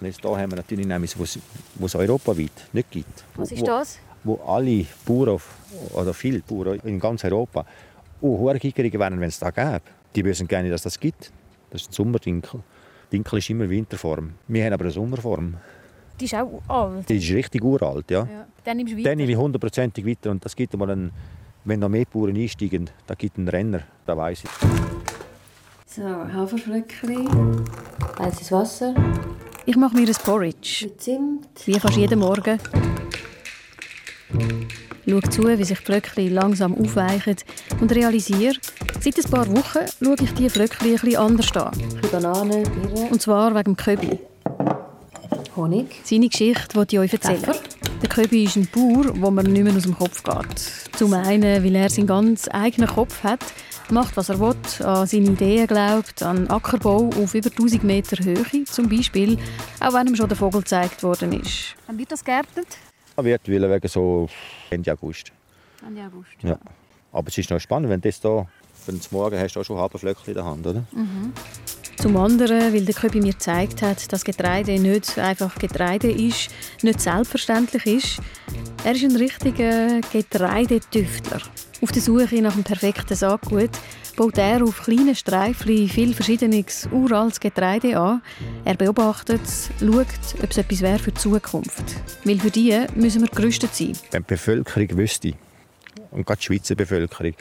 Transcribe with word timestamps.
jetzt 0.00 0.20
hier 0.20 0.30
haben 0.30 0.50
wir 0.50 0.56
natürlich 0.56 0.86
etwas, 0.86 1.18
was 1.18 1.38
es 1.80 1.94
europaweit 1.94 2.50
nicht 2.72 2.90
gibt. 2.90 3.24
Was 3.36 3.52
ist 3.52 3.66
das? 3.66 3.98
Wo, 4.24 4.38
wo 4.38 4.44
alle 4.44 4.86
Bauern, 5.04 5.40
oder 5.94 6.12
viele 6.12 6.40
Bauern 6.40 6.80
in 6.84 6.98
ganz 7.00 7.24
Europa, 7.24 7.60
auch 8.20 8.38
hohe 8.38 8.58
Kikerige 8.58 8.98
wären, 8.98 9.20
wenn 9.20 9.28
es 9.28 9.38
da 9.38 9.50
gäbe. 9.50 9.82
Die 10.14 10.24
wissen 10.24 10.48
gerne, 10.48 10.70
dass 10.70 10.82
das 10.82 10.98
gibt. 10.98 11.30
Das 11.70 11.82
ist 11.82 11.90
ein 11.90 11.92
Sommerdinkel. 11.92 12.60
Dinkel 13.12 13.38
ist 13.38 13.50
immer 13.50 13.68
Winterform. 13.68 14.32
Wir 14.48 14.64
haben 14.64 14.72
aber 14.72 14.84
eine 14.84 14.92
Sommerform. 14.92 15.54
Die 16.18 16.24
ist 16.24 16.34
auch 16.34 16.62
alt. 16.66 17.08
Die 17.08 17.16
ist 17.18 17.30
richtig 17.30 17.62
uralt, 17.62 18.10
ja. 18.10 18.20
Ja. 18.24 18.46
Dann 18.64 18.78
nimmst 18.78 18.94
du 18.94 18.98
weiter. 18.98 19.10
Dann 19.10 19.18
nehme 19.18 19.32
ich 19.32 19.38
hundertprozentig 19.38 20.06
weiter 20.06 20.30
und 20.30 20.44
das 20.44 20.56
gibt 20.56 20.76
mal 20.76 20.90
einen, 20.90 21.12
wenn 21.64 21.80
noch 21.80 21.88
mehr 21.88 22.06
Bauern 22.10 22.36
einsteigen, 22.36 22.90
da 23.06 23.14
gibt 23.14 23.36
einen 23.38 23.48
Renner, 23.48 23.82
da 24.06 24.16
weiß 24.16 24.44
ich. 24.44 24.50
So, 25.86 26.02
Haferflöckchen, 26.02 27.64
heißes 28.18 28.50
Wasser, 28.50 28.94
Ich 29.68 29.74
mache 29.76 29.96
mir 29.96 30.06
ein 30.06 30.14
Porridge. 30.24 30.84
mit 30.84 31.00
Zimt. 31.00 31.48
Wie 31.64 31.72
kannst 31.72 31.96
du 31.96 32.00
jeden 32.00 32.20
Morgen. 32.20 32.60
Schau 35.08 35.20
zu, 35.20 35.42
wie 35.42 35.64
sich 35.64 35.78
die 35.78 35.84
Flöckchen 35.84 36.32
langsam 36.32 36.74
aufweichen 36.78 37.36
und 37.80 37.92
realisiere, 37.92 38.54
seit 39.00 39.18
ein 39.18 39.30
paar 39.30 39.48
Wochen 39.48 39.86
schaue 40.02 40.16
ich 40.20 40.32
diese 40.34 40.50
Flöckchen 40.50 40.86
ein 40.86 40.92
bisschen 40.92 41.16
anders 41.16 41.52
an. 41.56 41.72
Ein 41.72 41.88
bisschen 41.88 42.10
Banane, 42.12 42.62
Birne, 42.62 43.08
Und 43.10 43.20
zwar 43.20 43.52
wegen 43.54 43.74
dem 43.74 43.76
Köbi. 43.76 44.18
Honig. 45.56 45.86
Seine 46.04 46.28
Geschichte 46.28 46.76
wollte 46.76 46.96
ich 46.96 47.00
euch 47.00 47.12
erzählen. 47.12 47.40
Pfeffer. 47.40 47.60
Der 48.02 48.08
Köbi 48.08 48.44
ist 48.44 48.56
ein 48.56 48.68
Bauer, 48.72 49.20
wo 49.20 49.30
mir 49.32 49.42
nicht 49.42 49.64
mehr 49.64 49.74
aus 49.74 49.82
dem 49.82 49.96
Kopf 49.96 50.22
geht. 50.22 50.96
Zum 50.96 51.12
einen, 51.12 51.64
weil 51.64 51.74
er 51.74 51.90
seinen 51.90 52.06
ganz 52.06 52.48
eigenen 52.52 52.88
Kopf 52.88 53.24
hat, 53.24 53.40
macht, 53.90 54.16
was 54.16 54.28
er 54.28 54.40
will, 54.40 54.54
an 54.84 55.06
seine 55.06 55.30
Ideen 55.30 55.66
glaubt, 55.66 56.22
an 56.22 56.48
Ackerbau 56.48 57.10
auf 57.16 57.34
über 57.34 57.50
1000 57.50 57.84
Meter 57.84 58.22
Höhe 58.24 58.64
zum 58.64 58.88
Beispiel, 58.88 59.38
auch 59.80 59.92
wenn 59.94 60.06
ihm 60.08 60.16
schon 60.16 60.28
der 60.28 60.36
Vogel 60.36 60.60
gezeigt 60.62 61.02
worden 61.02 61.32
ist. 61.32 61.74
Wann 61.86 61.98
wird 61.98 62.12
das 62.12 62.24
geerntet? 62.24 62.66
Das 63.14 63.24
wird 63.24 63.48
wegen 63.48 63.88
so 63.88 64.28
Ende 64.70 64.92
August. 64.92 65.32
Ende 65.86 66.02
August. 66.02 66.30
Ja. 66.42 66.58
Aber 67.12 67.28
es 67.28 67.38
ist 67.38 67.50
noch 67.50 67.60
spannend, 67.60 67.88
wenn 67.88 68.00
das 68.00 68.20
da, 68.20 68.46
wenn 68.86 68.98
du 68.98 69.04
morgen 69.10 69.38
hast, 69.38 69.54
du 69.54 69.60
auch 69.60 69.64
schon 69.64 69.78
Haferflöckchen 69.78 70.28
in 70.28 70.34
der 70.34 70.44
Hand, 70.44 70.66
oder? 70.66 70.84
Zum 71.96 72.16
anderen, 72.18 72.74
weil 72.74 72.84
der 72.84 72.94
Köbi 72.94 73.20
mir 73.20 73.32
gezeigt 73.32 73.80
hat, 73.80 74.12
dass 74.12 74.22
Getreide 74.22 74.78
nicht 74.78 75.18
einfach 75.18 75.54
Getreide 75.58 76.10
ist, 76.10 76.50
nicht 76.82 77.00
selbstverständlich 77.00 77.86
ist. 77.86 78.20
Er 78.84 78.92
ist 78.92 79.02
ein 79.02 79.16
richtiger 79.16 80.00
Getreidetüftler. 80.12 81.40
Auf 81.86 81.92
der 81.92 82.02
Suche 82.02 82.42
nach 82.42 82.54
dem 82.54 82.64
perfekten 82.64 83.14
Saatgut 83.14 83.70
baut 84.16 84.38
er 84.38 84.64
auf 84.64 84.82
kleinen 84.82 85.14
Streifen 85.14 85.88
viel 85.88 86.14
verschiedenes 86.14 86.88
uraltes 86.90 87.38
Getreide 87.38 87.96
an. 87.96 88.22
Er 88.64 88.74
beobachtet, 88.74 89.40
schaut, 89.78 90.42
ob 90.42 90.50
es 90.50 90.58
etwas 90.58 90.80
wäre 90.80 90.98
für 90.98 91.12
die 91.12 91.20
Zukunft. 91.20 91.84
Weil 92.24 92.40
für 92.40 92.50
die 92.50 92.76
müssen 92.96 93.22
wir 93.22 93.28
gerüstet 93.28 93.72
sein. 93.72 93.92
Wenn 94.10 94.24
die 94.24 94.34
Bevölkerung 94.34 94.98
wüsste, 94.98 95.34
und 96.10 96.26
gerade 96.26 96.40
die 96.40 96.46
Schweizer 96.46 96.74
Bevölkerung, 96.74 97.34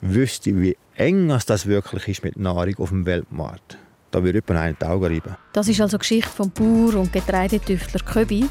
wüsste, 0.00 0.60
wie 0.60 0.76
eng 0.96 1.30
es 1.30 1.46
das 1.46 1.66
wirklich 1.66 2.08
ist 2.08 2.24
mit 2.24 2.36
Nahrung 2.36 2.74
auf 2.78 2.88
dem 2.88 3.06
Weltmarkt, 3.06 3.78
da 4.10 4.24
würde 4.24 4.42
jemand 4.44 4.64
einen 4.64 4.76
die 4.80 4.84
Augen 4.84 5.04
reiben. 5.04 5.36
Das 5.52 5.68
ist 5.68 5.80
also 5.80 5.96
die 5.96 6.00
Geschichte 6.00 6.28
vom 6.28 6.50
Bauer 6.50 6.96
und 6.96 7.12
Getreidetüftler 7.12 8.00
Köbi. 8.00 8.48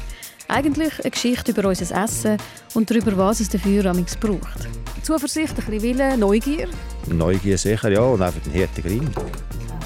Eigentlich 0.52 1.00
eine 1.00 1.10
Geschichte 1.10 1.52
über 1.52 1.66
unser 1.66 2.04
Essen 2.04 2.36
und 2.74 2.90
darüber, 2.90 3.16
was 3.16 3.40
es 3.40 3.48
dafür 3.48 3.86
amigs 3.86 4.14
braucht. 4.14 4.68
Zuversicht, 5.02 5.58
ein 5.58 5.64
bisschen 5.64 5.82
Wille, 5.82 6.18
Neugier, 6.18 6.68
Neugier 7.06 7.56
sicher, 7.56 7.90
ja, 7.90 8.02
und 8.02 8.20
einfach 8.20 8.42
den 8.42 8.60
harten 8.60 8.82
Grind. 8.82 9.10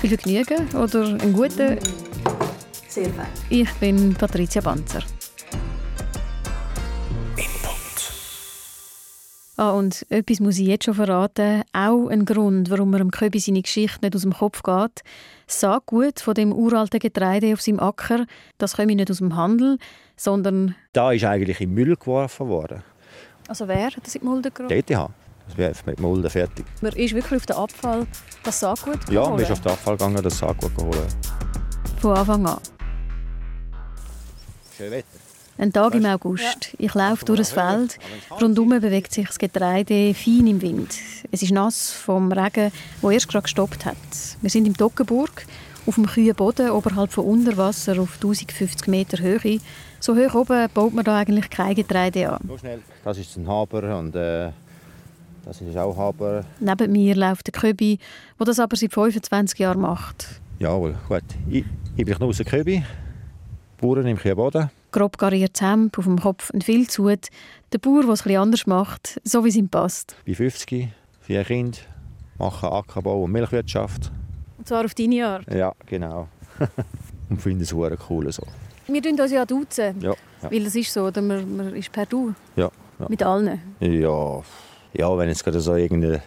viel 0.01 0.11
Vergnügen 0.11 0.67
oder 0.75 1.05
einen 1.05 1.33
guten. 1.33 1.79
Sehr 2.89 3.11
fein. 3.11 3.29
Ich 3.49 3.73
bin 3.75 4.15
Patricia 4.15 4.61
Banzer. 4.61 5.05
Ah, 9.59 9.71
und 9.71 10.05
etwas 10.11 10.41
muss 10.41 10.59
ich 10.59 10.67
jetzt 10.67 10.85
schon 10.85 10.95
verraten. 10.95 11.63
Auch 11.73 12.09
ein 12.09 12.25
Grund, 12.27 12.71
warum 12.71 12.91
mir 12.91 12.99
dem 12.99 13.13
Köbi 13.13 13.39
seine 13.39 13.63
Geschichte 13.63 14.01
nicht 14.03 14.15
aus 14.15 14.23
dem 14.23 14.35
Kopf 14.35 14.63
geht. 14.63 15.03
Das 15.47 15.61
Saatgut 15.61 16.21
von 16.21 16.35
dem 16.35 16.53
uralten 16.53 16.99
Getreide 16.99 17.55
auf 17.55 17.63
seinem 17.63 17.79
Acker, 17.79 18.27
das 18.59 18.77
komme 18.77 18.97
nicht 18.97 19.11
aus 19.11 19.19
dem 19.19 19.35
Handel, 19.37 19.79
sondern... 20.17 20.75
Da 20.93 21.13
ist 21.13 21.25
eigentlich 21.25 21.61
in 21.61 21.75
Müll 21.75 21.97
geworfen 21.97 22.49
worden. 22.49 22.83
Also 23.49 23.69
wer 23.69 23.87
hat 23.87 23.97
das 24.03 24.15
in 24.15 24.23
die 24.23 24.27
Mulde 24.27 24.51
gebracht? 24.51 24.71
Die 24.71 24.93
ETH. 24.93 25.11
Das 25.49 25.57
wäre 25.57 25.73
mit 25.87 26.01
Mulden 26.01 26.29
fertig. 26.31 26.67
Man 26.81 26.93
ist 26.95 27.15
wirklich 27.15 27.37
auf 27.41 27.47
den 27.47 27.57
Abfall 27.57 28.07
das 28.43 28.59
Saatgut 28.61 28.99
Ja, 29.11 29.23
geholt. 29.23 29.39
wir 29.39 29.47
sind 29.47 29.53
auf 29.53 29.61
den 29.61 29.73
Abfall 29.73 29.97
gegangen, 29.97 30.23
das 30.23 30.39
Saatgut 30.39 30.75
geholt. 30.77 31.07
Von 32.01 32.17
Anfang 32.17 32.47
an. 32.47 32.59
Schön 34.77 34.91
Wetter. 34.91 35.07
Ein 35.59 35.73
Tag 35.73 35.95
im 35.95 36.05
August. 36.05 36.75
Ich 36.77 36.93
laufe 36.93 37.25
durch 37.25 37.39
ein 37.39 37.45
Feld. 37.47 37.99
Rundum 38.31 38.69
bewegt 38.69 39.13
sich 39.15 39.27
das 39.27 39.39
Getreide 39.39 40.13
fein 40.13 40.47
im 40.49 40.61
Wind. 40.61 40.95
Es 41.33 41.43
ist 41.43 41.53
nass 41.53 41.93
vom 41.93 42.31
Regen, 42.31 42.71
der 43.03 43.11
erst 43.11 43.29
gerade 43.29 43.45
gestoppt 43.45 43.87
hat. 43.87 43.97
Wir 44.43 44.51
sind 44.51 44.67
im 44.67 44.77
Toggenburg, 44.77 45.47
auf 45.87 45.95
dem 45.95 46.05
kühlen 46.07 46.35
Boden 46.35 46.71
oberhalb 46.71 47.11
von 47.13 47.25
Unterwasser 47.25 47.93
auf 48.01 48.17
1050 48.17 48.87
Meter 48.89 49.19
Höhe. 49.23 49.61
So 50.01 50.17
hoch 50.17 50.35
oben 50.35 50.69
baut 50.73 50.95
man 50.95 51.05
da 51.05 51.19
eigentlich 51.19 51.51
kein 51.51 51.75
Getreide 51.75 52.33
an. 52.33 52.41
Nur 52.45 52.59
schnell. 52.59 52.81
Das 53.05 53.19
ist 53.19 53.37
ein 53.37 53.49
Haber 53.49 53.99
und 53.99 54.15
äh, 54.15 54.51
das 55.45 55.61
ist 55.61 55.77
auch 55.77 55.97
Haber. 55.97 56.45
Neben 56.61 56.93
mir 56.93 57.15
läuft 57.15 57.47
der 57.47 57.53
Köbi, 57.53 57.99
der 58.39 58.47
das 58.47 58.59
aber 58.59 58.77
seit 58.77 58.93
25 58.93 59.59
Jahren 59.59 59.81
macht. 59.81 60.41
Jawohl, 60.59 60.97
gut. 61.09 61.23
Ich, 61.49 61.65
ich 61.97 62.05
bin 62.05 62.15
Knus 62.15 62.39
Köbi, 62.39 62.85
Bauern 63.79 64.07
im 64.07 64.17
Boden. 64.17 64.71
Grob 64.91 65.19
gariertes 65.19 65.61
Hemd, 65.61 65.99
auf 65.99 66.05
dem 66.05 66.19
Kopf 66.19 66.51
ein 66.55 66.63
Filzhut. 66.63 67.29
Der 67.73 67.79
Bauer, 67.79 68.03
der 68.03 68.13
es 68.13 68.21
etwas 68.21 68.37
anders 68.37 68.67
macht, 68.67 69.21
so 69.25 69.45
wie 69.45 69.51
es 69.51 69.57
ihm 69.57 69.69
passt. 69.69 70.17
Bin 70.25 70.35
50, 70.35 70.89
vier 71.21 71.45
Kinder, 71.45 71.79
mache 72.39 72.71
Ackerbau 72.71 73.25
und 73.25 73.33
Milchwirtschaft. 73.33 74.11
Und 74.59 74.67
zwar 74.67 74.85
auf 74.85 74.95
deine 74.95 75.27
Art. 75.27 75.53
Ja, 75.53 75.73
genau. 75.85 76.29
und 77.29 77.43
finde 77.43 77.65
es 77.65 77.73
cool 77.73 78.33
so. 78.33 78.43
Wir 78.89 79.03
duzen 79.03 79.21
uns 79.21 79.33
ja 79.33 79.45
duzen, 79.45 80.01
Ja, 80.01 80.15
ja, 80.43 80.51
weil 80.51 80.65
das 80.65 80.75
ist 80.75 80.93
so, 80.93 81.07
oder 81.07 81.23
man, 81.23 81.57
man 81.57 81.75
ist 81.75 81.91
per 81.91 82.07
Du 82.07 82.35
ja. 82.55 82.71
ja. 82.99 83.07
mit 83.09 83.23
allen. 83.23 83.61
Ja, 83.81 84.43
ja 84.93 85.19
wenn 85.19 85.29
jetzt 85.29 85.45
gerade 85.45 85.61
so 85.61 85.75
irgendeine 85.75 86.23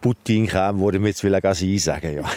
Putin 0.00 0.46
käme, 0.46 0.80
würde 0.80 0.96
ich 0.96 1.02
mir 1.02 1.08
jetzt 1.08 1.24
will 1.24 1.38
Sie 1.54 1.78
sagen, 1.78 2.14
ja. 2.14 2.22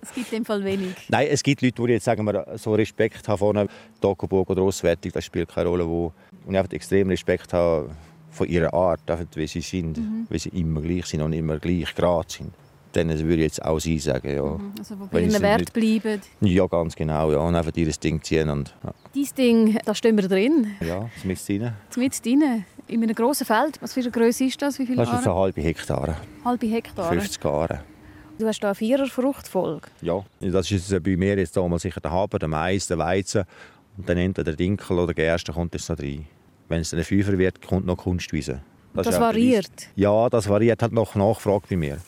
Es 0.00 0.14
gibt 0.14 0.32
in 0.32 0.38
dem 0.38 0.44
Fall 0.44 0.64
wenig. 0.64 0.94
Nein, 1.08 1.28
es 1.30 1.42
gibt 1.42 1.62
Leute, 1.62 1.86
die 1.86 1.92
jetzt 1.92 2.04
sagen 2.04 2.24
wir, 2.24 2.46
so 2.56 2.74
Respekt 2.74 3.28
haben 3.28 3.38
von 3.38 3.68
Tokoburg 4.00 4.50
oder 4.50 4.62
Auswertung, 4.62 5.12
das 5.12 5.24
spielt 5.24 5.48
keine 5.48 5.68
Rolle, 5.68 5.86
wo 5.86 6.12
und 6.46 6.54
ich 6.54 6.58
einfach 6.58 6.72
extrem 6.72 7.08
Respekt 7.08 7.52
habe 7.52 7.90
von 8.30 8.48
ihrer 8.48 8.72
Art, 8.72 9.10
einfach, 9.10 9.26
wie 9.34 9.46
sie 9.46 9.60
sind, 9.60 9.98
wie 10.28 10.38
sie 10.38 10.50
immer 10.50 10.80
gleich 10.80 11.06
sind 11.06 11.22
und 11.22 11.32
immer 11.32 11.58
gleich 11.58 11.94
gerade 11.94 12.30
sind. 12.30 12.52
Dann 12.96 13.10
würde 13.10 13.34
ich 13.34 13.40
jetzt 13.40 13.62
auch 13.62 13.78
sie 13.78 13.98
sagen, 13.98 14.34
ja. 14.34 14.58
Also, 14.78 14.96
wo 14.98 15.18
sie 15.18 15.42
Wert 15.42 15.70
bleiben. 15.72 16.22
Ja, 16.40 16.66
ganz 16.66 16.96
genau, 16.96 17.30
ja. 17.30 17.38
Und 17.38 17.54
einfach 17.54 17.76
ihr 17.76 17.90
Ding 17.92 18.22
ziehen 18.22 18.48
und 18.48 18.74
Dieses 19.14 19.34
Ding, 19.34 19.78
da 19.84 19.94
stehen 19.94 20.16
wir 20.16 20.26
drin, 20.26 20.68
ja, 20.80 20.86
ja 20.86 21.10
mit 21.24 21.38
rein. 21.48 21.74
mit 21.96 22.24
drin, 22.24 22.64
in 22.88 23.02
einem 23.02 23.14
grossen 23.14 23.44
Feld. 23.44 23.82
Was 23.82 23.92
für 23.92 24.00
eine 24.00 24.10
Größe 24.10 24.44
ist 24.44 24.62
das? 24.62 24.78
Wie 24.78 24.86
viele 24.86 25.04
Das 25.04 25.12
ist 25.12 25.24
so 25.24 25.34
halbe 25.34 25.60
Hektare, 25.60 26.16
Halbe 26.42 26.66
Hektar. 26.68 27.12
50 27.12 27.44
Jahre. 27.44 27.80
Du 28.38 28.46
hast 28.46 28.60
da 28.60 28.68
eine 28.68 28.74
Vierer-Fruchtfolge. 28.74 29.88
Ja, 30.00 30.24
das 30.40 30.70
ist 30.70 30.90
bei 31.02 31.16
mir 31.16 31.36
jetzt 31.36 31.56
mal 31.56 31.78
sicher 31.78 32.00
der 32.00 32.12
Haber, 32.12 32.38
der 32.38 32.48
Mais, 32.48 32.86
der 32.86 32.96
Weizen 32.96 33.44
und 33.98 34.08
dann 34.08 34.16
entweder 34.16 34.44
der 34.44 34.56
Dinkel 34.56 34.98
oder 34.98 35.12
der 35.12 35.26
Gerste 35.26 35.52
kommt 35.52 35.74
jetzt 35.74 35.90
noch 35.90 35.98
rein. 35.98 36.26
Wenn 36.68 36.80
es 36.80 36.90
dann 36.90 37.00
ein 37.00 37.04
Fünfer 37.04 37.36
wird, 37.36 37.66
kommt 37.66 37.84
noch 37.84 37.96
Kunstwiese. 37.96 38.62
Das, 38.94 39.08
auch 39.08 39.20
variiert. 39.20 39.88
Ja, 39.96 40.28
das 40.30 40.48
variiert 40.48 40.82
halt 40.82 40.92
nach 40.92 41.14
Nachfrage 41.14 41.64
bei 41.68 41.76
mir. 41.76 41.98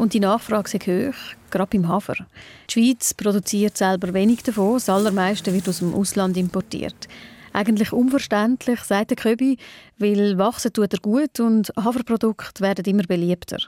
Und 0.00 0.14
die 0.14 0.20
Nachfrage 0.20 0.78
ist 0.78 0.86
hoch, 0.86 1.36
gerade 1.50 1.76
beim 1.76 1.86
Hafer. 1.86 2.14
Die 2.70 2.72
Schweiz 2.72 3.12
produziert 3.12 3.76
selber 3.76 4.14
wenig 4.14 4.42
davon, 4.42 4.72
das 4.72 4.88
allermeiste 4.88 5.52
wird 5.52 5.68
aus 5.68 5.80
dem 5.80 5.92
Ausland 5.92 6.38
importiert. 6.38 7.06
Eigentlich 7.52 7.92
unverständlich, 7.92 8.80
sagt 8.80 9.10
der 9.10 9.16
Köbi, 9.16 9.58
weil 9.98 10.38
wachsen 10.38 10.72
tut 10.72 10.92
er 10.92 11.00
gut 11.00 11.40
und 11.40 11.72
Haferprodukte 11.76 12.62
werden 12.62 12.84
immer 12.84 13.02
beliebter. 13.02 13.58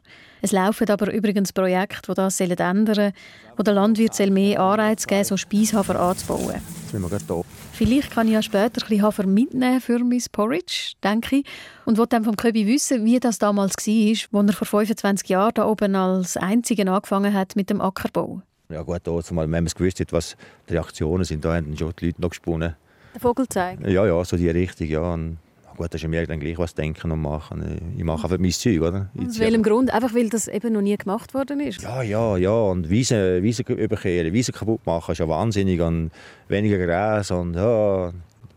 Es 0.41 0.53
laufen 0.53 0.89
aber 0.89 1.13
übrigens 1.13 1.53
Projekte, 1.53 2.13
die 2.13 2.15
das 2.15 2.41
ändern 2.41 2.95
sollen, 2.95 3.13
wo 3.57 3.63
der 3.63 3.75
Landwirt 3.75 4.15
soll 4.15 4.31
mehr 4.31 4.61
Anreiz 4.61 5.07
geben 5.07 5.25
so 5.25 5.37
Speishafer 5.37 5.99
anzubauen. 5.99 6.55
Jetzt 6.55 6.91
sind 6.91 7.03
wir 7.03 7.09
gerade 7.09 7.25
da. 7.27 7.43
Vielleicht 7.73 8.13
kann 8.13 8.29
ich 8.29 8.35
ja 8.35 8.43
später 8.43 8.83
ein 8.83 8.89
bisschen 8.89 9.03
Hafer 9.03 9.27
mitnehmen 9.27 9.81
für 9.81 9.99
mein 9.99 10.23
Porridge, 10.31 10.93
denke 11.03 11.37
ich. 11.37 11.47
Und 11.85 11.99
wollte 11.99 12.17
dann 12.17 12.25
vom 12.25 12.37
Köbi 12.37 12.67
wissen, 12.67 13.05
wie 13.05 13.19
das 13.19 13.39
damals 13.39 13.75
war, 13.77 14.41
als 14.41 14.49
er 14.49 14.55
vor 14.55 14.67
25 14.67 15.29
Jahren 15.29 15.55
da 15.55 15.67
oben 15.67 15.97
als 15.97 16.37
Einziger 16.37 16.93
angefangen 16.93 17.35
hat 17.35 17.57
mit 17.57 17.71
dem 17.71 17.81
Ackerbau. 17.81 18.43
Ja 18.69 18.83
gut, 18.83 19.01
da, 19.05 19.21
zumal, 19.23 19.45
wenn 19.45 19.51
man 19.51 19.67
es 19.67 19.75
gewusst 19.75 20.01
hat, 20.01 20.13
was 20.13 20.37
die 20.69 20.75
Reaktionen 20.75 21.25
sind, 21.25 21.45
da 21.45 21.57
haben 21.57 21.77
schon 21.77 21.93
die 21.99 22.07
Leute 22.07 22.23
noch 22.23 22.31
gesponnen. 22.31 22.77
Der 23.15 23.21
Vogel 23.21 23.49
zeigt. 23.49 23.87
Ja, 23.87 24.07
ja, 24.07 24.25
so 24.25 24.37
die 24.37 24.49
Richtung, 24.49 24.87
ja. 24.87 25.01
Und 25.01 25.39
Gut, 25.77 25.95
das 25.95 26.03
ist 26.03 26.09
mir 26.09 26.27
dann 26.27 26.39
gleich 26.39 26.59
was 26.59 26.75
denken 26.75 27.11
und 27.11 27.23
machen. 27.23 27.95
Ich 27.97 28.05
mache 28.05 28.25
einfach 28.25 28.39
mein 28.39 28.51
Zeug, 28.51 28.83
oder? 28.83 29.09
Aus 29.19 29.39
welchem 29.39 29.63
Grund? 29.63 29.93
Einfach 29.93 30.15
weil 30.15 30.29
das 30.29 30.47
eben 30.49 30.73
noch 30.75 30.83
nie 30.83 30.97
gemacht 30.97 31.33
worden 31.33 31.61
ist? 31.61 31.83
Ja, 31.83 32.03
ja, 32.03 32.37
ja. 32.37 32.53
Und 32.53 32.91
Wiesen, 32.91 33.43
Wiesen 33.43 33.65
überkehren, 33.67 34.33
Wiesen 34.33 34.53
kaputt 34.55 34.85
machen, 34.85 35.13
ist 35.13 35.19
ja 35.19 35.29
wahnsinnig. 35.29 35.81
Und 35.81 36.11
weniger 36.49 36.79
Gras 36.85 37.31
und 37.31 37.55
ja, 37.55 38.13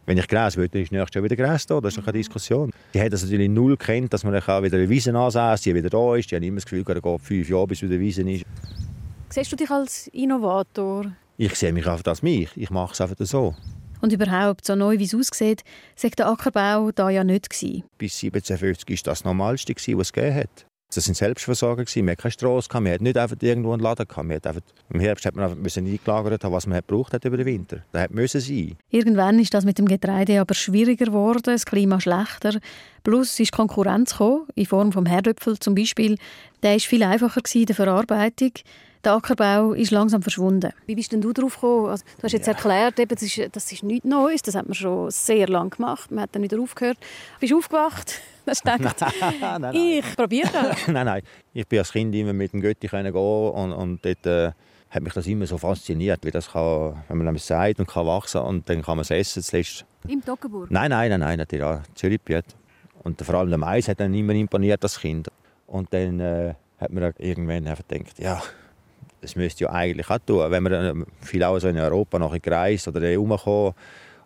wenn 0.05 0.17
ich 0.17 0.27
Gras 0.27 0.57
will, 0.57 0.67
dann 0.67 0.81
ist 0.81 0.91
nächstes 0.91 1.15
Jahr 1.15 1.23
wieder 1.23 1.35
Gras 1.35 1.65
da. 1.65 1.79
Das 1.79 1.93
ist 1.93 1.97
doch 1.97 2.05
keine 2.05 2.17
Diskussion. 2.17 2.71
Die 2.93 2.99
haben 2.99 3.09
das 3.09 3.23
natürlich 3.23 3.49
null 3.49 3.77
kennt, 3.77 4.13
dass 4.13 4.23
man 4.23 4.35
auch 4.35 4.63
wieder 4.63 4.77
eine 4.77 4.89
Wiese 4.89 5.15
ansetzt, 5.15 5.65
die 5.65 5.73
wieder 5.73 5.89
da 5.89 6.15
ist. 6.15 6.29
Die 6.29 6.35
haben 6.35 6.43
immer 6.43 6.57
das 6.57 6.65
Gefühl, 6.65 6.83
es 6.85 7.01
geht 7.01 7.21
fünf 7.21 7.49
Jahre, 7.49 7.67
bis 7.67 7.81
wieder 7.81 7.99
Wiese 7.99 8.29
ist. 8.29 8.45
Siehst 9.29 9.51
du 9.51 9.55
dich 9.55 9.71
als 9.71 10.07
Innovator? 10.07 11.05
Ich 11.37 11.55
sehe 11.55 11.73
mich 11.73 11.87
einfach 11.87 12.05
als 12.05 12.21
mich. 12.21 12.49
Ich 12.55 12.69
mache 12.69 12.93
es 12.93 13.01
einfach 13.01 13.15
so. 13.25 13.55
Und 14.05 14.13
überhaupt, 14.13 14.67
so 14.67 14.75
neu 14.75 14.99
wie 14.99 15.05
es 15.05 15.15
aussieht, 15.15 15.63
sagt 15.95 16.19
der 16.19 16.27
Ackerbau 16.27 16.91
da 16.91 17.09
ja 17.09 17.23
nicht 17.23 17.49
gewesen. 17.49 17.85
Bis 17.97 18.23
1750 18.23 18.87
war 18.87 18.95
das 18.95 19.03
das 19.03 19.25
Normalste, 19.25 19.73
was 19.73 19.87
es 19.87 20.13
gegeben 20.13 20.35
hat. 20.35 20.67
Das 20.93 21.05
sind 21.05 21.17
Selbstversorger. 21.17 21.85
Wir 21.87 22.03
hatten 22.03 22.21
keine 22.21 22.31
Straße, 22.31 22.69
wir 22.71 22.91
hatten 22.91 23.03
nicht 23.03 23.17
einfach 23.17 23.35
irgendwo 23.41 23.73
einen 23.73 23.81
Laden. 23.81 24.05
Wir 24.07 24.35
einfach, 24.35 24.61
Im 24.93 24.99
Herbst 24.99 25.25
hat 25.25 25.35
man 25.35 25.45
einfach 25.45 25.77
eingelagert, 25.77 26.43
was 26.43 26.67
man 26.67 26.81
gebraucht 26.81 27.13
hat 27.13 27.25
über 27.25 27.37
den 27.37 27.47
Winter. 27.47 27.77
Das 27.91 28.03
hat 28.03 28.11
müssen 28.11 28.41
sein. 28.41 28.77
Irgendwann 28.91 29.39
ist 29.39 29.55
das 29.55 29.65
mit 29.65 29.79
dem 29.79 29.87
Getreide 29.87 30.39
aber 30.39 30.53
schwieriger 30.53 31.05
geworden, 31.05 31.41
das 31.43 31.65
Klima 31.65 31.99
schlechter. 31.99 32.59
Plus 33.03 33.39
ist 33.39 33.53
Konkurrenz 33.53 34.11
gekommen, 34.11 34.45
in 34.53 34.67
Form 34.67 34.91
vom 34.91 35.07
Herdöpfel 35.07 35.57
zum 35.57 35.73
Beispiel. 35.73 36.19
Der 36.61 36.73
war 36.73 36.79
viel 36.79 37.01
einfacher 37.01 37.41
in 37.55 37.65
der 37.65 37.75
Verarbeitung. 37.75 38.51
Der 39.05 39.13
Ackerbau 39.13 39.73
ist 39.73 39.91
langsam 39.91 40.23
verschwunden. 40.23 40.71
Wie 40.87 40.95
bist 40.95 41.11
denn 41.11 41.21
du 41.21 41.31
darauf 41.31 41.53
gekommen? 41.53 41.89
Also, 41.89 42.03
du 42.17 42.23
hast 42.23 42.31
jetzt 42.31 42.47
ja. 42.47 42.53
erklärt, 42.53 42.99
eben, 42.99 43.13
das, 43.13 43.21
ist, 43.21 43.55
das 43.55 43.71
ist 43.71 43.83
nichts 43.83 44.03
Neues, 44.03 44.41
das 44.41 44.55
hat 44.55 44.65
man 44.65 44.73
schon 44.73 45.11
sehr 45.11 45.47
lange 45.47 45.69
gemacht. 45.69 46.09
Man 46.09 46.23
hat 46.23 46.33
dann 46.33 46.41
nicht 46.41 46.55
aufgehört. 46.55 46.97
Du 47.35 47.39
bist 47.41 47.53
aufgewacht, 47.53 48.19
hast 48.47 48.63
gedacht, 48.63 49.05
nein, 49.39 49.61
nein, 49.61 49.75
ich 49.75 50.15
probiere 50.15 50.49
das. 50.51 50.87
nein, 50.87 51.05
nein. 51.05 51.21
Ich 51.53 51.67
bin 51.67 51.77
als 51.77 51.91
Kind 51.91 52.15
immer 52.15 52.33
mit 52.33 52.51
dem 52.53 52.61
Götti 52.61 52.87
gehen 52.87 53.13
und, 53.13 53.73
und 53.73 54.03
dort 54.03 54.25
äh, 54.25 54.51
hat 54.89 55.03
mich 55.03 55.13
das 55.13 55.27
immer 55.27 55.45
so 55.45 55.59
fasziniert, 55.59 56.25
wie 56.25 56.31
das 56.31 56.51
kann, 56.51 57.03
wenn 57.07 57.17
man 57.19 57.35
es 57.35 57.45
sagt 57.45 57.77
und 57.77 57.87
kann 57.87 58.07
wachsen 58.07 58.41
und 58.41 58.67
dann 58.67 58.81
kann 58.81 58.97
man 58.97 59.03
es 59.03 59.11
essen. 59.11 59.43
Zuletzt. 59.43 59.85
Im 60.07 60.25
Toggenburg? 60.25 60.71
Nein, 60.71 60.89
nein, 60.89 61.11
nein, 61.11 61.19
nein, 61.19 61.37
natürlich 61.37 61.63
ja, 61.63 61.83
Zürichbiet. 61.93 62.45
Und 63.03 63.21
vor 63.21 63.35
allem 63.35 63.49
der 63.49 63.59
Mais 63.59 63.87
hat 63.87 63.99
dann 63.99 64.15
immer 64.15 64.33
imponiert, 64.33 64.83
das 64.83 64.99
Kind. 64.99 65.27
Und 65.67 65.93
dann 65.93 66.19
äh, 66.19 66.55
hat 66.79 66.91
man 66.91 67.13
irgendwann 67.19 67.67
einfach 67.67 67.87
gedacht, 67.87 68.17
ja, 68.17 68.41
das 69.25 69.35
müsste 69.35 69.63
ja 69.63 69.71
eigentlich 69.71 70.09
auch 70.09 70.19
tun. 70.19 70.51
Wenn 70.51 70.63
man 70.63 70.73
ähm, 70.73 71.05
viel 71.21 71.43
auch 71.43 71.57
so 71.57 71.67
in 71.67 71.77
Europa 71.77 72.19
noch 72.19 72.39
gereist 72.39 72.87
oder 72.87 73.01
herumkommen 73.01 73.73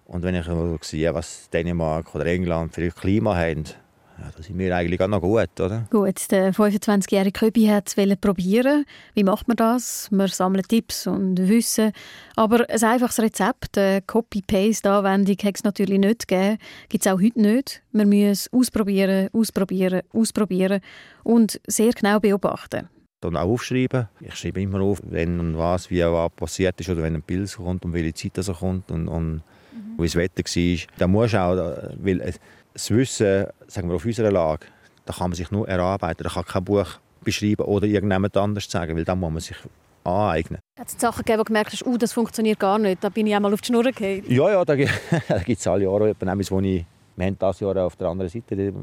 und 0.06 0.24
wenn 0.24 0.36
ich 0.36 0.46
sehe, 0.82 1.14
was 1.14 1.50
Dänemark 1.52 2.14
oder 2.14 2.26
England 2.26 2.74
für 2.74 2.82
ein 2.82 2.94
Klima 2.94 3.36
haben, 3.36 3.64
ja, 3.64 4.30
das 4.36 4.48
sind 4.48 4.58
wir 4.58 4.76
eigentlich 4.76 5.00
auch 5.00 5.08
noch 5.08 5.22
gut, 5.22 5.58
oder? 5.62 5.88
Gut, 5.90 6.30
der 6.32 6.54
25-jährige 6.54 7.32
Köbi 7.32 7.68
hat 7.68 7.88
es 7.96 8.18
probieren. 8.18 8.84
Wie 9.14 9.24
macht 9.24 9.48
man 9.48 9.56
das? 9.56 10.12
Man 10.12 10.28
sammelt 10.28 10.68
Tipps 10.68 11.08
und 11.08 11.48
Wissen. 11.48 11.94
Aber 12.36 12.70
ein 12.70 12.84
einfaches 12.84 13.20
Rezept, 13.20 13.78
eine 13.78 14.02
Copy-Paste-Anwendung, 14.02 15.38
hat 15.42 15.56
es 15.56 15.64
natürlich 15.64 16.00
nicht 16.00 16.28
gegeben. 16.28 16.58
Gibt 16.90 17.06
es 17.06 17.12
auch 17.12 17.22
heute 17.22 17.40
nicht. 17.40 17.82
Man 17.94 18.10
muss 18.10 18.42
es 18.42 18.52
ausprobieren, 18.52 19.30
ausprobieren, 19.32 20.02
ausprobieren 20.12 20.82
und 21.24 21.62
sehr 21.68 21.94
genau 21.94 22.20
beobachten 22.20 22.90
dann 23.22 23.36
auch 23.36 23.50
aufschreiben. 23.50 24.08
Ich 24.22 24.36
schreibe 24.36 24.62
immer 24.62 24.82
auf, 24.82 25.02
wenn 25.04 25.40
und 25.40 25.58
was, 25.58 25.90
wie 25.90 26.04
was 26.04 26.32
passiert 26.32 26.80
ist 26.80 26.90
oder 26.90 27.04
wenn 27.04 27.16
ein 27.16 27.22
Bild 27.22 27.54
kommt 27.56 27.86
und 27.86 27.94
welche 27.94 28.14
Zeit 28.14 28.38
das 28.38 28.52
kommt 28.60 28.92
und, 28.92 29.08
und 29.08 29.34
mhm. 29.34 29.98
wie 29.98 30.04
das 30.04 30.16
Wetter 30.16 30.44
war. 30.44 30.88
Da 30.98 31.08
muss 31.08 31.36
auch, 31.36 31.56
weil 31.98 32.34
das 32.74 32.90
Wissen, 32.92 33.48
sagen 33.68 33.90
wir 33.90 33.96
auf 33.96 34.06
unserer 34.06 34.32
Lage, 34.32 34.68
da 35.06 35.14
kann 35.14 35.30
man 35.30 35.36
sich 35.36 35.52
nur 35.52 35.68
erarbeiten. 35.68 36.24
Da 36.24 36.30
kann 36.30 36.46
kein 36.46 36.64
Buch 36.64 36.88
beschreiben 37.24 37.66
oder 37.66 37.88
irgendjemand 37.88 38.36
anders 38.38 38.70
sagen, 38.70 38.96
weil 38.96 39.04
da 39.04 39.16
muss 39.16 39.32
man 39.32 39.42
sich 39.42 39.58
aneignen. 40.04 40.60
Hat 40.80 40.88
es 40.88 40.96
Sachen 40.98 41.20
gegeben, 41.20 41.40
wo 41.40 41.44
du 41.44 41.48
gemerkt 41.48 41.74
hast, 41.74 41.86
oh, 41.86 41.98
das 41.98 42.14
funktioniert 42.14 42.60
gar 42.60 42.80
nicht, 42.80 43.04
da 43.04 43.10
bin 43.10 43.28
ich 43.28 43.36
einmal 43.36 43.54
auf 43.54 43.62
die 43.62 43.68
Schnur 43.68 43.84
gefallen? 43.84 44.24
Ja, 44.28 44.50
ja, 44.50 44.64
da, 44.64 44.76
da 45.28 45.40
gibt 45.40 45.60
es 45.60 45.68
alle 45.68 45.84
Jahre 45.84 46.12
etwas, 46.12 46.52
wo 46.52 46.60
ich, 46.62 46.86
wir 47.18 47.26
haben 47.26 47.38
dieses 47.38 47.60
Jahr 47.60 47.78
auf 47.78 47.96
der 47.98 48.08
anderen 48.08 48.30
Seite 48.30 48.74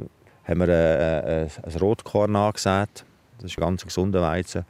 haben 0.44 0.60
wir 0.60 0.64
ein, 0.64 0.70
äh, 0.70 1.44
äh, 1.44 1.48
ein 1.62 1.78
Rotkorn 1.80 2.36
angesät 2.36 3.04
das 3.38 3.52
ist 3.52 3.58
ein 3.58 3.60
ganz 3.60 3.84
gesunder 3.84 4.22
Weizen. 4.22 4.64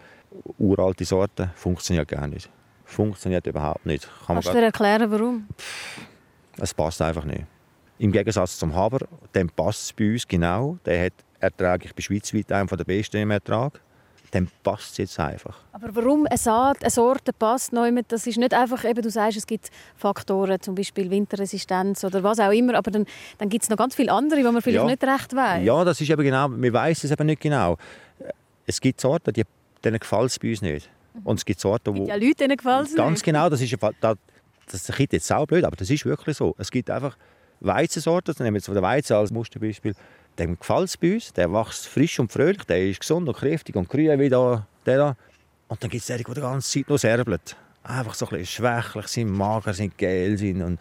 Uralte 0.59 1.05
Sorte. 1.05 1.51
Funktioniert 1.55 2.09
gar 2.09 2.27
nicht. 2.27 2.51
Funktioniert 2.85 3.47
überhaupt 3.47 3.87
nicht. 3.87 4.09
Kann 4.27 4.37
Kannst 4.37 4.49
du 4.49 4.53
dir 4.53 4.63
erklären, 4.63 5.11
warum? 5.11 5.47
Es 6.59 6.73
passt 6.73 7.03
einfach 7.03 7.25
nicht. 7.25 7.45
Im 7.99 8.13
Gegensatz 8.13 8.59
zum 8.59 8.75
Haber, 8.75 9.07
dem 9.35 9.49
passt 9.49 9.85
es 9.85 9.93
bei 9.93 10.13
uns 10.13 10.27
genau. 10.27 10.79
Der 10.85 11.07
hat 11.07 11.13
Ertrag, 11.41 11.85
ich 11.85 11.95
bin 11.95 12.03
schweizweit 12.03 12.53
einer 12.53 12.67
der 12.67 12.85
besten 12.85 13.19
im 13.19 13.31
Ertrag. 13.31 13.81
Dem 14.35 14.49
passt 14.63 14.93
es 14.93 14.99
jetzt 14.99 15.21
einfach. 15.21 15.57
Aber 15.73 15.95
warum 15.95 16.27
eine 16.27 16.37
Saat, 16.37 16.83
eine 16.83 16.91
Sorte 16.91 17.33
passt 17.33 17.73
neu 17.73 17.93
mit, 17.93 18.11
das 18.11 18.27
ist 18.27 18.39
nicht 18.39 18.53
einfach, 18.53 18.85
eben, 18.85 19.01
du 19.01 19.09
sagst, 19.09 19.39
es 19.39 19.47
gibt 19.47 19.71
Faktoren, 19.97 20.61
zum 20.61 20.75
Beispiel 20.75 21.11
Winterresistenz 21.11 22.03
oder 22.03 22.23
was 22.23 22.41
auch 22.41 22.51
immer, 22.51 22.75
aber 22.75 22.91
dann, 22.91 23.07
dann 23.39 23.49
gibt 23.49 23.62
es 23.62 23.71
noch 23.71 23.77
ganz 23.77 23.95
viele 23.95 24.12
andere, 24.12 24.41
die 24.41 24.45
man 24.45 24.61
vielleicht 24.61 24.85
ja. 24.85 24.91
nicht 24.91 25.05
recht 25.05 25.35
weiß. 25.35 25.65
Ja, 25.65 25.85
das 25.85 26.01
ist 26.01 26.11
eben 26.11 26.23
genau, 26.23 26.49
wir 26.51 26.73
wissen 26.73 27.07
es 27.07 27.12
eben 27.12 27.27
nicht 27.27 27.41
genau 27.41 27.79
es 28.67 28.81
gibt 28.81 29.01
Sorten, 29.01 29.33
die, 29.33 29.45
denen 29.85 29.99
gefällt 29.99 30.31
es 30.31 30.39
bei 30.39 30.51
uns 30.51 30.63
nicht. 30.63 30.91
Und 31.25 31.39
es 31.39 31.45
gibt 31.45 31.61
Sorten, 31.61 31.97
wo... 31.97 32.07
Ja, 32.07 32.17
Leute, 32.17 32.35
denen 32.35 32.57
gefällt 32.57 32.89
es 32.89 32.95
Ganz 32.95 33.19
nicht. 33.19 33.25
genau, 33.25 33.49
das 33.49 33.61
ist 33.61 33.75
das, 34.01 34.17
das 34.67 34.97
klingt 34.97 35.13
jetzt 35.13 35.33
auch 35.33 35.47
blöd, 35.47 35.65
aber 35.65 35.77
das 35.77 35.89
ist 35.89 36.05
wirklich 36.05 36.37
so. 36.37 36.55
Es 36.59 36.71
gibt 36.71 36.91
einfach 36.91 37.17
Weizensorten, 37.61 38.35
das 38.35 38.41
nehmen 38.41 38.55
wir 38.55 38.59
jetzt 38.59 38.67
von 38.67 38.75
der 38.75 38.83
Weizen 38.83 39.15
als 39.15 39.31
Musterbeispiel, 39.31 39.95
dem 40.39 40.59
gefällt 40.59 40.89
es 40.89 40.97
bei 40.97 41.15
uns, 41.15 41.33
der 41.33 41.51
wächst 41.53 41.87
frisch 41.87 42.19
und 42.19 42.31
fröhlich, 42.31 42.65
der 42.65 42.87
ist 42.87 43.01
gesund 43.01 43.29
und 43.29 43.37
kräftig 43.37 43.77
und 43.77 43.89
grün 43.89 44.19
wie 44.19 44.29
da, 44.29 44.67
der 44.85 44.99
da. 44.99 45.17
Und 45.69 45.83
dann 45.83 45.89
gibt 45.91 46.03
es 46.03 46.07
die, 46.07 46.23
die 46.23 46.35
die 46.35 46.41
ganze 46.41 46.71
Zeit 46.71 46.89
nur 46.89 46.99
serbeln. 46.99 47.41
Einfach 47.83 48.15
so 48.15 48.27
ein 48.27 48.39
bisschen 48.39 48.47
schwächlich 48.47 49.07
sind, 49.07 49.31
mager 49.31 49.73
sind, 49.73 49.97
gel 49.97 50.37
sind 50.37 50.62
und, 50.62 50.79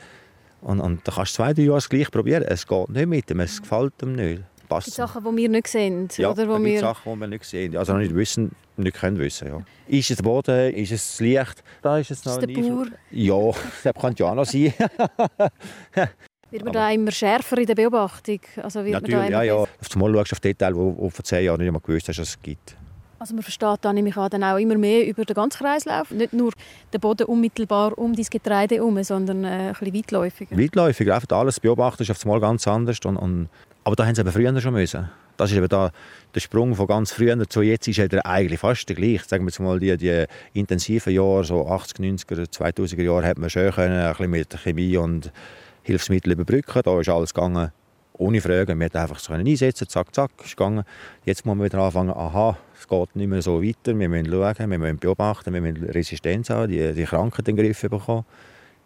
und, 0.62 0.82
und 0.82 1.08
da 1.08 1.12
kannst 1.12 1.34
du 1.34 1.36
zwei, 1.38 1.54
drei 1.54 1.64
Jahre 1.64 1.82
gleich 1.88 2.12
probieren. 2.12 2.44
Es 2.44 2.68
geht 2.68 2.90
nicht 2.90 3.08
mit 3.08 3.30
ihm, 3.30 3.40
es 3.40 3.62
gefällt 3.62 3.94
ihm 4.02 4.16
nicht 4.16 4.44
passen. 4.66 4.92
Die 4.92 4.96
Sachen, 4.96 5.24
die 5.24 5.38
wir 5.42 5.50
nicht 5.50 5.68
sehen? 5.68 6.08
Ja, 6.18 6.32
oder 6.32 6.48
wo 6.48 6.64
wir... 6.64 6.80
Sachen, 6.80 7.14
die 7.14 7.20
wir 7.20 7.28
nicht 7.28 7.46
sehen. 7.46 7.78
Also 7.78 7.94
nicht 7.98 8.16
wissen, 8.16 8.52
nicht 8.78 8.96
können 8.96 9.18
wissen. 9.18 9.48
Ja. 9.48 9.62
Ist 9.88 10.10
es 10.10 10.18
der 10.18 10.24
Boden, 10.24 10.74
ist 10.74 10.92
es 10.92 11.08
das 11.08 11.20
Licht? 11.20 11.64
Da 11.82 11.98
ist 11.98 12.12
es 12.12 12.26
noch 12.26 12.42
ist 12.42 12.54
Bauer? 12.54 12.88
Ja, 13.12 13.52
das 13.84 13.94
könnte 13.94 14.24
ja 14.24 14.30
auch 14.30 14.36
noch 14.36 14.46
sein. 14.46 14.74
wird 16.52 16.64
man 16.64 16.74
da 16.74 16.92
immer 16.92 17.12
schärfer 17.12 17.58
in 17.58 17.66
der 17.66 17.76
Beobachtung? 17.76 18.40
Also 18.62 18.84
wird 18.84 18.94
Natürlich, 18.94 19.16
man 19.16 19.32
da 19.32 19.44
ja, 19.44 19.62
ja. 19.62 19.66
Einmal 19.94 20.14
schaust 20.14 20.32
du 20.32 20.36
auf 20.36 20.40
Details, 20.40 20.74
die 20.74 20.80
du 20.80 21.10
vor 21.10 21.26
zehn 21.26 21.46
Jahren 21.46 21.60
nicht 21.60 21.68
einmal 21.68 21.82
gewusst 21.82 22.10
hast, 22.10 22.20
dass 22.20 22.30
es 22.30 22.42
gibt. 22.42 22.76
Also 23.18 23.34
man 23.34 23.44
versteht 23.44 23.80
da 23.82 23.94
nämlich 23.94 24.18
auch, 24.18 24.30
dann 24.30 24.44
auch 24.44 24.58
immer 24.58 24.78
mehr 24.78 25.08
über 25.08 25.24
den 25.24 25.34
ganzen 25.34 25.60
Kreislauf, 25.60 26.12
nicht 26.12 26.34
nur 26.34 26.52
den 26.94 27.00
Boden 27.00 27.26
unmittelbar 27.26 27.98
um 27.98 28.14
das 28.14 28.30
Getreide 28.30 28.76
herum, 28.76 29.02
sondern 29.04 29.46
äh, 29.46 29.48
ein 29.48 29.74
bisschen 29.74 29.96
weitläufiger. 29.96 30.58
Weitläufiger, 30.58 31.16
einfach 31.16 31.38
alles 31.38 31.60
beobachtest 31.60 32.12
auf 32.12 32.24
einmal 32.24 32.42
ganz 32.42 32.68
anders 32.68 33.00
und, 33.06 33.18
und 33.18 33.50
aber 33.86 33.96
da 33.96 34.06
haben 34.06 34.16
sie 34.16 34.22
eben 34.22 34.32
früher 34.32 34.60
schon 34.60 34.74
müssen. 34.74 35.10
Das 35.38 35.52
ist 35.52 35.58
eben 35.58 35.70
da, 35.70 35.92
der 36.34 36.40
Sprung 36.40 36.76
von 36.76 36.88
ganz 36.88 37.12
früher 37.12 37.38
zu 37.48 37.62
jetzt 37.62 37.88
ist 37.88 38.00
er 38.00 38.26
eigentlich 38.26 38.60
fast 38.60 38.90
der 38.90 38.96
gleiche. 38.96 39.24
Sagen 39.28 39.44
wir 39.44 39.50
jetzt 39.50 39.60
mal, 39.60 39.80
die, 39.80 39.96
die 39.96 40.26
intensiven 40.54 41.14
Jahre, 41.14 41.44
so 41.44 41.68
80er, 41.68 42.02
90er, 42.02 42.50
2000er 42.50 43.04
Jahre, 43.04 43.28
hat 43.28 43.38
man 43.38 43.50
schön 43.50 43.72
können, 43.72 44.00
ein 44.00 44.12
bisschen 44.12 44.32
mit 44.32 44.58
Chemie 44.58 44.98
und 44.98 45.32
Hilfsmitteln 45.84 46.34
überbrücken. 46.34 46.82
Da 46.84 47.00
ist 47.00 47.10
alles 47.10 47.34
gegangen 47.34 47.72
ohne 48.18 48.42
Fragen. 48.42 48.80
Wir 48.80 48.90
konnten 48.90 48.98
einfach 48.98 49.20
so 49.20 49.34
einsetzen, 49.34 49.88
zack, 49.88 50.16
zack, 50.16 50.32
ist 50.44 50.58
gegangen. 50.58 50.84
Jetzt 51.24 51.46
muss 51.46 51.56
man 51.56 51.66
wieder 51.66 51.78
anfangen, 51.80 52.12
aha, 52.12 52.58
es 52.80 52.88
geht 52.88 53.16
nicht 53.16 53.28
mehr 53.28 53.44
so 53.44 53.62
weiter, 53.62 53.98
wir 53.98 54.10
müssen 54.10 54.32
schauen, 54.32 54.72
wir 54.72 54.80
müssen 54.80 54.98
beobachten, 54.98 55.54
wir 55.54 55.62
müssen 55.62 55.84
Resistenz 55.84 56.50
haben, 56.50 56.72
die, 56.72 56.94
die 56.94 57.04
Krankheit 57.04 57.48
in 57.48 57.56
den 57.56 57.66
Griff 57.66 57.82
bekommen. 57.82 58.26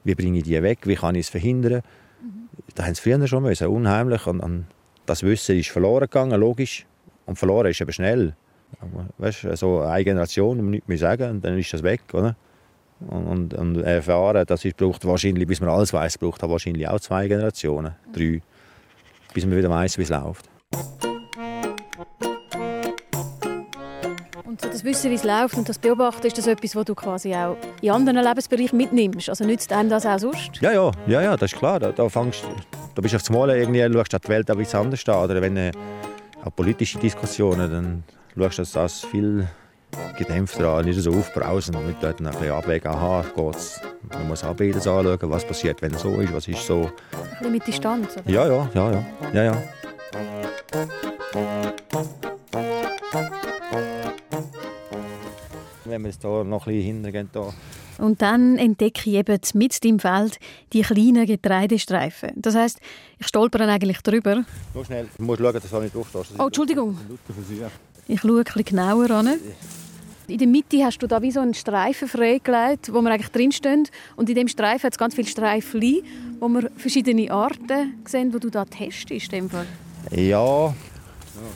Wie 0.04 0.16
bringe 0.16 0.40
ich 0.40 0.44
die 0.44 0.62
weg, 0.62 0.80
wie 0.84 0.96
kann 0.96 1.16
ich 1.16 1.28
es 1.28 1.30
verhindern? 1.30 1.84
Mhm. 2.22 2.50
Da 2.76 2.86
haben 2.86 2.96
sie 2.96 3.02
früher 3.02 3.26
schon 3.28 3.44
müssen, 3.44 3.68
unheimlich. 3.68 4.28
Und, 4.28 4.40
und 4.40 4.66
das 5.10 5.24
Wissen 5.24 5.58
ist 5.58 5.70
verloren 5.70 6.02
gegangen, 6.02 6.40
logisch. 6.40 6.86
Und 7.26 7.38
verloren 7.38 7.72
ist 7.72 7.82
eben 7.82 7.92
schnell. 7.92 8.36
Weißt, 9.18 9.48
so 9.58 9.80
eine 9.80 10.04
Generation, 10.04 10.60
um 10.60 10.70
nichts 10.70 10.88
mehr 10.88 11.00
sagen, 11.00 11.32
und 11.32 11.46
dann 11.46 11.58
ist 11.58 11.74
das 11.74 11.82
weg. 11.82 12.02
Oder? 12.14 12.36
Und, 13.08 13.26
und, 13.28 13.54
und 13.56 13.82
erfahren, 13.82 14.46
das 14.46 14.66
ist, 14.66 14.78
braucht 14.78 15.06
wahrscheinlich, 15.06 15.48
bis 15.48 15.62
man 15.62 15.70
alles 15.70 15.94
weiß, 15.94 16.20
braucht 16.20 16.42
wahrscheinlich 16.44 16.88
auch 16.88 17.00
zwei 17.00 17.28
Generationen, 17.28 17.96
drei, 18.14 18.42
bis 19.34 19.46
man 19.46 19.58
wieder 19.58 19.70
weiß, 19.70 19.98
wie 19.98 20.04
es 20.04 20.10
läuft. 20.10 20.50
Und 24.46 24.62
so 24.62 24.68
das 24.68 24.84
Wissen, 24.84 25.10
wie 25.10 25.16
es 25.16 25.24
läuft 25.24 25.58
und 25.58 25.68
das 25.68 25.80
Beobachten, 25.80 26.28
ist 26.28 26.38
das 26.38 26.46
etwas, 26.46 26.76
was 26.76 26.86
du 26.86 26.94
quasi 26.94 27.34
auch 27.34 27.58
in 27.82 27.92
anderen 27.92 28.24
Lebensbereichen 28.24 28.78
mitnimmst? 28.78 29.30
Also 29.30 29.46
nützt 29.46 29.72
einem 29.72 29.90
das 29.90 30.06
auch 30.06 30.20
sonst? 30.20 30.62
Ja, 30.62 30.72
ja, 30.72 30.92
ja, 31.08 31.22
ja 31.22 31.38
das 31.38 31.54
ist 31.54 31.58
klar. 31.58 31.80
Da, 31.80 31.92
da 31.92 32.10
fängst, 32.10 32.44
Du 32.96 33.02
bist 33.02 33.16
auf 33.16 33.22
das 33.22 33.30
Mal 33.30 33.50
irgendwie, 33.52 33.82
schaust 33.94 34.14
die 34.14 34.30
Welt 34.30 34.50
etwas 34.50 34.76
anders 34.76 35.08
an. 35.08 35.24
Oder 35.24 35.42
wenn 35.42 35.58
äh, 35.58 35.72
auch 36.44 36.56
politische 36.56 36.98
Diskussionen, 37.00 37.72
dann 37.72 38.04
schaust 38.36 38.58
du, 38.58 38.62
dass 38.62 38.72
das 38.72 39.04
viel 39.06 39.48
gedämpft 40.18 40.60
dran, 40.60 40.86
nicht 40.86 41.00
so 41.00 41.12
aufbrausen 41.12 41.76
und 41.76 41.88
nicht 41.88 42.02
dort 42.02 42.20
ein 42.20 42.26
bisschen 42.26 42.52
abwägen, 42.52 42.92
aha, 42.92 43.26
geht's. 43.36 43.82
Man 44.14 44.28
muss 44.28 44.44
auch 44.44 44.56
beides 44.56 44.88
anschauen, 44.88 45.18
was 45.24 45.46
passiert, 45.46 45.82
wenn 45.82 45.94
es 45.94 46.02
so 46.02 46.20
ist, 46.20 46.34
was 46.34 46.48
ist 46.48 46.66
so. 46.66 46.92
Ein 47.42 47.52
mit 47.52 47.66
Distanz, 47.66 48.18
oder? 48.18 48.30
Ja, 48.30 48.46
ja, 48.48 48.70
ja, 48.74 48.92
ja, 48.92 49.06
ja, 49.34 49.44
ja. 49.44 49.64
Wenn 55.86 56.02
wir 56.04 56.10
jetzt 56.10 56.22
hier 56.22 56.44
noch 56.44 56.68
ein 56.68 56.74
bisschen 56.74 56.86
hintergehen, 56.86 57.30
da, 57.34 57.52
Und 58.00 58.22
dann 58.22 58.58
entdecke 58.58 59.10
ich 59.10 59.16
eben 59.16 59.40
mit 59.54 59.86
im 59.86 60.00
Feld 60.00 60.40
die 60.74 60.82
kleinen 60.82 61.26
Getreidestreifen. 61.26 62.32
Das 62.36 62.56
heißt, 62.56 62.80
ich 63.20 63.28
stolpere 63.28 63.68
eigentlich 63.68 64.02
drüber. 64.02 64.44
nur 64.74 64.86
schnell, 64.86 65.08
du 65.18 65.24
musst 65.24 65.42
schauen, 65.42 65.54
dass 65.54 65.70
du 65.70 65.80
nicht 65.80 65.96
durchtust. 65.96 66.32
Oh, 66.38 66.46
Entschuldigung. 66.46 66.98
Ich 68.08 68.22
schaue 68.22 68.40
ein 68.40 68.44
bisschen 68.44 68.66
genauer 68.66 69.12
an. 69.12 69.40
In 70.28 70.38
der 70.38 70.48
Mitte 70.48 70.84
hast 70.84 71.00
du 71.00 71.08
da 71.08 71.22
wie 71.22 71.32
so 71.32 71.40
einen 71.40 71.56
Streifen 71.56 72.08
freigelegt, 72.08 72.94
wo 72.94 73.02
wir 73.02 73.12
eigentlich 73.12 73.32
drinstehen. 73.32 73.88
Und 74.16 74.30
in 74.30 74.36
dem 74.36 74.48
Streifen 74.48 74.84
hat 74.84 74.94
es 74.94 75.00
ganz 75.00 75.16
viele 75.16 75.28
Streifen, 75.28 75.82
wo 76.40 76.48
wir 76.48 76.70
verschiedene 76.78 77.32
Arten 77.32 78.00
sehen, 78.06 78.32
die 78.32 78.40
du 78.40 78.50
da 78.50 78.64
testest. 78.66 79.34
In 79.34 79.40
dem 79.40 79.50
Fall. 79.50 79.66
Ja, 80.12 80.74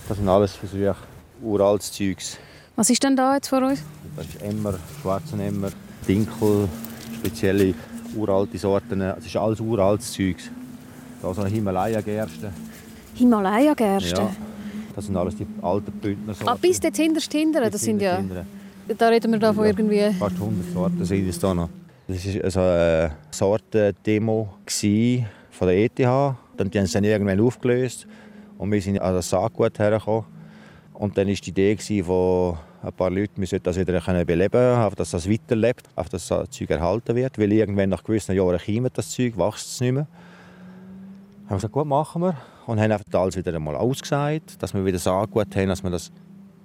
das 0.08 0.18
sind 0.18 0.28
alles 0.28 0.54
Versuche, 0.54 0.96
uraltes 1.42 1.92
Zeugs. 1.92 2.38
Was 2.76 2.90
ist 2.90 3.04
denn 3.04 3.16
da 3.16 3.36
jetzt 3.36 3.50
vor 3.50 3.62
uns? 3.62 3.84
Das 4.16 4.26
ist 4.26 4.42
Emmer, 4.42 4.80
schwarzen 5.02 5.40
Emmer, 5.40 5.70
Dinkel, 6.04 6.68
spezielle 7.16 7.74
uralte 8.16 8.58
Sorten. 8.58 9.02
Es 9.02 9.26
ist 9.26 9.36
alles 9.36 9.60
uraltes 9.60 10.14
Zeugs. 10.14 10.52
Da 11.22 11.34
so 11.34 11.42
eine 11.42 11.50
Himalaya-Gerste. 11.50 12.52
Himalaya-Gerste. 13.16 14.22
Ja, 14.22 14.36
das 14.96 15.06
sind 15.06 15.16
alles 15.16 15.36
die 15.36 15.48
alten 15.62 15.92
Bündner 15.92 16.34
Sorten. 16.34 16.50
Ah, 16.50 16.58
bis 16.60 16.80
dort 16.80 16.98
hinterst 16.98 17.32
hinter. 17.32 17.70
Das 17.70 17.82
sind 17.82 18.02
ja, 18.02 18.22
da 18.98 19.08
reden 19.08 19.32
wir 19.32 19.40
da 19.40 19.54
von 19.54 19.66
irgendwie... 19.66 20.12
Fast 20.20 20.36
100 20.36 20.74
Sorten 20.74 21.06
sind 21.06 21.30
es 21.30 21.40
da 21.40 21.54
noch. 21.54 21.70
Das 22.08 22.26
war 22.26 22.44
also 22.44 22.60
eine 22.60 23.12
Sortendemo 23.32 24.50
von 25.52 25.68
der 25.68 25.78
ETH. 25.78 26.00
Dann 26.00 26.70
die 26.70 26.78
haben 26.78 26.86
sie 26.86 26.94
dann 26.94 27.04
irgendwann 27.06 27.40
aufgelöst 27.40 28.06
und 28.58 28.72
wir 28.72 28.82
sind 28.82 29.00
an 29.00 29.16
das 29.16 29.30
Saatgut 29.30 29.80
hergekommen. 29.80 30.26
Und 30.94 31.18
dann 31.18 31.28
war 31.28 31.34
die 31.34 31.50
Idee 31.50 32.04
von 32.04 32.58
ein 32.84 32.94
paar 32.94 33.10
Leuten, 33.10 33.40
wir 33.40 33.48
sollten 33.48 33.64
das 33.64 33.78
wieder 33.78 34.00
können 34.02 34.26
beleben 34.26 34.52
können, 34.52 34.96
dass 34.96 35.12
das 35.12 35.30
weiterlebt, 35.30 35.88
auf 35.96 36.10
dass 36.10 36.28
das 36.28 36.50
Zeug 36.50 36.70
erhalten 36.70 37.16
wird. 37.16 37.38
Weil 37.38 37.52
irgendwann 37.52 37.90
nach 37.90 38.04
gewissen 38.04 38.36
Jahren 38.36 38.60
kommt 38.60 38.98
das 38.98 39.12
Zeug, 39.12 39.38
wächst 39.38 39.68
es 39.68 39.82
nicht 39.82 39.94
mehr. 39.94 40.08
Haben 41.46 41.50
wir 41.50 41.56
gesagt, 41.56 41.74
gut, 41.74 41.86
machen 41.88 42.22
wir. 42.22 42.36
Und 42.66 42.80
haben 42.80 42.92
einfach 42.92 43.06
alles 43.14 43.38
wieder 43.38 43.54
einmal 43.54 43.76
ausgesagt, 43.76 44.62
dass 44.62 44.74
wir 44.74 44.86
wieder 44.86 45.00
Saatgut 45.00 45.56
haben, 45.56 45.68
dass 45.68 45.84
man 45.84 45.92
das 45.92 46.12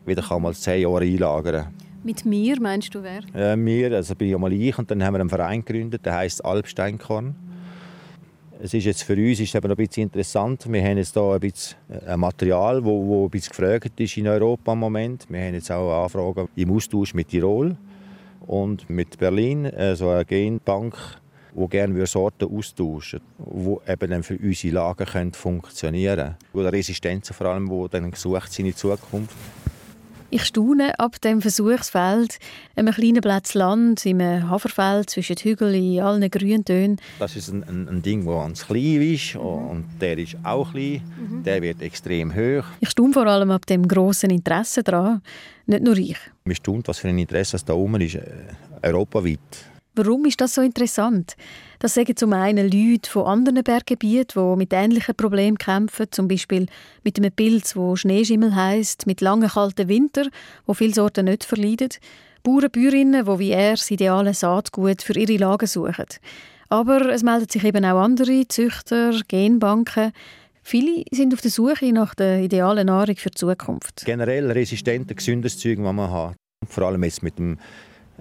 wieder 0.07 0.23
kann 0.23 0.43
mal 0.43 0.55
zehn 0.55 0.83
Jahre 0.83 1.05
einlagern 1.05 1.65
kann. 1.65 1.75
Mit 2.05 2.25
mir 2.25 2.61
meinst 2.61 2.95
du 2.95 3.03
wer? 3.03 3.23
Äh, 3.35 3.57
wir, 3.57 3.93
also 3.93 4.15
bin 4.15 4.29
ja 4.29 4.39
mal 4.39 4.53
ich 4.53 4.79
und 4.79 4.91
dann 4.91 5.03
haben 5.05 5.15
wir 5.15 5.21
einen 5.21 5.29
Verein 5.29 5.65
gegründet, 5.65 6.07
der 6.07 6.15
heißt 6.15 6.45
Alpsteinkorn. 6.45 7.35
Es 8.61 8.75
ist 8.75 8.87
jetzt 8.87 9.05
für 9.05 9.15
uns 9.15 9.38
ist 9.38 9.55
eben 9.55 9.71
ein 9.71 9.77
bisschen 9.77 10.03
interessant. 10.05 10.67
Wir 10.69 10.83
haben 10.83 10.99
jetzt 10.99 11.15
hier 11.15 11.23
ein 11.23 11.38
bisschen 11.38 11.77
ein 12.05 12.19
Material, 12.19 12.85
wo, 12.85 13.07
wo 13.07 13.25
ein 13.27 13.31
bisschen 13.31 13.50
gefragt 13.50 14.00
ist 14.00 14.17
in 14.17 14.27
Europa 14.27 14.73
im 14.73 14.81
Moment. 14.81 15.27
Wir 15.29 15.43
haben 15.43 15.55
jetzt 15.55 15.71
auch 15.71 16.03
Anfragen 16.03 16.49
im 16.57 16.73
Austausch 16.73 17.15
mit 17.15 17.29
Tirol 17.29 17.77
und 18.49 18.91
mit 18.91 19.17
Berlin, 19.17 19.67
äh, 19.67 19.95
so 19.95 20.09
eine 20.09 20.25
Genbank, 20.25 20.97
wo 21.55 21.69
gerne 21.69 22.05
Sorten 22.05 22.53
austauschen, 22.53 23.21
wo 23.38 23.81
dann 23.87 24.25
für 24.25 24.37
unsere 24.37 24.75
Lagen 24.75 25.07
können 25.07 25.33
funktionieren, 25.35 26.35
wo 26.53 26.61
Resistenzen 26.62 27.35
vor 27.35 27.47
allem, 27.47 27.71
wo 27.71 27.87
dann 27.87 28.11
gesucht 28.11 28.53
sind 28.53 28.67
in 28.67 28.75
Zukunft. 28.75 29.37
Ich 30.30 30.44
staune 30.44 30.99
ab 30.99 31.18
dem 31.23 31.40
Versuchsfeld, 31.40 32.38
einem 32.76 32.92
kleinen 32.92 33.23
Platz 33.23 33.54
Land, 33.54 34.04
im 34.04 34.20
Haferfeld 34.20 35.08
zwischen 35.08 35.37
den 35.37 35.42
Hügeln 35.42 35.75
in 35.75 36.00
allen 36.00 36.30
Grüntönen. 36.30 37.00
Das 37.18 37.35
ist 37.35 37.49
ein, 37.49 37.64
ein, 37.64 37.88
ein 37.88 38.02
Ding, 38.02 38.26
das 38.26 38.35
ganz 38.35 38.66
klein 38.66 39.00
ist 39.00 39.37
und 39.37 39.87
der 39.99 40.18
ist 40.18 40.37
auch 40.44 40.73
klein. 40.73 41.00
Der 41.47 41.62
wird 41.62 41.80
extrem 41.80 42.35
hoch. 42.35 42.64
Ich 42.80 42.90
staune 42.90 43.14
vor 43.14 43.26
allem 43.26 43.50
ab 43.50 43.64
dem 43.64 43.88
grossen 43.88 44.28
Interesse 44.28 44.82
daran. 44.82 45.23
Nicht 45.64 45.82
nur 45.82 45.97
ich. 45.97 46.18
Man 46.44 46.56
staunt, 46.56 46.88
was 46.88 46.99
für 46.99 47.08
ein 47.08 47.18
Interesse 47.18 47.56
es 47.56 47.64
da 47.64 47.73
oben 47.73 47.99
ist, 48.02 48.16
äh, 48.16 48.23
europaweit. 48.82 49.38
Warum 49.94 50.26
ist 50.26 50.40
das 50.42 50.54
so 50.54 50.61
interessant? 50.61 51.37
Das 51.80 51.94
sagen 51.94 52.16
zum 52.16 52.32
einen 52.32 52.70
Leute 52.70 53.08
von 53.08 53.26
anderen 53.26 53.62
Berggebieten, 53.62 54.42
die 54.52 54.56
mit 54.56 54.73
ähnlichen 54.73 55.14
Problemen 55.14 55.58
kämpfen, 55.58 56.06
zum 56.11 56.26
Beispiel 56.26 56.66
mit 57.04 57.18
einem 57.18 57.30
Pilz, 57.30 57.76
wo 57.76 57.94
Schneeschimmel 57.94 58.56
heisst, 58.56 59.06
mit 59.06 59.20
langen 59.20 59.49
kalten 59.49 59.88
Winter, 59.88 60.26
wo 60.66 60.75
viele 60.75 60.92
Sorten 60.92 61.26
nicht 61.26 61.44
verleiden. 61.44 61.90
Bauern, 62.42 62.70
Bäuerinnen, 62.73 63.25
die 63.25 63.38
wie 63.38 63.50
er 63.50 63.73
das 63.73 63.90
ideale 63.92 64.35
Saatgut 64.35 65.02
für 65.02 65.16
ihre 65.16 65.37
Lagen 65.37 65.66
suchen. 65.66 66.06
Aber 66.68 67.12
es 67.12 67.23
melden 67.23 67.49
sich 67.49 67.62
eben 67.62 67.85
auch 67.85 68.02
andere 68.02 68.49
Züchter, 68.49 69.12
Genbanken. 69.28 70.12
Viele 70.62 71.04
sind 71.12 71.32
auf 71.32 71.40
der 71.40 71.50
Suche 71.50 71.92
nach 71.92 72.14
der 72.14 72.40
idealen 72.40 72.87
Nahrung 72.88 73.16
für 73.16 73.30
die 73.30 73.37
Zukunft. 73.37 74.04
Generell 74.04 74.50
resistente, 74.50 75.14
gesündes 75.14 75.58
Zeug, 75.58 75.78
was 75.80 75.94
man 75.94 76.11
hat. 76.11 76.35
Vor 76.66 76.85
allem 76.85 77.04
jetzt 77.04 77.23
mit 77.23 77.38
dem 77.38 77.58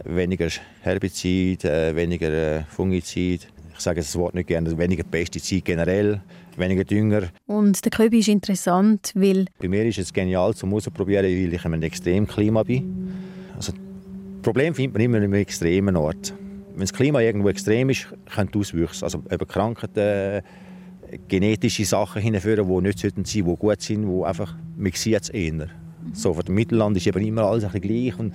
weniger 0.03 0.49
Herbizid, 0.81 1.65
äh, 1.65 1.95
weniger 1.95 2.31
äh, 2.31 2.63
Fungizid. 2.63 3.47
Ich 3.73 3.79
sage 3.79 4.01
das 4.01 4.15
Wort 4.15 4.33
nicht 4.33 4.47
gerne, 4.47 4.75
weniger 4.77 5.03
Pestizid 5.03 5.63
generell, 5.63 6.21
weniger 6.55 6.83
Dünger. 6.83 7.23
Und 7.45 7.83
der 7.83 7.91
Köbi 7.91 8.19
ist 8.19 8.27
interessant, 8.27 9.11
weil 9.13 9.45
Bei 9.59 9.67
mir 9.67 9.85
ist 9.85 9.99
es 9.99 10.11
genial 10.11 10.55
zum 10.55 10.73
Ausprobieren, 10.73 11.25
weil 11.25 11.53
ich 11.53 11.63
in 11.63 11.73
einem 11.73 11.83
extremen 11.83 12.27
Klima 12.27 12.63
bin. 12.63 13.13
Also, 13.55 13.73
Problem 14.41 14.73
findet 14.73 14.93
man 14.93 15.01
immer 15.03 15.17
in 15.17 15.23
einem 15.25 15.33
extremen 15.33 15.95
Ort. 15.95 16.33
Wenn 16.71 16.81
das 16.81 16.93
Klima 16.93 17.21
irgendwo 17.21 17.49
extrem 17.49 17.89
ist, 17.89 18.07
können 18.33 18.49
Auswüchse, 18.55 19.03
also 19.03 19.23
über 19.29 19.45
Krankheiten, 19.45 19.99
äh, 19.99 20.41
genetische 21.27 21.85
Sachen 21.85 22.21
hinführen, 22.21 22.67
die 22.67 22.81
nicht 22.81 22.99
sein 22.99 23.11
sollten, 23.11 23.23
die 23.23 23.41
gut 23.41 23.81
sind, 23.81 24.07
die 24.07 24.23
einfach, 24.23 24.55
man 24.75 24.91
sieht 24.93 25.21
es 25.21 25.29
eher. 25.29 25.67
So, 26.13 26.33
für 26.33 26.43
das 26.43 26.53
Mittelland 26.53 26.97
ist 26.97 27.07
eben 27.07 27.25
immer 27.25 27.43
alles 27.43 27.63
ein 27.63 27.71
bisschen 27.71 28.05
gleich 28.05 28.19
und 28.19 28.33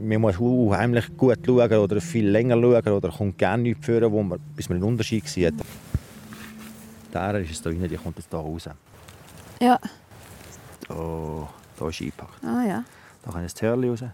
man 0.00 0.20
muss 0.20 0.38
unheimlich 0.38 1.16
gut 1.16 1.38
schauen 1.44 1.72
oder 1.72 2.00
viel 2.00 2.28
länger 2.28 2.56
schauen 2.60 2.92
oder 2.92 3.10
kommt 3.10 3.38
gerne 3.38 3.62
nichts 3.62 3.84
führen, 3.84 4.12
wo 4.12 4.22
man, 4.22 4.38
bis 4.54 4.68
man 4.68 4.76
einen 4.76 4.84
Unterschied 4.84 5.26
sieht. 5.28 5.54
Der 7.12 7.34
ist 7.40 7.50
es 7.50 7.62
da 7.62 7.70
rein, 7.70 7.88
die 7.88 7.96
kommt 7.96 8.18
jetzt 8.18 8.30
hier 8.30 8.38
raus. 8.38 8.68
ja, 9.60 9.78
Oh, 10.88 11.48
da 11.78 11.88
ist 11.88 12.00
eingepackt. 12.00 12.44
ah 12.44 12.64
ja. 12.66 12.84
Da 13.24 13.32
kann 13.32 13.42
jetzt 13.42 13.54
das 13.54 13.62
Hörli 13.62 13.88
raus. 13.88 14.04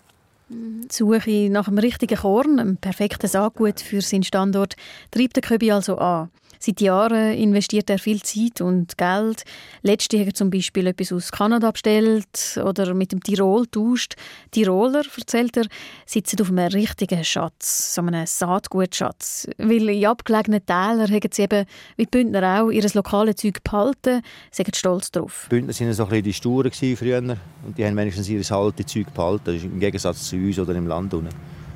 Die 0.49 0.89
Suche 0.91 1.49
nach 1.51 1.69
einem 1.69 1.79
richtigen 1.79 2.17
Korn, 2.17 2.59
einem 2.59 2.77
perfekten 2.77 3.27
Saatgut 3.27 3.81
für 3.81 4.01
seinen 4.01 4.23
Standort, 4.23 4.77
treibt 5.11 5.37
der 5.37 5.43
Köbi 5.43 5.73
also 5.73 5.99
an. 5.99 6.31
Seit 6.65 6.81
Jahren 6.81 7.35
investiert 7.35 7.91
er 7.91 7.99
viel 7.99 8.23
Zeit 8.23 8.61
und 8.61 8.97
Geld. 8.97 9.43
Letztes 9.83 10.21
Jahr 10.21 10.33
zum 10.33 10.49
Beispiel 10.49 10.87
etwas 10.87 11.13
aus 11.13 11.33
Kanada 11.33 11.73
bestellt 11.73 12.61
oder 12.65 12.95
mit 12.95 13.11
dem 13.11 13.21
Tirol 13.21 13.67
tauscht. 13.67 14.15
Tiroler, 14.53 15.03
erzählt 15.19 15.57
er, 15.57 15.67
sitzen 16.07 16.41
auf 16.41 16.51
einem 16.51 16.69
richtigen 16.69 17.25
Schatz, 17.25 17.97
so 17.97 18.03
einem 18.03 18.27
Saatgutschatz. 18.27 19.49
Weil 19.59 19.89
in 19.89 20.07
abgelegenen 20.07 20.65
Tälern 20.65 21.11
haben 21.11 21.31
sie 21.33 21.43
eben, 21.43 21.67
wie 21.97 22.05
die 22.05 22.11
Bündner 22.13 22.63
auch, 22.63 22.71
ihr 22.71 22.89
lokales 22.95 23.35
Zeug 23.35 23.65
behalten, 23.65 24.23
sind 24.53 24.77
stolz 24.77 25.11
drauf. 25.11 25.49
Die 25.51 25.57
Bündner 25.57 25.75
waren 25.75 25.93
so 25.93 26.05
ein 26.05 26.11
bisschen 26.11 26.23
die 26.23 26.33
Sturen 26.33 26.71
früher 26.71 27.19
und 27.19 27.77
die 27.77 27.85
haben 27.85 27.97
wenigstens 27.97 28.29
ihr 28.29 28.53
altes 28.53 28.87
Zeug 28.87 29.13
behalten. 29.13 29.61
Im 29.61 29.81
Gegensatz 29.81 30.29
zu 30.29 30.37
uns 30.37 30.61
oder 30.61 30.77
im 30.77 30.87
Land 30.87 31.13
unten. 31.13 31.35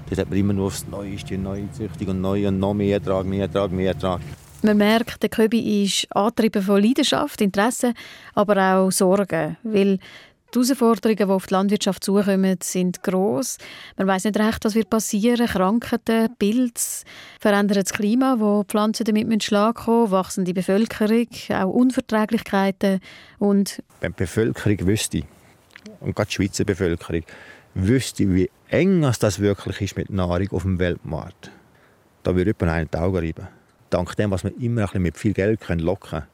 Dort 0.08 0.20
hat 0.20 0.30
man 0.30 0.38
immer 0.38 0.52
nur 0.52 0.66
aufs 0.66 0.86
Neueste, 0.86 1.36
neue 1.36 1.68
Züchtung 1.72 2.06
und 2.06 2.20
neu 2.20 2.46
und 2.46 2.60
noch 2.60 2.72
mehr 2.72 2.98
Ertrag, 2.98 3.26
mehr 3.26 3.46
Ertrag, 3.46 3.72
mehr 3.72 3.88
Ertrag. 3.88 4.20
Man 4.66 4.78
merkt, 4.78 5.22
der 5.22 5.28
Köbi 5.28 5.84
ist 5.84 6.08
angetrieben 6.10 6.60
von 6.60 6.82
Leidenschaft, 6.82 7.40
Interesse, 7.40 7.94
aber 8.34 8.56
auch 8.74 8.90
Sorgen, 8.90 9.56
weil 9.62 9.98
die 10.52 10.58
Herausforderungen, 10.58 11.16
die 11.16 11.24
auf 11.24 11.46
die 11.46 11.54
Landwirtschaft 11.54 12.02
zukommen, 12.02 12.58
sind 12.60 13.00
gross. 13.04 13.58
Man 13.96 14.08
weiß 14.08 14.24
nicht 14.24 14.36
recht, 14.36 14.64
was 14.64 14.74
wird 14.74 14.90
passieren. 14.90 15.46
Krankheiten, 15.46 16.34
Pilze, 16.36 17.04
verändertes 17.38 17.92
Klima, 17.92 18.40
wo 18.40 18.64
die 18.64 18.68
Pflanzen 18.68 19.04
damit 19.04 19.28
müssen 19.28 19.42
Schlag 19.42 19.76
kommen, 19.76 20.10
wachsende 20.10 20.52
Bevölkerung, 20.52 21.28
auch 21.50 21.72
Unverträglichkeiten 21.72 22.98
und 23.38 23.80
Wenn 24.00 24.14
die 24.14 24.24
Bevölkerung 24.24 24.84
wüsste, 24.88 25.22
und 26.00 26.16
gerade 26.16 26.28
die 26.28 26.34
Schweizer 26.34 26.64
Bevölkerung, 26.64 27.22
wüsste, 27.74 28.34
wie 28.34 28.50
eng 28.70 29.08
das 29.20 29.38
wirklich 29.38 29.80
ist 29.80 29.96
mit 29.96 30.10
Nahrung 30.10 30.48
auf 30.50 30.62
dem 30.62 30.80
Weltmarkt, 30.80 31.52
da 32.24 32.34
würde 32.34 32.52
jemand 32.58 32.76
einen 32.76 32.90
die 32.92 32.98
Augen 32.98 33.18
reiben. 33.18 33.46
Dank 33.90 34.16
dem, 34.16 34.30
was 34.30 34.44
wir 34.44 34.52
immer 34.60 34.82
ein 34.82 34.86
bisschen 34.86 35.02
mit 35.02 35.16
viel 35.16 35.32
Geld 35.32 35.60
können 35.60 35.80
locken 35.80 36.10
können, 36.10 36.26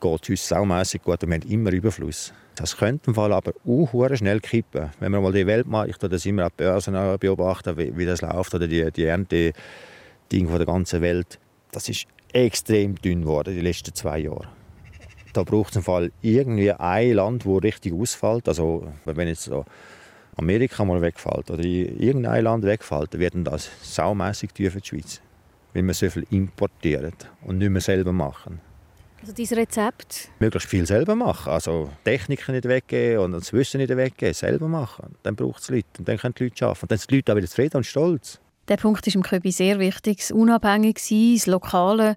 geht 0.00 0.22
es 0.22 0.28
uns 0.30 0.48
saumässig 0.48 1.02
gut 1.02 1.22
und 1.22 1.30
wir 1.30 1.38
haben 1.38 1.48
immer 1.48 1.72
Überfluss. 1.72 2.32
Das 2.56 2.76
könnte 2.76 3.08
im 3.08 3.14
Fall 3.14 3.32
aber 3.32 3.52
auch 3.66 4.16
schnell 4.16 4.40
kippen. 4.40 4.90
Wenn 4.98 5.12
wir 5.12 5.20
mal 5.20 5.32
die 5.32 5.46
Weltmarkt, 5.46 5.90
ich 5.90 5.98
tue 5.98 6.08
das 6.08 6.24
immer 6.24 6.44
an 6.44 6.50
die 6.58 6.62
Börsen 6.62 6.94
beobachten, 7.18 7.76
wie, 7.76 7.96
wie 7.96 8.06
das 8.06 8.22
läuft, 8.22 8.54
oder 8.54 8.66
die, 8.66 8.90
die 8.90 9.04
Ernte 9.04 9.52
Ding 10.32 10.48
von 10.48 10.56
der 10.56 10.66
ganzen 10.66 11.02
Welt, 11.02 11.38
das 11.70 11.88
ist 11.88 12.06
extrem 12.32 12.96
dünn 12.96 13.22
geworden 13.22 13.54
die 13.54 13.60
letzten 13.60 13.94
zwei 13.94 14.20
Jahre. 14.20 14.48
Da 15.32 15.42
braucht 15.42 15.70
es 15.70 15.76
im 15.76 15.82
Fall 15.82 16.12
irgendwie 16.22 16.72
ein 16.72 17.12
Land, 17.12 17.44
wo 17.44 17.58
richtig 17.58 17.92
ausfällt. 17.92 18.48
Also 18.48 18.90
wenn 19.04 19.28
jetzt 19.28 19.42
so 19.42 19.66
Amerika 20.36 20.84
mal 20.84 21.02
wegfällt 21.02 21.50
oder 21.50 21.62
in 21.62 21.98
irgendein 22.00 22.44
Land 22.44 22.64
wegfällt, 22.64 23.12
dann 23.12 23.20
wird 23.20 23.34
das 23.44 23.70
saumässig 23.82 24.54
teuer 24.54 24.70
für 24.70 24.80
die 24.80 24.88
Schweiz. 24.88 25.20
Weil 25.76 25.82
wir 25.82 25.92
so 25.92 26.08
viel 26.08 26.26
importieren 26.30 27.12
und 27.42 27.58
nicht 27.58 27.68
mehr 27.68 27.82
selber 27.82 28.10
machen. 28.10 28.62
Also 29.20 29.34
dieses 29.34 29.58
Rezept? 29.58 30.30
Möglichst 30.38 30.70
viel 30.70 30.86
selber 30.86 31.14
machen. 31.14 31.52
Also 31.52 31.90
Techniken 32.02 32.54
nicht 32.54 32.66
weggeben 32.66 33.24
und 33.24 33.32
das 33.32 33.52
Wissen 33.52 33.76
nicht 33.78 33.94
weggeben. 33.94 34.32
Selber 34.32 34.68
machen. 34.68 35.14
Dann 35.22 35.36
braucht 35.36 35.60
es 35.60 35.68
Leute. 35.68 35.86
Und 35.98 36.08
dann 36.08 36.16
können 36.16 36.32
die 36.38 36.44
Leute 36.44 36.64
arbeiten. 36.64 36.84
Und 36.84 36.90
dann 36.92 36.98
sind 36.98 37.10
die 37.10 37.16
Leute 37.16 37.32
auch 37.32 37.36
wieder 37.36 37.46
zufrieden 37.46 37.76
und 37.76 37.84
stolz. 37.84 38.40
Der 38.68 38.78
Punkt 38.78 39.06
ist 39.06 39.16
im 39.16 39.22
Köbi 39.22 39.52
sehr 39.52 39.78
wichtig. 39.78 40.16
Das 40.16 40.30
Unabhängig 40.30 40.98
sein, 40.98 41.34
das 41.34 41.46
Lokale, 41.46 42.16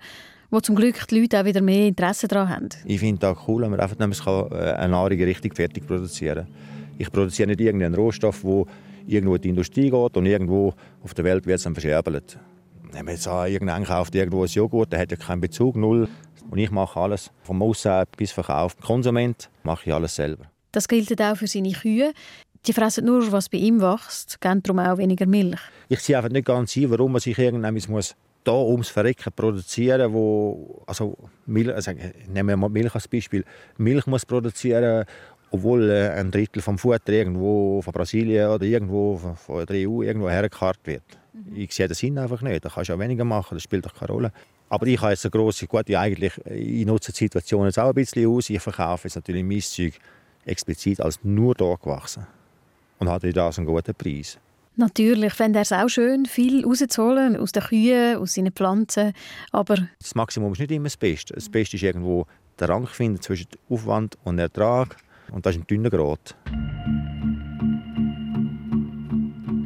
wo 0.51 0.62
zum 0.62 0.78
Glück 0.78 1.06
die 1.10 1.20
Leute 1.20 1.42
auch 1.42 1.46
wieder 1.46 1.60
mehr 1.60 1.88
Interesse 1.88 2.30
daran 2.30 2.48
haben. 2.48 2.70
Ich 2.86 3.01
finde 3.01 3.28
es 3.28 3.38
cool, 3.46 3.63
wenn 3.63 3.72
man 3.72 3.82
einfach 3.82 4.00
nämlich 4.00 4.25
äh, 4.25 4.72
eine 4.72 4.94
Nahrung 4.94 5.20
richtig 5.20 5.54
fertig 5.54 5.86
produzieren 5.86 6.46
kann. 6.46 6.56
Ich 6.98 7.12
produziere 7.12 7.48
nicht 7.48 7.60
irgendeinen 7.60 7.96
Rohstoff, 7.96 8.42
der 8.42 8.63
irgendwo 9.06 9.36
in 9.36 9.42
die 9.42 9.50
Industrie 9.50 9.89
geht 9.89 10.16
und 10.16 10.25
irgendwo 10.25 10.74
auf 11.04 11.13
der 11.13 11.25
Welt 11.25 11.46
wird 11.46 11.58
es 11.58 11.63
dann 11.63 11.74
verscherbelt. 11.74 12.39
Wenn 12.91 13.05
man 13.05 13.13
jetzt 13.13 13.27
irgendeinen 13.27 13.86
kauft, 13.86 14.15
irgendwo 14.15 14.43
ein 14.43 14.50
Joghurt, 14.50 14.91
der 14.91 15.00
hat 15.00 15.12
ja 15.12 15.17
keinen 15.17 15.41
Bezug, 15.41 15.75
null. 15.75 16.08
Und 16.50 16.58
ich 16.58 16.72
mache 16.72 17.00
alles, 17.00 17.31
vom 17.43 17.62
Aussehen 17.62 18.05
bis 18.17 18.31
Verkauf. 18.31 18.77
Konsument 18.79 19.50
mache 19.63 19.84
ich 19.86 19.93
alles 19.93 20.15
selber. 20.15 20.46
Das 20.72 20.88
gilt 20.88 21.22
auch 21.22 21.36
für 21.38 21.48
seine 21.48 21.72
Kühe. 21.72 22.13
Die 22.65 22.74
fressen 22.74 23.05
nur, 23.05 23.31
was 23.31 23.50
bei 23.50 23.60
ihm 23.60 23.81
wächst, 23.81 24.41
geben 24.41 24.63
darum 24.63 24.79
auch 24.79 24.98
weniger 24.98 25.25
Milch. 25.25 25.60
Ich 25.88 26.00
sehe 26.00 26.17
einfach 26.17 26.31
nicht 26.31 26.46
ganz 26.46 26.75
ein, 26.75 26.89
warum 26.89 27.13
man 27.13 27.22
sich 27.22 27.38
irgendwann 27.38 27.79
muss 27.88 28.15
da 28.43 28.53
ums 28.53 28.89
Verrecken 28.89 29.34
produzieren, 29.36 30.13
wo 30.13 30.81
also 30.88 31.15
Milch, 31.46 31.74
also 31.74 31.91
nehmen 32.27 32.50
wir 32.50 32.58
mal 32.58 32.69
Milch 32.69 32.96
als 32.96 33.08
Beispiel, 33.08 33.43
Milch 33.77 34.08
muss 34.08 34.25
produzieren 34.25 35.05
obwohl 35.51 35.89
äh, 35.89 36.10
ein 36.10 36.31
Drittel 36.31 36.62
vom 36.62 36.77
Futter 36.77 37.12
irgendwo 37.12 37.81
von 37.81 37.93
Brasilien 37.93 38.50
oder 38.50 38.65
irgendwo 38.65 39.17
von 39.17 39.65
der 39.65 39.89
EU 39.89 40.03
irgendwo 40.03 40.29
hergekarrt 40.29 40.79
wird. 40.84 41.03
Mhm. 41.33 41.55
Ich 41.55 41.74
sehe 41.74 41.88
den 41.88 41.95
Sinn 41.95 42.17
einfach 42.17 42.41
nicht. 42.41 42.63
Da 42.63 42.69
kannst 42.69 42.89
du 42.89 42.93
auch 42.93 43.00
weniger 43.00 43.25
machen, 43.25 43.55
das 43.55 43.63
spielt 43.63 43.86
doch 43.86 43.93
keine 43.93 44.12
Rolle. 44.12 44.31
Aber 44.69 44.86
ich 44.88 45.01
habe 45.01 45.12
jetzt 45.12 45.25
eine 45.25 45.31
grosse, 45.31 45.67
gut, 45.67 45.89
ich, 45.89 45.98
eigentlich, 45.98 46.33
ich 46.45 46.86
nutze 46.86 47.12
die 47.12 47.17
Situation 47.17 47.65
jetzt 47.65 47.79
auch 47.79 47.89
ein 47.89 47.93
bisschen 47.95 48.27
aus. 48.27 48.50
Ich 48.50 48.62
verkaufe 48.62 49.07
jetzt 49.07 49.15
natürlich 49.15 49.43
mein 49.43 49.62
Zeug 49.62 49.93
explizit 50.45 51.01
als 51.01 51.19
nur 51.24 51.55
da 51.55 51.75
gewachsen 51.75 52.25
und 53.00 53.09
habe 53.09 53.33
da 53.33 53.50
einen 53.50 53.65
guten 53.65 53.95
Preis. 53.95 54.38
Natürlich 54.75 55.33
fände 55.33 55.59
er 55.59 55.63
es 55.63 55.74
auch 55.74 55.89
schön, 55.89 56.25
viel 56.25 56.63
rauszuholen 56.63 57.36
aus 57.36 57.51
den 57.51 57.63
Kühen, 57.63 58.17
aus 58.17 58.36
seinen 58.36 58.53
Pflanzen, 58.53 59.13
aber... 59.51 59.75
Das 60.00 60.15
Maximum 60.15 60.53
ist 60.53 60.59
nicht 60.59 60.71
immer 60.71 60.86
das 60.86 60.95
Beste. 60.95 61.33
Das 61.33 61.50
Beste 61.50 61.75
ist 61.75 61.83
irgendwo 61.83 62.27
der 62.59 62.69
Rang 62.69 62.88
finden 62.88 63.21
zwischen 63.21 63.48
Aufwand 63.69 64.17
und 64.24 64.39
Ertrag. 64.39 64.95
Und 65.31 65.45
das 65.45 65.55
ist 65.55 65.62
ein 65.62 65.67
dünner 65.67 65.89
Grat. 65.89 66.36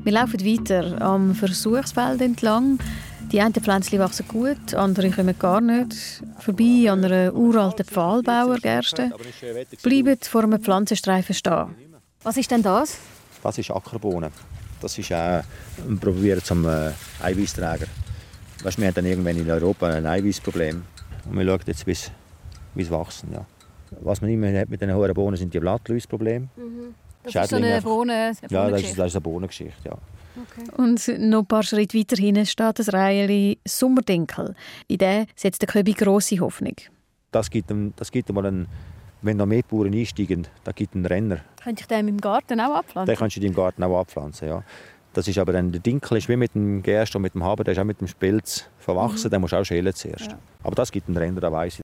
Wir 0.03 0.11
laufen 0.11 0.45
weiter 0.45 1.01
am 1.01 1.33
Versuchsfeld 1.33 2.19
entlang. 2.19 2.77
Die 3.31 3.39
einen 3.39 3.53
Pflänzchen 3.53 3.99
wachsen 3.99 4.27
gut, 4.27 4.73
andere 4.73 5.09
kommen 5.11 5.37
gar 5.39 5.61
nicht. 5.61 6.21
Vorbei 6.39 6.91
an 6.91 7.05
einer 7.05 7.33
uralten 7.33 7.85
Pfahlbauergerste. 7.85 9.11
Bleiben 9.81 10.17
vor 10.21 10.43
einem 10.43 10.61
Pflanzenstreifen 10.61 11.33
stehen. 11.33 11.75
Was 12.21 12.35
ist 12.35 12.51
denn 12.51 12.61
das? 12.61 12.97
Das 13.41 13.57
ist 13.57 13.71
Ackerbohnen. 13.71 14.31
Das 14.81 14.97
ist 14.97 15.13
auch 15.13 15.41
ein 15.87 15.97
Probieren 15.97 16.43
zum 16.43 16.65
äh, 16.67 16.91
Eiweißträger. 17.21 17.87
Weißt, 18.61 18.77
wir 18.77 18.87
haben 18.87 18.93
dann 18.95 19.05
irgendwann 19.05 19.37
in 19.37 19.49
Europa 19.49 19.87
ein 19.87 20.05
Eiweißproblem. 20.05 20.83
Und 21.29 21.37
wir 21.37 21.45
schauen 21.45 21.59
jetzt, 21.65 21.87
wie 21.87 21.91
es 22.81 22.91
wachsen. 22.91 23.29
Ja. 23.31 23.45
Was 24.01 24.21
man 24.21 24.29
immer 24.29 24.51
hat 24.51 24.69
mit 24.69 24.81
den 24.81 24.93
hohen 24.93 25.13
Bohnen 25.13 25.37
sind 25.37 25.53
die 25.53 25.59
Blattläuse-Probleme. 25.61 26.49
Mhm. 26.57 26.93
Das 27.23 27.35
ist 27.35 27.49
so 27.49 27.55
eine 27.55 27.81
Bohnen, 27.81 28.11
eine 28.11 28.35
Ja, 28.49 28.69
das 28.69 28.81
ist, 28.81 28.97
das 28.97 29.07
ist 29.07 29.15
eine 29.15 29.21
Bohnengeschichte, 29.21 29.89
ja. 29.89 29.97
Okay. 30.35 30.69
Und 30.77 31.07
noch 31.19 31.39
ein 31.39 31.45
paar 31.45 31.63
Schritte 31.63 31.97
weiter 31.97 32.15
hinten 32.15 32.45
steht 32.45 32.79
das 32.79 32.91
Reihe 32.91 33.57
Sommerdinkel. 33.65 34.55
In 34.87 34.97
der 34.97 35.25
setzt 35.35 35.61
der 35.61 35.67
Köbi 35.67 35.93
grosse 35.93 36.39
Hoffnung. 36.39 36.75
Das 37.31 37.49
gibt, 37.49 37.71
das 37.95 38.11
gibt 38.11 38.31
mal 38.31 38.45
einen, 38.45 38.67
wenn 39.21 39.37
noch 39.37 39.45
mehr 39.45 39.61
Bauern 39.69 39.93
einsteigen, 39.93 40.47
da 40.63 40.71
gibt 40.71 40.95
einen 40.95 41.05
Renner. 41.05 41.39
Könnte 41.63 41.81
ich 41.81 41.87
den 41.87 42.07
im 42.07 42.19
Garten 42.19 42.59
auch 42.59 42.75
abpflanzen? 42.75 43.13
Den 43.13 43.19
kannst 43.19 43.37
du 43.37 43.41
im 43.41 43.53
Garten 43.53 43.83
auch 43.83 43.99
abpflanzen, 43.99 44.47
ja. 44.47 44.63
Das 45.13 45.27
ist 45.27 45.37
aber 45.37 45.53
dann, 45.53 45.71
der 45.71 45.81
Dinkel 45.81 46.17
ist 46.17 46.27
wie 46.27 46.35
mit 46.35 46.55
dem 46.55 46.81
Gerst 46.81 47.15
und 47.15 47.21
mit 47.21 47.35
dem 47.35 47.43
Haber, 47.43 47.63
der 47.63 47.73
ist 47.73 47.79
auch 47.79 47.83
mit 47.83 48.01
dem 48.01 48.07
Spelz 48.07 48.65
verwachsen, 48.79 49.27
mhm. 49.27 49.31
den 49.31 49.41
musst 49.41 49.53
du 49.53 49.57
auch 49.57 49.63
schälen 49.63 49.93
zuerst. 49.93 50.31
Ja. 50.31 50.39
Aber 50.63 50.75
das 50.75 50.91
gibt 50.91 51.07
einen 51.07 51.17
Renner, 51.17 51.39
da 51.39 51.51
weiss 51.51 51.82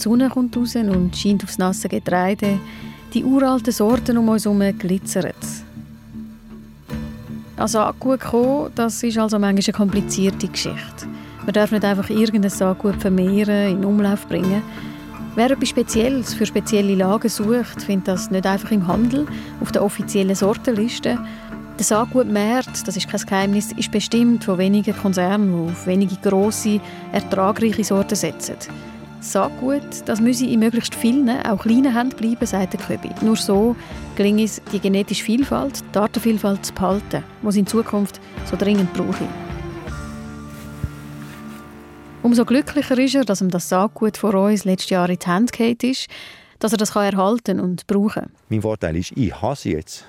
Die 0.00 0.04
Sonne 0.04 0.30
kommt 0.30 0.56
raus 0.56 0.76
und 0.76 1.14
scheint 1.14 1.44
aufs 1.44 1.58
nasse 1.58 1.86
Getreide. 1.86 2.58
Die 3.12 3.22
uralten 3.22 3.70
Sorten 3.70 4.16
um 4.16 4.30
uns 4.30 4.46
herum 4.46 4.62
glitzern. 4.78 5.34
Also 7.58 7.78
Saatgut 7.80 8.20
kommen, 8.20 8.70
das 8.74 9.02
ist 9.02 9.18
also 9.18 9.38
manchmal 9.38 9.62
eine 9.62 9.76
komplizierte 9.76 10.48
Geschichte. 10.48 11.06
Man 11.44 11.52
darf 11.52 11.70
nicht 11.70 11.84
einfach 11.84 12.08
irgendein 12.08 12.50
Saatgut 12.50 12.96
vermehren, 12.96 13.72
in 13.72 13.84
Umlauf 13.84 14.26
bringen. 14.26 14.62
Wer 15.34 15.50
etwas 15.50 15.68
Spezielles 15.68 16.32
für 16.32 16.46
spezielle 16.46 16.94
Lagen 16.94 17.28
sucht, 17.28 17.82
findet 17.82 18.08
das 18.08 18.30
nicht 18.30 18.46
einfach 18.46 18.70
im 18.70 18.86
Handel, 18.86 19.26
auf 19.60 19.70
der 19.70 19.84
offiziellen 19.84 20.34
Sortenliste. 20.34 21.18
Der 21.78 21.84
Saatgutmarkt, 21.84 22.88
das 22.88 22.96
ist 22.96 23.06
kein 23.06 23.20
Geheimnis, 23.20 23.72
ist 23.72 23.90
bestimmt 23.90 24.44
von 24.44 24.56
wenigen 24.56 24.96
Konzernen, 24.96 25.66
die 25.66 25.72
auf 25.72 25.86
wenige 25.86 26.16
grosse, 26.16 26.80
ertragreiche 27.12 27.84
Sorten 27.84 28.16
setzen. 28.16 28.56
Saatgut, 29.20 29.82
das 30.06 30.18
müsse 30.20 30.46
in 30.46 30.60
möglichst 30.60 30.94
vielen, 30.94 31.28
auch 31.28 31.62
kleinen 31.62 31.94
Händen 31.94 32.16
bleiben, 32.16 32.46
sagt 32.46 32.72
der 32.72 32.80
Köbi. 32.80 33.10
Nur 33.20 33.36
so 33.36 33.76
gelingt 34.16 34.40
es, 34.40 34.62
die 34.72 34.80
genetische 34.80 35.22
Vielfalt, 35.22 35.84
die 35.94 35.98
Artenvielfalt 35.98 36.64
zu 36.64 36.72
behalten, 36.72 37.22
die 37.42 37.46
es 37.46 37.56
in 37.56 37.66
Zukunft 37.66 38.18
so 38.46 38.56
dringend 38.56 38.92
brauche. 38.94 39.24
Umso 42.22 42.46
glücklicher 42.46 42.98
ist 42.98 43.14
er, 43.14 43.24
dass 43.24 43.42
ihm 43.42 43.50
das 43.50 43.68
Saatgut 43.68 44.16
vor 44.16 44.34
uns 44.34 44.64
letztes 44.64 44.90
Jahr 44.90 45.08
in 45.08 45.18
die 45.18 45.46
gefallen 45.52 45.76
ist, 45.82 46.08
dass 46.58 46.72
er 46.72 46.78
das 46.78 46.96
erhalten 46.96 47.60
und 47.60 47.86
brauchen 47.86 48.22
kann. 48.22 48.32
Mein 48.48 48.62
Vorteil 48.62 48.96
ist, 48.96 49.12
ich 49.16 49.34
hasse 49.40 49.70
jetzt. 49.70 50.06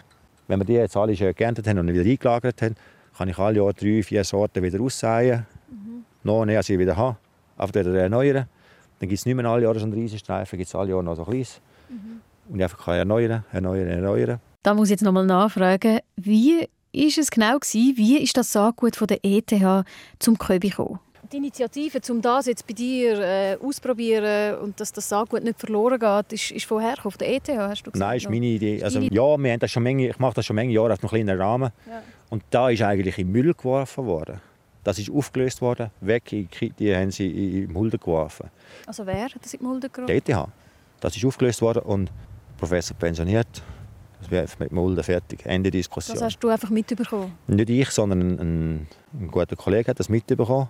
Wenn 0.47 0.59
wir 0.59 0.65
die 0.65 0.73
jetzt 0.73 0.95
alle 0.95 1.15
schon 1.15 1.33
geerntet 1.35 1.67
haben 1.67 1.79
und 1.79 1.87
wieder 1.93 2.09
eingelagert 2.09 2.61
haben, 2.61 2.75
kann 3.17 3.29
ich 3.29 3.37
alle 3.37 3.57
Jahre 3.57 3.73
drei, 3.73 4.03
vier 4.03 4.23
Sorten 4.23 4.63
wieder 4.63 4.79
aussäen. 4.79 5.45
Mhm. 5.69 6.05
Noch 6.23 6.45
näher 6.45 6.63
sie 6.63 6.79
wieder 6.79 6.95
haben, 6.95 7.17
einfach 7.57 7.75
wieder 7.75 7.93
erneuern. 7.93 8.47
Dann 9.01 9.09
gibt 9.09 9.17
es 9.17 9.25
nicht 9.25 9.35
mehr 9.35 9.45
alle 9.45 9.63
Jahre 9.63 9.79
so 9.79 9.85
einen 9.85 9.93
Riesenstreifen, 9.93 10.57
gibt 10.57 10.67
es 10.67 10.75
alle 10.75 10.91
Jahre 10.91 11.03
noch 11.03 11.15
so 11.15 11.23
ein 11.23 11.31
kleines. 11.31 11.59
Mhm. 11.89 12.21
Und 12.49 12.59
ich 12.59 12.63
einfach 12.63 12.85
kann 12.85 12.93
erneuern, 12.93 13.43
erneuern, 13.51 13.87
erneuern. 13.87 14.39
Da 14.61 14.75
muss 14.75 14.89
ich 14.89 14.91
jetzt 14.91 15.01
nochmal 15.01 15.25
nachfragen, 15.25 16.01
wie 16.17 16.67
ist 16.91 17.17
es 17.17 17.31
genau 17.31 17.57
gewesen, 17.57 17.97
wie 17.97 18.21
ist 18.21 18.37
das 18.37 18.51
Saatgut 18.51 18.95
von 18.95 19.07
der 19.07 19.17
ETH 19.23 19.51
zum 20.19 20.37
Köbi 20.37 20.69
gekommen? 20.69 20.99
Die 21.31 21.37
Initiative, 21.37 21.99
um 22.11 22.21
das 22.21 22.45
jetzt 22.45 22.67
bei 22.67 22.73
dir 22.73 23.19
äh, 23.19 23.57
auszuprobieren 23.59 24.59
und 24.59 24.79
dass 24.79 24.91
das 24.91 25.09
Saatgut 25.09 25.43
nicht 25.43 25.59
verloren 25.59 25.97
geht, 25.97 26.33
ist, 26.33 26.51
ist 26.51 26.65
vorher 26.65 27.03
auf 27.03 27.17
der 27.17 27.33
ETH, 27.33 27.49
hast 27.49 27.87
du 27.87 27.91
gesagt? 27.91 28.07
Nein, 28.07 28.17
ist 28.17 28.29
meine 28.29 28.45
Idee. 28.45 28.83
Also, 28.83 28.99
ja, 28.99 29.09
wir 29.37 29.51
haben 29.51 29.59
das 29.59 29.71
schon 29.71 29.81
Menge, 29.81 30.09
ich 30.09 30.19
mache 30.19 30.35
das 30.35 30.45
schon 30.45 30.59
viele 30.59 30.73
Jahre 30.73 30.93
auf 30.93 30.99
einem 31.01 31.09
kleinen 31.09 31.41
Rahmen. 31.41 31.71
Ja. 31.87 32.03
Und 32.29 32.43
da 32.51 32.69
ist 32.69 32.83
eigentlich 32.83 33.17
in 33.17 33.31
Müll 33.31 33.55
geworfen 33.55 34.05
worden. 34.05 34.41
Das 34.83 34.97
ist 34.97 35.11
aufgelöst 35.11 35.61
worden, 35.61 35.91
weg, 36.01 36.23
die 36.79 36.95
haben 36.95 37.11
sie 37.11 37.27
in 37.27 37.67
die 37.67 37.73
Mulde 37.73 37.97
geworfen. 37.97 38.49
Also 38.87 39.05
wer 39.05 39.25
hat 39.25 39.35
das 39.39 39.53
in 39.53 39.59
die 39.59 39.65
Mulde 39.65 39.89
geworfen? 39.89 40.21
Die 40.25 40.31
ETH. 40.31 40.47
Das 40.99 41.15
ist 41.15 41.25
aufgelöst 41.25 41.61
worden 41.61 41.83
und 41.83 42.05
der 42.05 42.13
Professor 42.57 42.95
pensioniert. 42.97 43.61
Das 44.19 44.31
wäre 44.31 44.47
mit 44.59 44.71
Mulde 44.71 45.03
fertig. 45.03 45.45
Ende 45.45 45.71
Diskussion. 45.71 46.15
Das 46.15 46.23
hast 46.23 46.39
du 46.39 46.49
einfach 46.49 46.69
mitbekommen? 46.69 47.33
Nicht 47.47 47.69
ich, 47.69 47.89
sondern 47.89 48.21
ein, 48.21 48.39
ein, 48.39 48.87
ein 49.13 49.27
guter 49.27 49.55
Kollege 49.55 49.89
hat 49.89 49.99
das 49.99 50.09
mitbekommen 50.09 50.69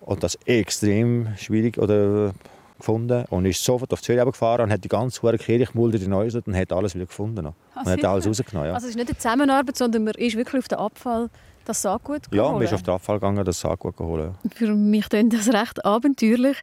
und 0.00 0.22
das 0.22 0.36
extrem 0.44 1.28
schwierig 1.36 1.78
oder 1.78 2.34
gefunden 2.80 3.24
und 3.30 3.46
ist 3.46 3.62
sofort 3.62 3.92
auf 3.92 4.02
Zürich 4.02 4.24
gefahren 4.24 4.62
und 4.62 4.72
hat 4.72 4.82
die 4.82 4.88
ganze 4.88 5.22
Hure 5.22 5.38
Kirchmulde 5.38 5.98
geneuselt 5.98 6.46
und 6.46 6.56
hat 6.56 6.72
alles 6.72 6.94
wieder 6.94 7.06
gefunden. 7.06 7.46
Und 7.46 7.54
also, 7.74 7.90
hat 7.90 8.04
alles 8.04 8.26
rausgenommen. 8.26 8.68
Ja. 8.68 8.74
Also 8.74 8.86
es 8.86 8.90
ist 8.90 8.96
nicht 8.96 9.08
eine 9.08 9.18
Zusammenarbeit, 9.18 9.76
sondern 9.76 10.04
man 10.04 10.14
ist 10.14 10.36
wirklich 10.36 10.58
auf 10.58 10.68
den 10.68 10.78
Abfall 10.78 11.30
das 11.70 11.82
Saatgut 11.82 12.30
geholt? 12.30 12.52
Ja, 12.52 12.60
wir 12.60 12.66
sind 12.66 12.74
auf 12.76 12.82
den 12.82 12.94
Abfall 12.94 13.16
gegangen, 13.16 13.44
das 13.44 13.60
Saatgut 13.60 13.96
geholt. 13.96 14.32
Für 14.54 14.74
mich 14.74 15.08
klingt 15.08 15.32
das 15.32 15.48
recht 15.48 15.84
abenteuerlich. 15.84 16.58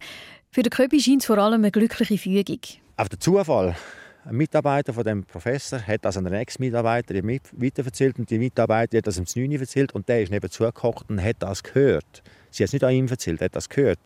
Für 0.52 0.64
den 0.64 0.70
Köbi 0.70 1.00
scheint 1.00 1.22
es 1.22 1.26
vor 1.26 1.38
allem 1.38 1.62
eine 1.62 1.72
glückliche 1.72 2.18
Fügung. 2.18 2.60
Auf 2.96 3.10
den 3.10 3.20
Zufall. 3.20 3.76
Ein 4.26 4.36
Mitarbeiter 4.36 4.94
von 4.94 5.06
dem 5.06 5.24
Professor 5.24 5.80
hat 5.80 6.04
das 6.04 6.18
an 6.18 6.28
einen 6.28 6.36
Ex-Mitarbeiter 6.36 7.16
weitererzählt 7.24 8.20
und 8.20 8.30
die 8.30 8.38
Mitarbeiter 8.38 8.98
hat 8.98 9.08
das 9.08 9.18
im 9.18 9.26
Znüni 9.26 9.56
erzählt 9.56 9.94
und 9.96 10.10
der 10.10 10.24
ist 10.24 10.32
nebenzu 10.32 10.64
gekocht 10.66 11.10
und 11.10 11.24
hat 11.24 11.38
das 11.40 11.64
gehört. 11.64 12.24
Sie 12.52 12.64
hat 12.64 12.68
es 12.68 12.74
nicht 12.74 12.84
an 12.84 12.92
ihm 12.92 13.08
erzählt, 13.08 13.40
er 13.40 13.46
hat 13.46 13.56
das 13.56 13.70
gehört 13.70 14.00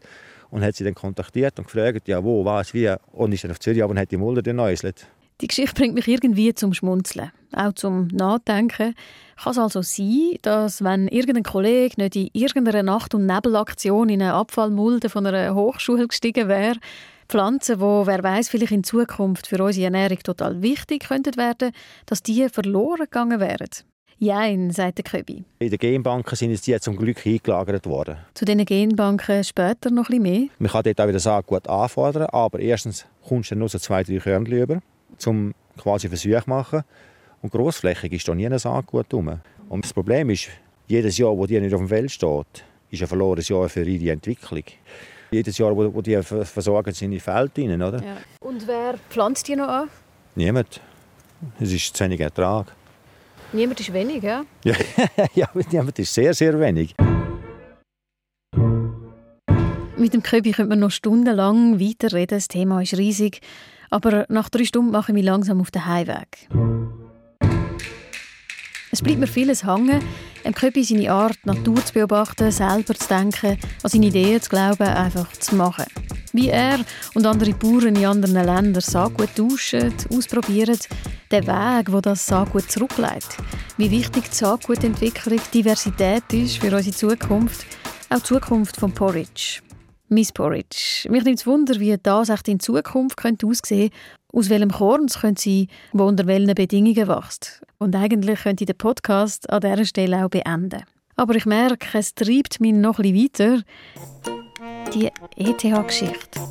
und 0.52 0.64
hat 0.64 0.76
sie 0.76 0.84
dann 0.84 0.94
kontaktiert 0.94 1.58
und 1.58 1.66
gefragt, 1.66 2.08
ja 2.08 2.24
wo, 2.24 2.46
was, 2.46 2.74
wie 2.76 2.94
und 3.14 3.32
ist 3.32 3.44
dann 3.44 3.52
auf 3.52 3.60
Zürich 3.60 3.82
aber 3.82 3.92
und 3.92 4.00
hat 4.00 4.12
die 4.12 4.18
Mulder 4.18 4.44
genäuselt. 4.44 5.08
Die 5.42 5.48
Geschichte 5.48 5.74
bringt 5.74 5.96
mich 5.96 6.08
irgendwie 6.08 6.54
zum 6.54 6.72
Schmunzeln, 6.74 7.32
auch 7.52 7.74
zum 7.74 8.08
Nachdenken. 8.10 8.94
Kann 9.42 9.52
es 9.52 9.58
also 9.58 9.82
sein, 9.82 10.38
dass 10.44 10.84
wenn 10.84 11.08
irgendein 11.08 11.44
Kollege 11.44 12.00
nicht 12.00 12.16
in 12.16 12.30
irgendeiner 12.34 12.84
Nacht- 12.84 13.16
und 13.16 13.26
Nebelaktion 13.26 14.10
in 14.10 14.22
eine 14.22 14.34
Abfallmulde 14.34 15.10
von 15.10 15.26
einer 15.26 15.56
Hochschule 15.56 16.08
gestiegen 16.08 16.48
wäre, 16.48 16.76
Pflanzen, 17.28 17.80
die, 17.80 17.84
wer 17.84 18.22
weiß, 18.22 18.50
vielleicht 18.50 18.72
in 18.72 18.84
Zukunft 18.84 19.48
für 19.48 19.64
unsere 19.64 19.86
Ernährung 19.86 20.20
total 20.20 20.62
wichtig 20.62 21.08
könnten 21.08 21.36
werden, 21.38 21.72
dass 22.06 22.22
die 22.22 22.48
verloren 22.50 23.06
gegangen 23.06 23.40
wären? 23.40 23.70
Jein, 24.20 24.70
sagt 24.70 25.00
der 25.00 25.04
Köbi. 25.04 25.44
In 25.58 25.70
den 25.72 25.80
Genbanken 25.80 26.36
sind 26.36 26.68
die 26.68 26.80
zum 26.80 26.96
Glück 26.96 27.26
eingelagert 27.26 27.88
worden. 27.88 28.18
Zu 28.36 28.46
diesen 28.46 28.66
Genbanken 28.66 29.44
später 29.44 29.90
noch 29.90 30.10
ein 30.10 30.22
bisschen 30.22 30.22
mehr. 30.22 30.50
Man 30.60 30.70
kann 30.70 30.84
dort 30.84 31.02
auch 31.02 31.08
wieder 31.08 31.20
Saatgut 31.20 31.68
anfordern, 31.68 32.28
aber 32.28 32.60
erstens 32.60 33.08
kommst 33.28 33.50
du 33.50 33.56
nur 33.56 33.70
so 33.70 33.80
zwei, 33.80 34.04
drei 34.04 34.18
Körnchen 34.18 34.62
über, 34.62 34.82
um 35.28 35.54
quasi 35.78 36.08
Versuche 36.08 36.44
zu 36.44 36.50
machen. 36.50 36.84
Und 37.42 37.52
grossflächig 37.52 38.14
ist 38.14 38.28
da 38.28 38.36
nie 38.36 38.46
ein 38.46 38.58
Saatgut 38.60 39.14
rum. 39.14 39.40
Und 39.70 39.86
das 39.86 39.94
Problem 39.94 40.30
ist, 40.30 40.50
jedes 40.88 41.18
Jahr, 41.18 41.36
wo 41.38 41.46
die 41.46 41.60
nicht 41.60 41.74
auf 41.74 41.80
dem 41.80 41.88
Feld 41.88 42.12
steht, 42.12 42.66
ist 42.90 43.02
ein 43.02 43.08
verlorenes 43.08 43.48
Jahr 43.50 43.70
für 43.70 43.84
ihre 43.84 44.14
Entwicklung. 44.14 44.64
Jedes 45.32 45.58
Jahr, 45.58 45.76
wo, 45.76 45.94
wo 45.94 46.02
die 46.02 46.22
versorgen 46.22 46.94
sind 46.94 47.14
in 47.14 47.20
Feld 47.20 47.58
rein, 47.58 47.82
oder? 47.82 48.04
Ja. 48.04 48.18
Und 48.42 48.68
wer 48.68 48.96
pflanzt 49.10 49.48
die 49.48 49.56
noch 49.56 49.70
an? 49.70 49.90
Niemand. 50.36 50.82
Es 51.60 51.72
ist 51.72 51.96
zu 51.96 52.04
wenig 52.04 52.20
Ertrag. 52.20 52.68
Niemand 53.54 53.80
ist 53.80 53.92
wenig, 53.92 54.24
ja? 54.24 54.44
Ja, 54.64 54.76
ja 55.34 55.50
niemand 55.72 55.98
ist 56.00 56.14
sehr, 56.14 56.34
sehr 56.34 56.60
wenig. 56.60 56.96
Mit 59.98 60.14
dem 60.14 60.24
Köbi 60.24 60.52
könnte 60.52 60.70
man 60.70 60.80
noch 60.80 60.92
stundenlang 60.92 61.80
weiterreden. 61.80 62.38
Das 62.38 62.48
Thema 62.48 62.82
ist 62.82 62.98
riesig. 62.98 63.42
Aber 63.92 64.26
nach 64.30 64.50
drei 64.50 64.64
Stunden 64.64 64.92
mache 64.92 65.12
ich 65.12 65.14
mich 65.14 65.26
langsam 65.26 65.60
auf 65.60 65.70
den 65.70 65.86
Heimweg. 65.86 66.48
Es 68.90 69.02
bleibt 69.02 69.20
mir 69.20 69.28
vieles 69.28 69.66
hängen. 69.66 70.02
Im 70.44 70.54
Köbi 70.56 70.84
seine 70.84 71.12
Art, 71.12 71.38
Natur 71.46 71.86
zu 71.86 71.94
beobachten, 71.94 72.52
selber 72.52 72.96
zu 72.96 73.08
denken, 73.08 73.58
an 73.84 73.90
seine 73.90 74.08
Ideen 74.08 74.42
zu 74.42 74.50
glauben, 74.50 74.88
einfach 74.88 75.32
zu 75.34 75.56
machen. 75.56 75.86
Wie 76.34 76.50
er 76.50 76.80
und 77.14 77.26
andere 77.26 77.54
Bauern 77.54 77.96
in 77.96 78.06
anderen 78.06 78.34
Ländern 78.34 78.82
Saatgut 78.82 79.36
tauschen, 79.36 79.94
ausprobieren, 80.10 80.80
der 81.30 81.46
Weg, 81.46 81.92
wo 81.92 82.02
das 82.02 82.26
Saatgut 82.26 82.72
zurückleitet. 82.72 83.38
Wie 83.78 83.92
wichtig 83.92 84.30
die 84.30 84.36
Saatgutentwicklung, 84.36 85.40
Diversität 85.54 86.24
ist 86.32 86.58
für 86.58 86.76
unsere 86.76 86.96
Zukunft, 86.96 87.66
auch 88.10 88.18
die 88.18 88.24
Zukunft 88.24 88.78
von 88.78 88.94
Porridge. 88.94 89.62
Miss 90.14 90.34
Porridge. 90.34 91.08
Mich 91.10 91.24
nimmt 91.24 91.40
es 91.40 91.48
Wunder, 91.48 91.80
wie 91.80 91.96
das 91.98 92.28
echt 92.28 92.50
in 92.50 92.60
Zukunft 92.60 93.16
könnte 93.16 93.48
aussehen 93.48 93.92
aus 94.34 94.50
welchem 94.50 94.72
Korn 94.72 95.06
es 95.06 95.20
könnte 95.20 95.42
sein 95.42 95.68
wo 95.94 96.04
unter 96.04 96.28
welchen 96.28 96.54
Bedingungen 96.54 97.08
wächst. 97.08 97.62
Und 97.78 97.96
eigentlich 97.96 98.42
könnte 98.42 98.64
ich 98.64 98.68
den 98.68 98.78
Podcast 98.78 99.50
an 99.50 99.62
dieser 99.62 99.86
Stelle 99.86 100.26
auch 100.26 100.30
beenden. 100.30 100.84
Aber 101.16 101.36
ich 101.36 101.46
merke, 101.46 101.98
es 101.98 102.14
treibt 102.14 102.60
mich 102.60 102.74
noch 102.74 102.98
bisschen 102.98 103.24
weiter. 103.24 103.64
Die 104.94 105.10
ETH-Geschichte. 105.38 106.42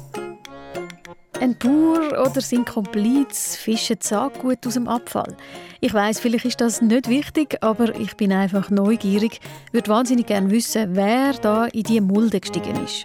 Ein 1.38 1.56
Bauer 1.58 2.26
oder 2.26 2.40
sein 2.40 2.64
Kompliz 2.64 3.56
fischen 3.56 3.96
Saatgut 4.00 4.66
aus 4.66 4.74
dem 4.74 4.88
Abfall. 4.88 5.36
Ich 5.80 5.92
weiß, 5.92 6.20
vielleicht 6.20 6.46
ist 6.46 6.62
das 6.62 6.80
nicht 6.80 7.08
wichtig, 7.08 7.58
aber 7.62 7.94
ich 7.94 8.16
bin 8.16 8.32
einfach 8.32 8.70
neugierig. 8.70 9.40
Würde 9.72 9.90
wahnsinnig 9.90 10.26
gerne 10.26 10.50
wissen, 10.50 10.96
wer 10.96 11.34
da 11.34 11.66
in 11.66 11.82
die 11.82 12.00
Mulde 12.00 12.40
gestiegen 12.40 12.82
ist. 12.84 13.04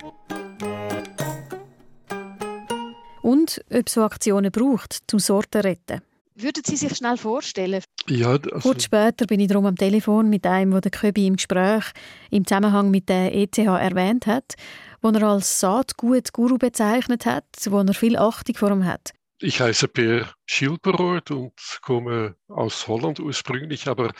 Und 3.25 3.59
ob 3.71 3.87
es 3.87 3.93
so 3.93 4.03
Aktionen 4.03 4.51
braucht, 4.51 4.99
zum 5.07 5.17
Sorten 5.17 5.61
retten. 5.61 6.01
Würden 6.35 6.61
Sie 6.63 6.75
sich 6.75 6.95
schnell 6.95 7.17
vorstellen? 7.17 7.81
Ja, 8.07 8.33
also 8.33 8.59
Kurz 8.59 8.83
später 8.83 9.25
bin 9.25 9.39
ich 9.39 9.47
darum 9.47 9.65
am 9.65 9.75
Telefon 9.75 10.29
mit 10.29 10.45
einem, 10.45 10.79
der 10.79 10.91
Köbi 10.91 11.25
im 11.25 11.37
Gespräch 11.37 11.85
im 12.29 12.45
Zusammenhang 12.45 12.91
mit 12.91 13.09
der 13.09 13.33
ETH 13.33 13.57
erwähnt 13.57 14.27
hat, 14.27 14.53
wo 15.01 15.09
er 15.09 15.23
als 15.23 15.59
Saatgut-Guru 15.59 16.59
bezeichnet 16.59 17.25
hat, 17.25 17.45
wo 17.67 17.79
er 17.79 17.93
viel 17.95 18.15
Achtung 18.15 18.55
vor 18.57 18.69
ihm 18.69 18.85
hat. 18.85 19.11
ich 19.39 19.59
heiße 19.59 19.87
Per 19.87 20.31
Schilperoort 20.45 21.31
und 21.31 21.53
komme 21.81 22.35
aus 22.47 22.87
Holland 22.87 23.19
ursprünglich, 23.19 23.87
aber 23.87 24.11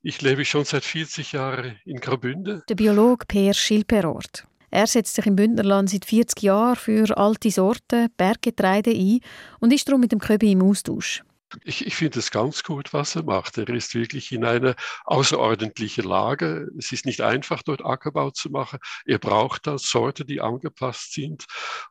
ich 0.00 0.22
lebe 0.22 0.46
schon 0.46 0.64
seit 0.64 0.84
40 0.84 1.32
Jahren 1.32 1.78
in 1.84 2.00
Graubünden. 2.00 2.62
Der 2.66 2.76
Biologe 2.76 3.26
Per 3.26 3.52
Schilperoort. 3.52 4.46
Er 4.74 4.86
setzt 4.86 5.16
sich 5.16 5.26
im 5.26 5.36
Bündnerland 5.36 5.90
seit 5.90 6.06
40 6.06 6.42
Jahren 6.44 6.76
für 6.76 7.18
alte 7.18 7.50
Sorten, 7.50 8.08
Berggetreide 8.16 8.90
ein 8.90 9.20
und 9.60 9.70
ist 9.70 9.86
darum 9.86 10.00
mit 10.00 10.12
dem 10.12 10.18
Köbi 10.18 10.50
im 10.50 10.62
Austausch. 10.62 11.22
Ich, 11.64 11.86
ich 11.86 11.94
finde 11.94 12.18
es 12.20 12.30
ganz 12.30 12.62
gut, 12.62 12.94
was 12.94 13.14
er 13.14 13.22
macht. 13.22 13.58
Er 13.58 13.68
ist 13.68 13.94
wirklich 13.94 14.32
in 14.32 14.46
einer 14.46 14.74
außerordentlichen 15.04 16.04
Lage. 16.04 16.70
Es 16.78 16.90
ist 16.90 17.04
nicht 17.04 17.20
einfach, 17.20 17.62
dort 17.62 17.84
Ackerbau 17.84 18.30
zu 18.30 18.48
machen. 18.48 18.78
Er 19.04 19.18
braucht 19.18 19.66
da 19.66 19.76
Sorten, 19.76 20.26
die 20.26 20.40
angepasst 20.40 21.12
sind. 21.12 21.44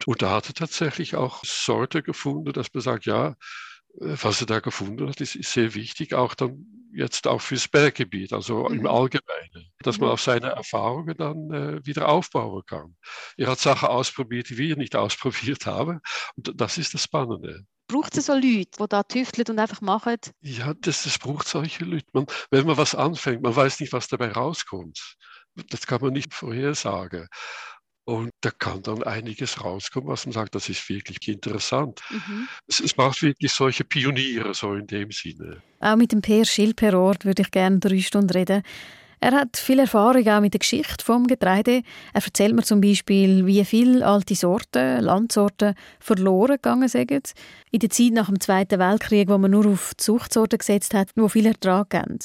Und 0.07 0.23
da 0.23 0.31
hat 0.31 0.47
er 0.47 0.55
tatsächlich 0.55 1.15
auch 1.15 1.43
Sorte 1.45 2.01
gefunden, 2.01 2.51
dass 2.51 2.73
man 2.73 2.81
sagt, 2.81 3.05
ja, 3.05 3.35
was 3.95 4.41
er 4.41 4.47
da 4.47 4.60
gefunden 4.60 5.08
hat, 5.10 5.21
ist, 5.21 5.36
ist 5.36 5.51
sehr 5.54 5.73
wichtig, 5.75 6.13
auch 6.13 6.34
dann 6.34 6.65
jetzt 6.93 7.27
auch 7.27 7.41
fürs 7.41 7.67
Berggebiet, 7.67 8.34
also 8.34 8.67
Mhm. 8.67 8.80
im 8.82 8.88
Allgemeinen, 8.88 9.71
dass 9.80 9.99
man 9.99 10.10
auf 10.10 10.21
seine 10.21 10.47
Erfahrungen 10.49 11.15
dann 11.17 11.51
äh, 11.51 11.86
wieder 11.86 12.10
aufbauen 12.10 12.63
kann. 12.65 12.95
Er 13.38 13.47
hat 13.49 13.60
Sachen 13.60 13.88
ausprobiert, 13.89 14.49
die 14.49 14.58
wir 14.58 14.75
nicht 14.77 14.95
ausprobiert 15.56 15.65
haben. 15.65 16.01
Und 16.36 16.51
das 16.60 16.77
ist 16.77 16.93
das 16.93 17.04
Spannende. 17.04 17.65
Braucht 17.88 18.17
es 18.17 18.25
so 18.25 18.34
Leute, 18.34 18.71
die 18.80 18.86
da 18.89 19.04
tüfteln 19.04 19.45
und 19.49 19.60
einfach 19.60 19.82
machen? 19.82 20.17
Ja, 20.41 20.73
das, 20.73 21.04
das 21.04 21.19
braucht 21.19 21.47
solche 21.47 21.86
Leute. 21.86 22.06
Man, 22.13 22.25
wenn 22.49 22.65
man 22.65 22.77
was 22.77 22.95
anfängt, 22.95 23.41
man 23.43 23.56
weiß 23.56 23.80
nicht, 23.80 23.93
was 23.93 24.08
dabei 24.08 24.32
rauskommt. 24.32 25.17
Das 25.69 25.86
kann 25.86 26.01
man 26.01 26.13
nicht 26.13 26.34
vorhersagen. 26.34 27.27
Und 28.12 28.32
da 28.41 28.52
kann 28.52 28.84
dann 28.84 29.04
einiges 29.04 29.63
rauskommen, 29.63 30.10
was 30.10 30.26
man 30.26 30.34
sagt, 30.34 30.54
das 30.54 30.67
ist 30.67 30.89
wirklich 30.89 31.26
interessant. 31.30 32.02
Mhm. 32.10 32.50
Es, 32.67 32.82
es 32.82 32.93
braucht 32.93 33.21
wirklich 33.21 33.54
solche 33.54 33.86
Pioniere, 33.86 34.54
so 34.54 34.74
in 34.74 34.86
dem 34.86 35.12
Sinne. 35.12 35.62
Auch 35.80 35.95
mit 35.95 36.12
dem 36.12 36.21
Per 36.21 36.43
Schilperort 36.43 37.24
würde 37.24 37.43
ich 37.43 37.52
gerne 37.52 37.80
drei 37.80 38.00
Stunden 38.02 38.32
reden. 38.32 38.63
Er 39.21 39.32
hat 39.32 39.56
viel 39.56 39.80
Erfahrung 39.80 40.28
auch 40.28 40.41
mit 40.41 40.54
der 40.54 40.60
Geschichte 40.60 41.06
vom 41.06 41.26
Getreide. 41.26 41.84
Er 42.12 42.21
erzählt 42.21 42.54
mir 42.54 42.63
zum 42.63 42.82
Beispiel, 42.82 43.45
wie 43.45 43.63
viele 43.63 44.06
alte 44.06 44.36
Sorten, 44.36 45.00
Landsorten 45.00 45.76
verloren 46.02 46.56
gegangen 46.56 46.89
sind. 46.89 47.12
In 47.71 47.80
der 47.80 47.91
Zeit 47.91 48.12
nach 48.12 48.28
dem 48.28 48.41
Zweiten 48.41 48.78
Weltkrieg, 48.78 49.30
wo 49.30 49.38
man 49.38 49.52
nur 49.52 49.67
auf 49.67 49.93
die 49.93 50.04
Zuchtsorten 50.04 50.58
gesetzt 50.58 50.93
hat, 50.93 51.12
die 51.15 51.30
viel 51.30 51.45
Ertrag 51.45 51.91
geben. 51.91 52.19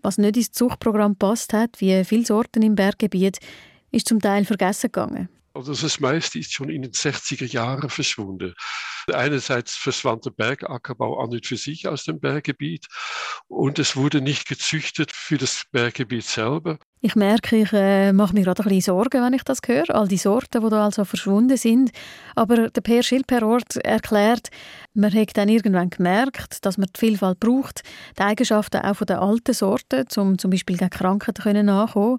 Was 0.00 0.16
nicht 0.16 0.38
ins 0.38 0.52
Zuchtprogramm 0.52 1.16
passt 1.16 1.52
hat, 1.52 1.82
wie 1.82 2.02
viele 2.04 2.24
Sorten 2.24 2.62
im 2.62 2.76
Berggebiet, 2.76 3.40
ist 3.90 4.08
zum 4.08 4.20
Teil 4.20 4.44
vergessen 4.44 4.90
gegangen. 4.92 5.28
Also 5.54 5.74
das 5.74 5.98
meiste 5.98 6.38
ist 6.38 6.52
schon 6.52 6.68
in 6.68 6.82
den 6.82 6.92
60er 6.92 7.46
Jahren 7.46 7.90
verschwunden. 7.90 8.54
Einerseits 9.12 9.74
verschwand 9.74 10.24
der 10.24 10.30
Bergackerbau 10.30 11.18
an 11.20 11.30
und 11.30 11.46
für 11.46 11.56
sich 11.56 11.88
aus 11.88 12.04
dem 12.04 12.20
Berggebiet 12.20 12.86
und 13.48 13.78
es 13.78 13.96
wurde 13.96 14.20
nicht 14.20 14.46
gezüchtet 14.46 15.10
für 15.12 15.38
das 15.38 15.64
Berggebiet 15.72 16.24
selber. 16.24 16.78
Ich 17.00 17.16
merke, 17.16 17.56
ich 17.56 17.72
äh, 17.72 18.12
mache 18.12 18.34
mir 18.34 18.42
gerade 18.42 18.62
ein 18.62 18.68
bisschen 18.68 18.94
Sorgen, 18.94 19.22
wenn 19.22 19.32
ich 19.32 19.44
das 19.44 19.60
höre. 19.66 19.94
All 19.94 20.08
die 20.08 20.16
Sorten, 20.16 20.62
die 20.62 20.68
da 20.68 20.84
also 20.84 21.04
verschwunden 21.04 21.56
sind. 21.56 21.90
Aber 22.34 22.70
der 22.70 22.80
Per 22.80 23.02
Schilperort 23.02 23.76
erklärt, 23.76 24.48
man 24.94 25.14
hat 25.14 25.36
dann 25.36 25.48
irgendwann 25.48 25.90
gemerkt, 25.90 26.64
dass 26.64 26.76
man 26.76 26.88
die 26.94 26.98
Vielfalt 26.98 27.40
braucht, 27.40 27.82
die 28.18 28.22
Eigenschaften 28.22 28.82
auch 28.82 28.96
von 28.96 29.06
den 29.06 29.16
alten 29.16 29.54
Sorten, 29.54 30.06
um 30.16 30.38
zum 30.38 30.50
Beispiel 30.50 30.76
gegen 30.76 30.90
Krankheiten 30.90 31.42
können 31.42 31.66
nachkommen. 31.66 32.18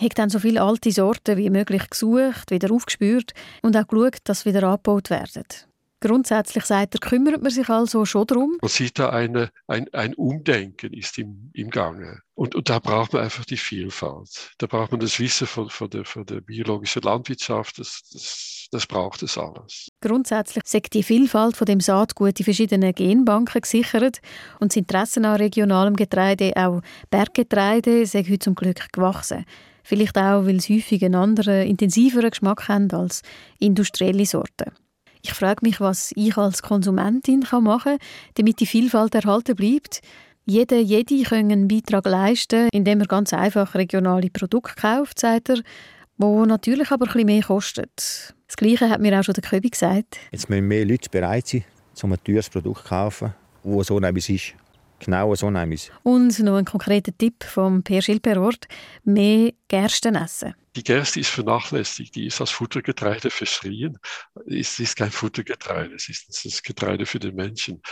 Hat 0.00 0.18
dann 0.18 0.30
so 0.30 0.38
viele 0.38 0.62
alte 0.62 0.90
Sorten 0.90 1.36
wie 1.36 1.50
möglich 1.50 1.90
gesucht, 1.90 2.50
wieder 2.50 2.72
aufgespürt 2.72 3.32
und 3.62 3.76
auch 3.76 3.86
geschaut, 3.86 4.18
dass 4.24 4.40
sie 4.40 4.50
wieder 4.50 4.66
abgebaut 4.68 5.10
werden. 5.10 5.44
Grundsätzlich 6.02 6.64
sagt 6.64 6.94
er, 6.94 7.00
kümmert 7.00 7.42
man 7.42 7.52
sich 7.52 7.68
also 7.68 8.04
schon 8.04 8.26
darum. 8.26 8.58
Man 8.60 8.68
sieht 8.68 8.98
da 8.98 9.10
eine, 9.10 9.50
ein, 9.68 9.86
ein 9.94 10.14
Umdenken 10.14 10.92
ist 10.94 11.16
im, 11.16 11.52
im 11.54 11.70
Gange. 11.70 12.22
Und, 12.34 12.56
und 12.56 12.68
da 12.68 12.80
braucht 12.80 13.12
man 13.12 13.22
einfach 13.22 13.44
die 13.44 13.56
Vielfalt. 13.56 14.50
Da 14.58 14.66
braucht 14.66 14.90
man 14.90 14.98
das 14.98 15.20
Wissen 15.20 15.46
von, 15.46 15.70
von, 15.70 15.88
der, 15.90 16.04
von 16.04 16.26
der 16.26 16.40
biologischen 16.40 17.02
Landwirtschaft. 17.02 17.78
Das, 17.78 18.02
das, 18.12 18.66
das 18.72 18.86
braucht 18.88 19.22
es 19.22 19.38
alles. 19.38 19.92
Grundsätzlich 20.00 20.64
sagt 20.66 20.92
die 20.94 21.04
Vielfalt 21.04 21.56
von 21.56 21.66
dem 21.66 21.78
Saatgut 21.78 22.40
in 22.40 22.44
verschiedenen 22.44 22.92
Genbanken 22.92 23.60
gesichert 23.60 24.18
und 24.58 24.72
das 24.72 24.76
Interesse 24.76 25.20
an 25.20 25.36
regionalem 25.36 25.94
Getreide, 25.94 26.52
auch 26.56 26.80
Berggetreide, 27.10 28.00
ist 28.00 28.14
heute 28.14 28.40
zum 28.40 28.56
Glück 28.56 28.92
gewachsen. 28.92 29.44
Vielleicht 29.82 30.16
auch, 30.16 30.46
weil 30.46 30.60
sie 30.60 30.76
häufig 30.76 31.04
einen 31.04 31.14
anderen, 31.14 31.66
intensiveren 31.66 32.30
Geschmack 32.30 32.68
haben 32.68 32.90
als 32.92 33.22
industrielle 33.58 34.26
Sorten. 34.26 34.70
Ich 35.22 35.32
frage 35.34 35.64
mich, 35.64 35.80
was 35.80 36.12
ich 36.16 36.36
als 36.36 36.62
Konsumentin 36.62 37.44
machen 37.50 37.78
kann, 37.82 37.98
damit 38.34 38.60
die 38.60 38.66
Vielfalt 38.66 39.14
erhalten 39.14 39.54
bleibt. 39.54 40.00
Jeder, 40.44 40.78
jede 40.78 41.22
können 41.22 41.52
einen 41.52 41.68
Beitrag 41.68 42.06
leisten, 42.06 42.68
indem 42.72 43.00
er 43.00 43.06
ganz 43.06 43.32
einfach 43.32 43.74
regionale 43.76 44.30
Produkte 44.30 44.74
kauft, 44.74 45.20
sagt 45.20 45.50
er, 45.50 45.60
wo 46.18 46.44
natürlich 46.44 46.90
aber 46.90 47.06
bisschen 47.06 47.26
mehr 47.26 47.42
kostet. 47.42 48.34
Das 48.48 48.56
Gleiche 48.56 48.90
hat 48.90 49.00
mir 49.00 49.18
auch 49.18 49.22
schon 49.22 49.34
der 49.34 49.44
Köbi 49.44 49.70
gesagt. 49.70 50.18
Jetzt 50.32 50.50
müssen 50.50 50.66
mehr 50.66 50.84
Leute 50.84 51.08
bereit 51.08 51.46
sein, 51.46 51.64
um 52.02 52.12
ein 52.12 52.22
teures 52.24 52.50
Produkt 52.50 52.82
zu 52.82 52.88
kaufen, 52.88 53.34
wo 53.62 53.82
so 53.84 54.00
etwas 54.00 54.28
ist. 54.28 54.54
Genau 55.04 55.34
so 55.34 55.50
etwas. 55.50 55.90
Und 56.04 56.38
noch 56.40 56.56
ein 56.56 56.64
konkreter 56.64 57.16
Tipp 57.16 57.42
vom 57.44 57.82
Per 57.82 58.02
Schilperort, 58.02 58.68
mehr 59.04 59.52
Gersten 59.68 60.14
essen. 60.14 60.54
Die 60.76 60.84
Gerste 60.84 61.20
ist 61.20 61.30
vernachlässigt, 61.30 62.14
die 62.14 62.26
ist 62.26 62.40
als 62.40 62.50
Futtergetreide 62.50 63.30
verschrien. 63.30 63.98
Es 64.46 64.78
ist 64.78 64.96
kein 64.96 65.10
Futtergetreide, 65.10 65.94
es 65.94 66.08
ist 66.08 66.44
das 66.44 66.62
Getreide 66.62 67.04
für 67.04 67.18
den 67.18 67.34
Menschen. 67.34 67.82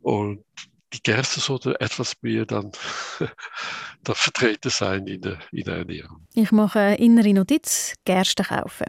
Und 0.00 0.44
die 0.92 1.02
Gerste 1.02 1.40
sollte 1.40 1.78
etwas 1.80 2.14
mehr 2.22 2.46
dann, 2.46 2.70
dann 4.04 4.14
vertreten 4.14 4.70
sein 4.70 5.06
in 5.06 5.20
der, 5.20 5.38
in 5.50 5.64
der 5.64 5.78
Ernährung. 5.78 6.26
Ich 6.34 6.52
mache 6.52 6.78
eine 6.78 6.98
innere 6.98 7.34
Notiz, 7.34 7.94
Gerste 8.04 8.44
kaufen. 8.44 8.86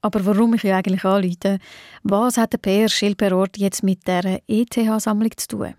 Aber 0.00 0.24
warum 0.24 0.54
ich 0.54 0.62
ja 0.62 0.76
eigentlich 0.76 1.04
anrufe, 1.04 1.58
was 2.02 2.36
hat 2.36 2.52
der 2.52 2.58
PR 2.58 2.88
Schilperort 2.88 3.58
jetzt 3.58 3.82
mit 3.82 4.06
der 4.06 4.40
ETH-Sammlung 4.46 5.36
zu 5.36 5.48
tun? 5.48 5.74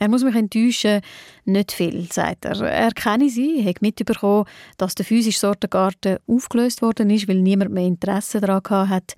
Er 0.00 0.08
muss 0.08 0.22
mich 0.22 0.36
enttäuschen, 0.36 1.00
nicht 1.44 1.72
viel, 1.72 2.10
sagt 2.12 2.44
er. 2.44 2.60
Er 2.60 2.92
kenne 2.92 3.28
sie, 3.28 3.64
hat 3.64 3.82
mitbekommen, 3.82 4.44
dass 4.76 4.94
der 4.94 5.04
physische 5.04 5.40
Sortengarten 5.40 6.18
aufgelöst 6.28 6.82
worden 6.82 7.10
ist, 7.10 7.26
weil 7.26 7.40
niemand 7.42 7.72
mehr 7.72 7.84
Interesse 7.84 8.40
daran 8.40 8.88
hat. 8.88 9.14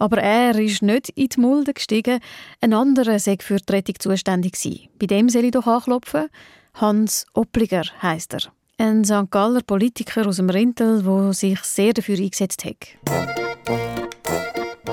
Aber 0.00 0.18
er 0.18 0.58
ist 0.58 0.82
nicht 0.82 1.10
in 1.10 1.28
die 1.28 1.40
Mulde 1.40 1.72
gestiegen. 1.72 2.18
Ein 2.60 2.72
anderer 2.72 3.20
sei 3.20 3.36
für 3.40 3.58
die 3.58 3.72
Rettung 3.72 3.94
zuständig 4.00 4.54
gewesen. 4.54 4.88
Bei 4.98 5.06
dem 5.06 5.28
soll 5.28 5.44
ich 5.44 5.52
doch 5.52 5.68
anklopfen. 5.68 6.28
Hans 6.74 7.26
Oppliger 7.34 7.84
heißt 8.02 8.34
er. 8.34 8.40
Ein 8.76 9.04
St. 9.04 9.30
Galler 9.30 9.62
Politiker 9.62 10.26
aus 10.26 10.36
dem 10.36 10.50
Rintel, 10.50 11.04
der 11.04 11.32
sich 11.32 11.60
sehr 11.60 11.92
dafür 11.92 12.18
eingesetzt 12.18 12.64
hat. 12.64 12.88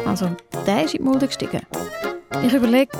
Also, 0.06 0.30
der 0.68 0.84
ist 0.86 0.94
in 0.94 1.04
die 1.04 1.10
Mulde 1.10 1.26
gestiegen. 1.26 1.62
Ich 2.40 2.54
überlege, 2.54 2.92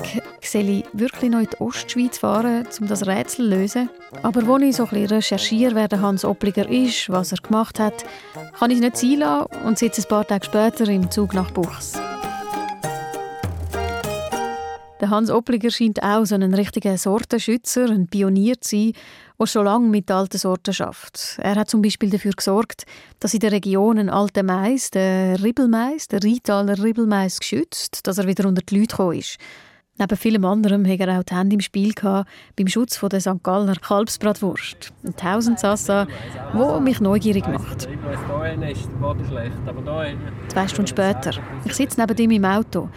soll 0.42 0.68
ich 0.68 0.84
wirklich 0.92 1.30
noch 1.30 1.40
in 1.40 1.48
die 1.50 1.60
Ostschweiz 1.60 2.18
fahren, 2.18 2.68
um 2.80 2.86
das 2.86 3.06
Rätsel 3.06 3.48
zu 3.48 3.56
lösen? 3.56 3.90
Aber 4.22 4.46
als 4.46 4.62
ich 4.62 4.76
so 4.76 4.86
ein 4.86 5.06
recherchiere, 5.06 5.74
wer 5.74 5.88
der 5.88 6.00
Hans 6.00 6.24
Oppliger 6.24 6.68
ist, 6.68 7.08
was 7.08 7.32
er 7.32 7.38
gemacht 7.38 7.80
hat, 7.80 8.04
kann 8.58 8.70
ich 8.70 8.80
nicht 8.80 8.96
sein 8.96 9.20
lassen 9.20 9.48
und 9.64 9.78
sitze 9.78 10.02
ein 10.02 10.08
paar 10.08 10.26
Tage 10.26 10.44
später 10.44 10.86
im 10.88 11.10
Zug 11.10 11.32
nach 11.34 11.50
Buchs. 11.50 11.94
Der 15.00 15.10
Hans 15.10 15.30
Oppliger 15.30 15.70
scheint 15.70 16.00
auch 16.02 16.24
so 16.24 16.36
ein 16.36 16.54
richtiger 16.54 16.96
Sortenschützer, 16.96 17.90
ein 17.90 18.06
Pionier 18.06 18.60
zu 18.60 18.76
sein, 18.76 18.92
der 19.38 19.46
schon 19.46 19.64
lange 19.64 19.88
mit 19.88 20.10
alten 20.10 20.38
Sorten 20.38 20.72
schafft. 20.72 21.38
Er 21.38 21.56
hat 21.56 21.70
zum 21.70 21.82
Beispiel 21.82 22.10
dafür 22.10 22.32
gesorgt, 22.32 22.84
dass 23.20 23.34
in 23.34 23.40
der 23.40 23.52
Region 23.52 23.98
ein 23.98 24.10
alter 24.10 24.42
Mais, 24.42 24.90
der 24.90 25.42
Ribbelmais, 25.42 26.08
der 26.08 26.22
Rheintaler 26.22 26.82
Ribbelmais, 26.82 27.38
geschützt, 27.38 28.06
dass 28.06 28.18
er 28.18 28.26
wieder 28.26 28.48
unter 28.48 28.62
die 28.62 28.78
Leute 28.78 28.96
gekommen 28.96 29.18
ist. 29.18 29.38
Neben 29.98 30.16
vielem 30.16 30.44
anderem 30.46 30.86
hat 30.86 31.00
er 31.00 31.18
auch 31.18 31.22
die 31.22 31.34
Hände 31.34 31.54
im 31.54 31.60
Spiel 31.60 31.92
gehabt 31.92 32.28
beim 32.56 32.66
Schutz 32.66 32.96
von 32.96 33.10
der 33.10 33.20
St. 33.20 33.42
Galler 33.42 33.76
Kalbsbratwurst. 33.76 34.92
Ein 35.04 35.14
Tausendsassa, 35.14 36.06
wo 36.54 36.80
mich 36.80 37.00
neugierig 37.00 37.46
macht. 37.46 37.88
Zwei 40.48 40.68
Stunden 40.68 40.86
später. 40.86 41.32
Ich 41.64 41.74
sitze 41.74 42.00
neben 42.00 42.18
ihm 42.18 42.30
im 42.30 42.44
Auto. 42.44 42.88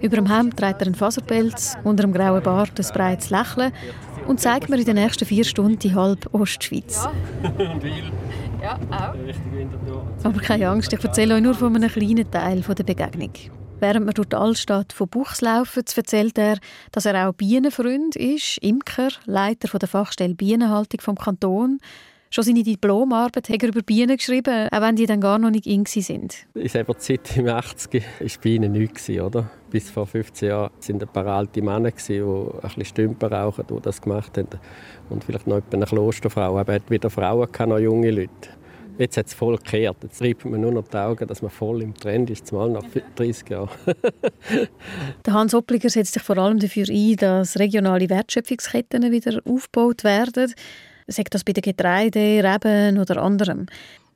Über 0.00 0.16
dem 0.16 0.26
Hemd 0.26 0.56
trägt 0.56 0.80
er 0.80 0.86
einen 0.86 0.94
Faserpelz, 0.94 1.76
unter 1.84 2.02
dem 2.02 2.12
grauen 2.12 2.42
Bart 2.42 2.72
ein 2.78 2.86
breites 2.92 3.30
Lächeln 3.30 3.72
und 4.26 4.40
zeigt 4.40 4.68
mir 4.68 4.78
in 4.78 4.84
den 4.84 4.96
nächsten 4.96 5.24
vier 5.24 5.44
Stunden 5.44 5.78
die 5.78 5.94
halbe 5.94 6.32
Ostschweiz. 6.32 7.06
Ja, 8.62 8.78
auch. 8.90 10.24
Aber 10.24 10.40
keine 10.40 10.68
Angst, 10.68 10.92
ich 10.92 11.04
erzähle 11.04 11.34
euch 11.34 11.42
nur 11.42 11.54
von 11.54 11.74
einem 11.74 11.90
kleinen 11.90 12.30
Teil 12.30 12.60
der 12.60 12.84
Begegnung. 12.84 13.32
Während 13.80 14.06
wir 14.06 14.12
durch 14.14 14.28
die 14.28 14.36
Altstadt 14.36 14.92
von 14.92 15.08
Buchs 15.08 15.40
laufen, 15.40 15.84
erzählt 15.94 16.38
er, 16.38 16.58
dass 16.92 17.04
er 17.04 17.28
auch 17.28 17.34
Bienenfreund 17.34 18.16
ist, 18.16 18.58
Imker, 18.62 19.08
Leiter 19.26 19.78
der 19.78 19.88
Fachstelle 19.88 20.34
Bienenhaltung 20.34 21.00
vom 21.00 21.16
Kanton. 21.16 21.80
Schon 22.34 22.42
seine 22.42 22.64
Diplomarbeit 22.64 23.48
hat 23.48 23.62
er 23.62 23.68
über 23.68 23.82
Bienen 23.82 24.16
geschrieben, 24.16 24.68
auch 24.68 24.80
wenn 24.80 24.96
die 24.96 25.06
dann 25.06 25.20
gar 25.20 25.38
noch 25.38 25.50
nicht 25.50 25.68
in 25.68 25.86
sind. 25.86 26.34
In 26.54 26.68
selber 26.68 26.98
Zeit 26.98 27.36
im 27.36 27.46
80 27.46 28.02
war 28.02 28.28
Bienen 28.42 28.72
nichts, 28.72 29.08
oder? 29.08 29.48
Bis 29.70 29.88
vor 29.88 30.04
15 30.04 30.48
Jahren 30.48 30.72
waren 30.72 31.00
ein 31.00 31.08
paar 31.12 31.26
alte 31.28 31.62
Männer, 31.62 31.92
die 31.92 32.20
ein 32.20 32.60
bisschen 32.60 32.84
Stümper 32.86 33.30
rauchen, 33.30 33.64
die 33.70 33.80
das 33.80 34.02
gemacht 34.02 34.36
haben. 34.36 34.48
Und 35.10 35.22
vielleicht 35.22 35.46
noch 35.46 35.62
eine 35.72 35.86
Klosterfrau. 35.86 36.58
Aber 36.58 36.74
hat 36.74 36.90
wieder 36.90 37.08
Frauen, 37.08 37.48
noch 37.68 37.78
junge 37.78 38.10
Leute. 38.10 38.48
Jetzt 38.98 39.16
hat 39.16 39.26
es 39.26 39.34
voll 39.34 39.56
gekehrt. 39.56 39.98
Jetzt 40.02 40.20
reibt 40.20 40.44
man 40.44 40.60
nur 40.60 40.72
noch 40.72 40.88
die 40.88 40.96
Augen, 40.96 41.28
dass 41.28 41.40
man 41.40 41.52
voll 41.52 41.82
im 41.82 41.94
Trend 41.94 42.30
ist, 42.30 42.48
zumal 42.48 42.68
nach 42.68 42.84
30 43.14 43.48
Jahren. 43.48 43.68
Der 45.24 45.32
Hans 45.32 45.54
Oppliger 45.54 45.88
setzt 45.88 46.14
sich 46.14 46.22
vor 46.24 46.38
allem 46.38 46.58
dafür 46.58 46.86
ein, 46.88 47.16
dass 47.16 47.60
regionale 47.60 48.10
Wertschöpfungsketten 48.10 49.12
wieder 49.12 49.40
aufgebaut 49.44 50.02
werden 50.02 50.52
sagt 51.06 51.34
das 51.34 51.44
bei 51.44 51.52
den 51.52 51.62
Getreide, 51.62 52.42
Reben 52.42 52.98
oder 52.98 53.22
anderem. 53.22 53.66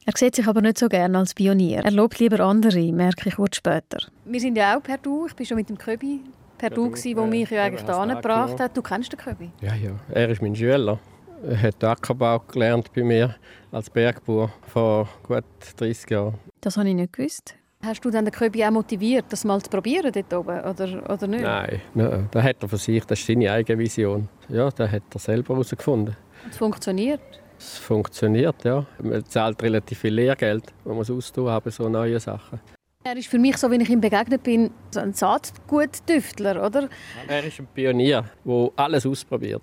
Er 0.06 0.12
sieht 0.16 0.36
sich 0.36 0.46
aber 0.46 0.62
nicht 0.62 0.78
so 0.78 0.88
gerne 0.88 1.18
als 1.18 1.34
Pionier. 1.34 1.82
Er 1.84 1.90
lobt 1.90 2.18
lieber 2.18 2.40
andere, 2.40 2.92
merke 2.92 3.28
ich 3.28 3.36
kurz 3.36 3.56
später. 3.56 3.98
Wir 4.24 4.40
sind 4.40 4.56
ja 4.56 4.76
auch 4.76 4.82
per 4.82 4.96
Du. 4.96 5.26
Ich 5.26 5.36
bin 5.36 5.44
schon 5.44 5.58
mit 5.58 5.68
dem 5.68 5.76
Köbi 5.76 6.20
per 6.56 6.70
Du, 6.70 6.94
der 6.94 7.26
mich 7.26 7.50
ja 7.50 7.64
eigentlich 7.64 7.84
da 7.84 8.04
gebracht 8.06 8.58
hat. 8.58 8.76
Du 8.76 8.82
kennst 8.82 9.12
den 9.12 9.18
Köbi? 9.18 9.50
Ja, 9.60 9.74
ja. 9.74 9.90
Er 10.10 10.30
ist 10.30 10.40
mein 10.40 10.56
Schüler. 10.56 10.98
Er 11.46 11.62
hat 11.62 11.84
Ackerbau 11.84 12.40
gelernt 12.40 12.90
bei 12.94 13.04
mir 13.04 13.36
als 13.70 13.90
Bergbauer 13.90 14.50
vor 14.66 15.08
gut 15.22 15.44
30 15.76 16.10
Jahren. 16.10 16.34
Das 16.60 16.76
habe 16.76 16.88
ich 16.88 16.94
nicht 16.94 17.12
gewusst. 17.12 17.54
Hast 17.80 18.04
du 18.04 18.10
dann 18.10 18.24
den 18.24 18.32
Köbi 18.32 18.64
auch 18.64 18.72
motiviert, 18.72 19.26
das 19.28 19.44
mal 19.44 19.62
zu 19.62 19.70
probieren 19.70 20.10
dort 20.10 20.34
oben, 20.34 20.58
oder, 20.60 21.12
oder 21.12 21.26
nicht? 21.28 21.42
Nein, 21.42 21.80
nein, 21.94 22.28
das 22.32 22.42
hat 22.42 22.56
er 22.60 22.68
für 22.68 22.76
sich, 22.76 23.04
das 23.04 23.20
ist 23.20 23.26
seine 23.26 23.52
eigene 23.52 23.78
Vision. 23.78 24.28
Ja, 24.48 24.68
das 24.70 24.90
hat 24.90 25.02
er 25.12 25.20
selber 25.20 25.54
herausgefunden. 25.54 26.16
Es 26.50 26.56
funktioniert? 26.56 27.20
Es 27.58 27.78
funktioniert, 27.78 28.64
ja. 28.64 28.86
Man 29.02 29.24
zahlt 29.24 29.62
relativ 29.62 29.98
viel 29.98 30.14
Lehrgeld, 30.14 30.64
man 30.84 30.96
muss 30.96 31.10
austun 31.10 31.48
haben, 31.48 31.70
so 31.70 31.88
neue 31.88 32.20
Sachen. 32.20 32.60
Er 33.04 33.16
ist 33.16 33.28
für 33.28 33.38
mich, 33.38 33.56
so 33.56 33.70
wie 33.70 33.76
ich 33.76 33.88
ihm 33.88 34.00
begegnet 34.00 34.42
bin, 34.42 34.70
so 34.90 35.00
ein 35.00 35.14
Saatguttüftler, 35.14 36.64
oder? 36.64 36.88
Er 37.26 37.44
ist 37.44 37.58
ein 37.58 37.66
Pionier, 37.72 38.24
der 38.44 38.70
alles 38.76 39.06
ausprobiert. 39.06 39.62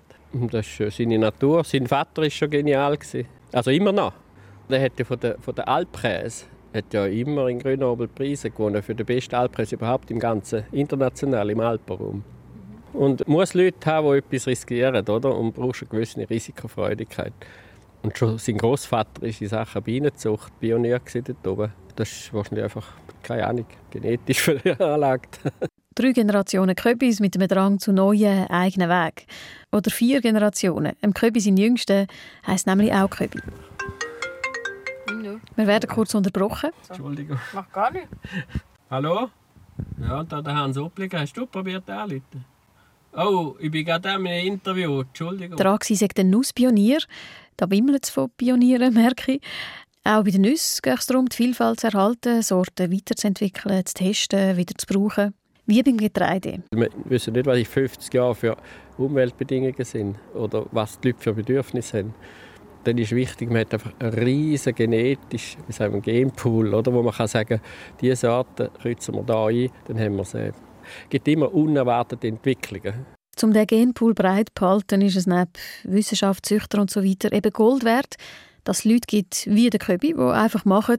Das 0.50 0.66
ist 0.80 0.96
seine 0.96 1.18
Natur. 1.18 1.62
Sein 1.64 1.86
Vater 1.86 2.22
war 2.22 2.30
schon 2.30 2.50
genial. 2.50 2.98
Also 3.52 3.70
immer 3.70 3.92
noch. 3.92 4.12
Er 4.68 4.82
hat 4.82 4.98
ja 4.98 5.04
von 5.04 5.20
der, 5.20 5.38
von 5.38 5.54
der 5.54 5.68
Alpkäse 5.68 6.46
hat 6.74 6.92
ja 6.92 7.06
immer 7.06 7.48
in 7.48 7.58
Grenoble 7.58 8.08
Preise 8.08 8.50
gewonnen 8.50 8.82
für 8.82 8.94
den 8.94 9.06
besten 9.06 9.34
Alpkäse 9.34 9.76
überhaupt 9.76 10.10
im 10.10 10.18
ganzen 10.18 10.64
international 10.72 11.48
im 11.50 11.60
Alpenraum. 11.60 12.22
Und 12.96 13.28
muss 13.28 13.52
Leute 13.52 13.90
haben, 13.90 14.10
die 14.10 14.18
etwas 14.18 14.46
riskieren, 14.46 15.06
oder? 15.06 15.36
Und 15.36 15.52
brauchst 15.52 15.82
eine 15.82 15.90
gewisse 15.90 16.28
Risikofreudigkeit. 16.28 17.34
Und 18.02 18.16
schon 18.16 18.38
sein 18.38 18.56
Großvater 18.56 19.22
ist 19.22 19.42
in 19.42 19.48
Sachen 19.48 19.82
Bienenzucht 19.82 20.58
Pionier 20.60 21.00
dort 21.12 21.46
oben. 21.46 21.72
Das 21.94 22.10
ist 22.10 22.32
wahrscheinlich 22.32 22.64
einfach, 22.64 22.86
keine 23.22 23.46
Ahnung, 23.46 23.66
genetisch 23.90 24.40
veranlagt. 24.40 25.40
Drei 25.94 26.12
Generationen 26.12 26.74
Köbis 26.74 27.20
mit 27.20 27.36
einem 27.36 27.48
Drang 27.48 27.78
zu 27.78 27.92
neuen, 27.92 28.46
eigenen 28.48 28.88
Weg. 28.88 29.26
Oder 29.72 29.90
vier 29.90 30.20
Generationen. 30.20 30.92
Im 31.02 31.12
Köbi 31.12 31.40
sein 31.40 31.56
Jüngster 31.56 32.06
heisst 32.46 32.66
nämlich 32.66 32.92
auch 32.92 33.10
Köbi. 33.10 33.40
Wir 35.56 35.66
werden 35.66 35.88
kurz 35.88 36.14
unterbrochen. 36.14 36.70
Entschuldigung. 36.88 37.38
Mach 37.52 37.70
gar 37.72 37.90
nicht. 37.90 38.08
Hallo? 38.90 39.28
Ja, 40.00 40.22
da 40.24 40.40
der 40.40 40.54
Hans 40.54 40.78
Oppliger. 40.78 41.20
Hast 41.20 41.36
du 41.36 41.46
probiert 41.46 41.88
anzurufen? 41.88 42.55
Oh, 43.16 43.56
ich 43.58 43.70
bin 43.70 43.86
gerade 43.86 44.10
in 44.10 44.14
einem 44.14 44.46
Interview. 44.46 45.00
Entschuldigung. 45.00 45.56
Der 45.56 45.66
Axi 45.66 45.94
sagt 45.94 46.20
ein 46.20 46.28
Nusspionier. 46.28 46.98
Da 47.56 47.70
wimmelt 47.70 48.04
es 48.04 48.10
von 48.10 48.28
Pionieren, 48.36 48.92
merke 48.94 49.32
ich. 49.32 49.40
Auch 50.04 50.22
bei 50.22 50.30
den 50.30 50.42
Nüssen 50.42 50.82
geht 50.82 50.98
es 50.98 51.06
darum, 51.06 51.26
die 51.26 51.34
Vielfalt 51.36 51.80
zu 51.80 51.86
erhalten, 51.86 52.42
Sorten 52.42 52.92
weiterzuentwickeln, 52.92 53.86
zu 53.86 53.94
testen, 53.94 54.58
wieder 54.58 54.74
zu 54.76 54.86
brauchen. 54.86 55.32
Wie 55.64 55.82
beim 55.82 55.96
Getreide. 55.96 56.62
Wir 56.70 56.90
wissen 57.06 57.32
nicht, 57.32 57.46
was 57.46 57.58
in 57.58 57.64
50 57.64 58.12
Jahren 58.12 58.34
für 58.34 58.56
Umweltbedingungen 58.98 59.84
sind 59.84 60.16
oder 60.34 60.66
was 60.70 61.00
die 61.00 61.08
Leute 61.08 61.22
für 61.22 61.32
Bedürfnisse 61.32 61.98
haben. 61.98 62.14
Dann 62.84 62.98
ist 62.98 63.12
wichtig, 63.12 63.48
man 63.48 63.62
hat 63.62 63.74
einfach 63.74 63.92
einen 63.98 64.12
riesen 64.12 64.74
genetisch, 64.74 65.56
wie 65.66 65.72
sagen 65.72 65.94
wir, 65.94 66.00
Genpool, 66.02 66.72
oder, 66.72 66.92
wo 66.92 67.02
man 67.02 67.14
kann 67.14 67.26
sagen, 67.26 67.60
diese 68.00 68.30
Arten 68.30 68.68
kreuzen 68.80 69.14
wir 69.14 69.22
da 69.22 69.46
ein, 69.46 69.70
dann 69.88 69.98
haben 69.98 70.16
wir 70.16 70.24
sie 70.24 70.52
gibt 71.08 71.28
immer 71.28 71.52
unerwartete 71.52 72.28
Entwicklungen. 72.28 73.06
Um 73.42 73.52
den 73.52 73.66
Genpool 73.66 74.14
breit 74.14 74.48
zu 74.48 74.54
behalten, 74.54 75.02
ist 75.02 75.16
es 75.16 75.26
neben 75.26 75.50
Wissenschaft, 75.84 76.46
Züchter 76.46 76.80
und 76.80 76.90
so 76.90 77.04
weiter 77.04 77.32
eben 77.32 77.52
Gold 77.52 77.84
wert, 77.84 78.16
dass 78.64 78.78
es 78.78 78.84
Leute 78.84 79.06
gibt 79.06 79.46
wie 79.46 79.68
der 79.68 79.78
Köbi, 79.78 80.14
die 80.14 80.20
einfach 80.20 80.64
machen, 80.64 80.98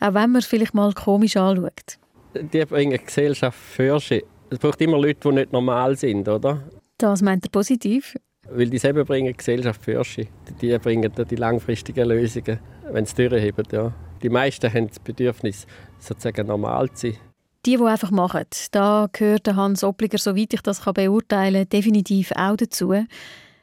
auch 0.00 0.14
wenn 0.14 0.32
man 0.32 0.36
es 0.36 0.46
vielleicht 0.46 0.74
mal 0.74 0.92
komisch 0.92 1.36
anschaut. 1.36 1.98
Die 2.34 2.64
bringen 2.64 2.98
die 2.98 3.04
Gesellschaft 3.04 3.58
für 3.58 3.98
sich. 4.00 4.24
Es 4.50 4.58
braucht 4.58 4.80
immer 4.80 4.98
Leute, 4.98 5.20
die 5.28 5.34
nicht 5.34 5.52
normal 5.52 5.96
sind, 5.96 6.28
oder? 6.28 6.62
Das 6.98 7.22
meint 7.22 7.44
er 7.44 7.50
positiv. 7.50 8.16
Weil 8.48 8.70
die 8.70 8.78
selber 8.78 9.04
bringen 9.04 9.28
die 9.28 9.36
Gesellschaft 9.36 9.82
für 9.82 10.02
sich. 10.04 10.28
Die 10.60 10.76
bringen 10.78 11.12
die 11.30 11.36
langfristigen 11.36 12.08
Lösungen, 12.08 12.60
wenn 12.90 13.04
sie 13.06 13.28
durchheben. 13.28 13.64
Ja. 13.72 13.92
Die 14.22 14.28
meisten 14.28 14.72
haben 14.72 14.88
das 14.88 14.98
Bedürfnis, 15.00 15.66
sozusagen 15.98 16.46
normal 16.46 16.90
zu 16.92 17.10
sein. 17.10 17.20
Die, 17.66 17.76
die 17.76 17.82
einfach 17.82 18.12
machen. 18.12 18.44
Da 18.70 19.08
gehört 19.12 19.48
Hans 19.48 19.82
Oppliger, 19.82 20.18
soweit 20.18 20.54
ich 20.54 20.62
das 20.62 20.80
beurteilen 20.80 21.62
kann, 21.62 21.68
definitiv 21.68 22.30
auch 22.36 22.56
dazu. 22.56 22.94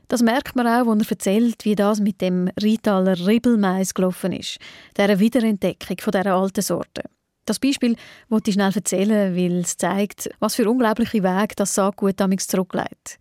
Das 0.09 0.21
merkt 0.21 0.55
man 0.55 0.67
auch, 0.67 0.91
wenn 0.91 0.99
er 0.99 1.09
erzählt, 1.09 1.63
wie 1.63 1.75
das 1.75 2.01
mit 2.01 2.19
dem 2.19 2.49
Rheintaler 2.61 3.25
Ribbelmais 3.25 3.93
gelaufen 3.93 4.33
ist, 4.33 4.57
dieser 4.97 5.19
Wiederentdeckung 5.19 5.97
von 6.01 6.11
dieser 6.11 6.35
alten 6.35 6.61
Sorte. 6.61 7.03
Das 7.45 7.59
Beispiel 7.59 7.95
wollte 8.29 8.49
ich 8.49 8.55
schnell 8.55 8.71
erzählen, 8.73 9.35
weil 9.35 9.61
es 9.61 9.77
zeigt, 9.77 10.29
was 10.39 10.55
für 10.55 10.69
unglaubliche 10.69 11.23
Wege 11.23 11.55
das 11.55 11.73
Saatgut 11.73 12.19
damals 12.19 12.47
zurücklegt. 12.47 13.19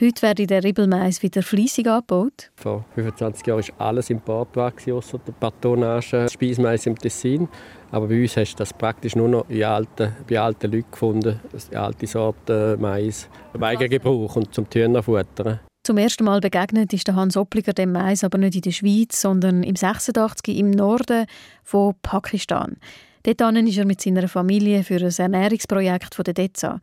Heute 0.00 0.22
werde 0.22 0.46
der 0.46 0.64
Ribbelmais 0.64 1.22
wieder 1.22 1.42
fließig 1.42 1.86
angebaut. 1.86 2.50
Vor 2.56 2.86
25 2.94 3.46
Jahren 3.46 3.62
war 3.76 3.88
alles 3.88 4.08
Importware, 4.08 4.72
außer 4.94 5.18
der 5.18 5.32
Patonage, 5.32 6.28
Speismais 6.30 6.86
im 6.86 6.96
Tessin. 6.96 7.46
Aber 7.90 8.08
bei 8.08 8.22
uns 8.22 8.36
hast 8.38 8.54
du 8.54 8.56
das 8.56 8.72
praktisch 8.72 9.14
nur 9.14 9.28
noch 9.28 9.48
in 9.50 9.64
alten, 9.64 10.16
bei 10.26 10.40
alten 10.40 10.72
Leuten 10.72 10.90
gefunden, 10.90 11.40
die 11.70 11.76
alte 11.76 12.06
Sorte 12.06 12.78
Mais, 12.80 13.28
im 13.52 13.62
Eigengebrauch 13.62 14.36
und 14.36 14.54
zum 14.54 14.66
Hühnerfuttern. 14.72 15.60
Zum 15.84 15.98
ersten 15.98 16.24
Mal 16.24 16.40
begegnet 16.40 16.92
ist 16.94 17.06
der 17.06 17.16
Hans 17.16 17.36
Oppliger 17.36 17.74
dem 17.74 17.92
Mais 17.92 18.24
aber 18.24 18.38
nicht 18.38 18.56
in 18.56 18.62
der 18.62 18.70
Schweiz, 18.70 19.20
sondern 19.20 19.62
im 19.62 19.76
86 19.76 20.56
im 20.56 20.70
Norden 20.70 21.26
von 21.64 21.94
Pakistan. 22.00 22.76
Dort 23.24 23.56
ist 23.56 23.78
er 23.78 23.84
mit 23.84 24.00
seiner 24.00 24.26
Familie 24.26 24.84
für 24.84 24.96
ein 24.96 25.12
Ernährungsprojekt 25.16 26.14
von 26.14 26.24
der 26.24 26.34
DEZA. 26.34 26.80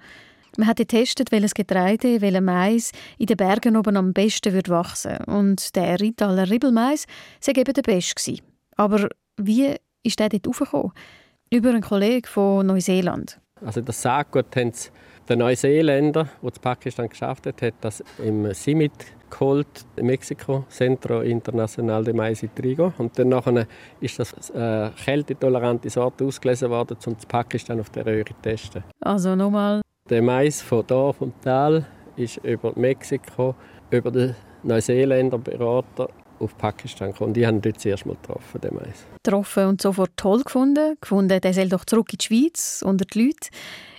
Man 0.60 0.68
hat 0.68 0.76
getestet, 0.76 1.32
welches 1.32 1.54
Getreide, 1.54 2.20
welcher 2.20 2.42
Mais 2.42 2.92
in 3.18 3.28
den 3.28 3.38
Bergen 3.38 3.78
oben 3.78 3.96
am 3.96 4.12
besten 4.12 4.52
wird 4.52 4.68
wachsen 4.68 5.16
Und 5.26 5.74
der 5.78 6.02
Ritaler 6.02 6.50
Ribbelmais 6.50 7.06
sei 7.40 7.54
eben 7.54 7.74
der 7.74 7.82
beste. 7.82 8.36
Aber 8.76 9.08
wie 9.38 9.74
ist 10.04 10.20
der 10.20 10.28
dort 10.28 10.46
raufgekommen? 10.46 10.92
Über 11.50 11.70
einen 11.70 11.82
Kollegen 11.82 12.28
von 12.28 12.68
Neuseeland. 12.68 13.40
Also 13.66 13.80
das 13.80 14.02
Saatgut 14.02 14.54
haben 14.58 14.74
der 15.30 15.38
Neuseeländer, 15.38 16.28
der 16.42 16.54
in 16.54 16.62
Pakistan 16.62 17.08
geschafft 17.08 17.46
hat, 17.46 17.62
hat 17.62 17.76
das 17.80 18.04
im 18.18 18.54
Simit 18.54 18.92
geholt, 19.30 19.86
in 19.96 20.08
Mexiko, 20.08 20.66
Centro 20.68 21.22
Internacional 21.22 22.04
de 22.04 22.14
Mais 22.14 22.44
y 22.44 22.54
Trigo. 22.54 22.92
Und 22.98 23.18
dann 23.18 23.30
nachher 23.30 23.66
ist 24.02 24.20
das 24.20 24.50
äh, 24.50 24.90
kältetolerante 25.06 25.90
Sorte 25.90 26.26
ausgelesen 26.26 26.70
worden, 26.70 26.98
um 27.06 27.14
in 27.14 27.28
Pakistan 27.30 27.80
auf 27.80 27.90
der 27.92 28.06
Röhre 28.06 28.26
zu 28.26 28.34
testen. 28.42 28.84
Also 29.00 29.38
nochmal. 29.38 29.82
Der 30.10 30.24
Mais 30.24 30.60
von 30.60 30.84
hier, 30.88 31.14
vom 31.14 31.34
Tal, 31.42 31.86
ist 32.16 32.38
über 32.38 32.74
Mexiko, 32.76 33.54
über 33.92 34.10
den 34.10 34.36
Neuseeländer 34.64 35.38
Berater 35.38 36.10
auf 36.40 36.58
Pakistan 36.58 37.12
gekommen. 37.12 37.36
Die 37.36 37.46
haben 37.46 37.62
dort 37.62 37.80
zuerst 37.80 38.08
mal 38.08 38.16
getroffen, 38.16 38.60
den 38.60 38.74
Mais. 38.74 39.06
Getroffen 39.24 39.68
und 39.68 39.82
sofort 39.82 40.12
toll 40.18 40.42
gefunden. 40.42 40.96
Gefunden, 41.00 41.40
der 41.40 41.54
soll 41.54 41.70
doch 41.70 41.86
zurück 41.86 42.12
in 42.12 42.18
die 42.18 42.26
Schweiz, 42.26 42.84
unter 42.84 43.06
die 43.06 43.26
Leute. 43.26 43.50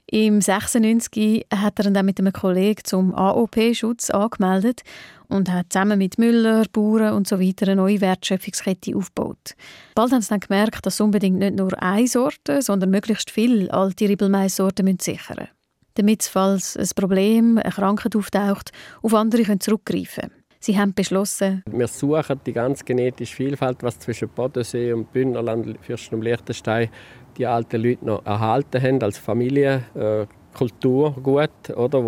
Im 0.06 0.40
96 0.40 1.46
hat 1.54 1.78
er 1.78 1.92
dann 1.92 2.04
mit 2.04 2.18
einem 2.18 2.32
Kollegen 2.32 2.82
zum 2.82 3.14
AOP-Schutz 3.14 4.10
angemeldet 4.10 4.82
und 5.28 5.52
hat 5.52 5.66
zusammen 5.72 5.98
mit 5.98 6.18
Müller, 6.18 6.64
Bauern 6.72 7.14
und 7.14 7.28
so 7.28 7.38
weiter 7.38 7.66
eine 7.68 7.76
neue 7.76 8.00
Wertschöpfungskette 8.00 8.96
aufgebaut. 8.96 9.54
Bald 9.94 10.10
haben 10.10 10.22
sie 10.22 10.30
dann 10.30 10.40
gemerkt, 10.40 10.84
dass 10.84 11.00
unbedingt 11.00 11.38
nicht 11.38 11.54
nur 11.54 11.80
eine 11.80 12.08
Sorte, 12.08 12.62
sondern 12.62 12.90
möglichst 12.90 13.30
viele 13.30 13.72
alte 13.72 14.08
Ribbelmais-Sorten 14.08 14.98
sichern 15.00 15.36
müssen. 15.38 15.59
Damit, 16.00 16.22
falls 16.22 16.78
ein 16.78 16.88
Problem, 16.96 17.58
eine 17.58 17.70
Krankheit 17.70 18.16
auftaucht, 18.16 18.72
auf 19.02 19.12
andere 19.12 19.58
zurückgreifen 19.58 20.30
können. 20.30 20.44
Sie 20.58 20.78
haben 20.78 20.94
beschlossen, 20.94 21.62
wir 21.70 21.88
suchen 21.88 22.40
die 22.46 22.54
ganze 22.54 22.84
genetische 22.84 23.36
Vielfalt, 23.36 23.82
was 23.82 23.98
zwischen 23.98 24.30
Bodensee 24.30 24.94
und 24.94 25.12
Bündnerland, 25.12 25.76
Fürsten 25.82 26.14
und 26.14 26.22
Liechtenstein 26.22 26.88
die 27.36 27.46
alten 27.46 27.82
Leute 27.82 28.06
noch 28.06 28.24
erhalten 28.24 28.82
haben 28.82 29.02
als 29.02 29.18
Familie. 29.18 29.82
Äh, 29.94 30.24
Kulturgut, 30.56 31.68
oder? 31.76 32.02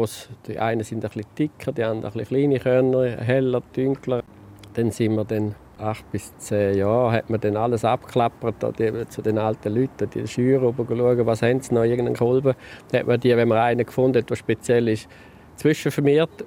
Die 0.46 0.58
einen 0.58 0.84
sind 0.84 1.04
ein 1.04 1.10
bisschen 1.10 1.26
dicker, 1.38 1.72
die 1.72 1.84
anderen 1.84 2.14
ein 2.14 2.18
bisschen 2.18 2.28
kleine 2.28 2.60
Körner, 2.60 3.16
heller, 3.18 3.62
dunkler. 3.76 4.22
Dann 4.72 4.90
sind 4.90 5.16
wir 5.16 5.26
dann 5.26 5.54
acht 5.82 6.10
bis 6.10 6.36
zehn 6.38 6.76
Jahre 6.78 7.12
hat 7.12 7.30
man 7.30 7.40
dann 7.40 7.56
alles 7.56 7.84
abklappert, 7.84 8.78
die, 8.78 9.08
zu 9.08 9.22
den 9.22 9.38
alten 9.38 9.74
Leuten, 9.74 10.08
die 10.10 10.26
Scheuer 10.26 10.62
oben 10.62 10.86
schauen, 10.86 11.26
was 11.26 11.42
haben 11.42 11.60
sie 11.60 11.74
noch, 11.74 11.84
irgendeinen 11.84 12.16
Kolben. 12.16 12.54
Dann 12.90 13.00
hat 13.00 13.06
man 13.06 13.20
die, 13.20 13.36
wenn 13.36 13.48
man 13.48 13.58
einen 13.58 13.84
gefunden 13.84 14.18
hat, 14.18 14.30
der 14.30 14.36
speziell 14.36 14.88
ist, 14.88 15.08
zwischenvermehrt. 15.56 16.44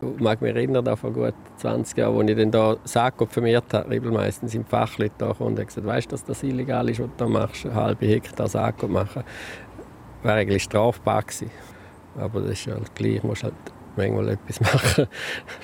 Mhm. 0.00 0.14
Ich 0.14 0.20
mag 0.20 0.40
mich 0.40 0.54
erinnern, 0.54 0.84
da 0.84 0.94
vor 0.94 1.12
gut 1.12 1.34
20 1.56 1.98
Jahren, 1.98 2.20
als 2.20 2.30
ich 2.30 2.36
dann 2.36 2.50
da 2.50 2.76
Sakko 2.84 3.26
vermehrt 3.26 3.72
habe, 3.74 3.90
Riebel 3.90 4.12
meistens 4.12 4.54
im 4.54 4.64
Fachleute 4.64 5.14
da 5.18 5.30
und 5.30 5.56
gesagt, 5.56 5.86
weißt 5.86 6.06
du, 6.06 6.10
dass 6.12 6.24
das 6.24 6.42
illegal 6.42 6.88
ist, 6.88 7.00
was 7.00 7.06
du 7.06 7.12
da 7.16 7.26
machst, 7.26 7.66
eine 7.66 7.74
halbe 7.74 8.06
Hektar 8.06 8.48
Sakko 8.48 8.86
machen 8.86 9.24
wäre 10.22 10.34
eigentlich 10.34 10.64
strafbar 10.64 11.22
gewesen. 11.22 11.50
Aber 12.18 12.40
das 12.40 12.52
ist 12.52 12.66
halt 12.66 12.94
gleich, 12.94 13.22
musst 13.22 13.44
halt 13.44 13.54
manchmal 13.96 14.28
etwas 14.30 14.60
machen 14.72 15.06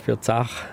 für 0.04 0.16
die 0.16 0.24
Sache. 0.24 0.66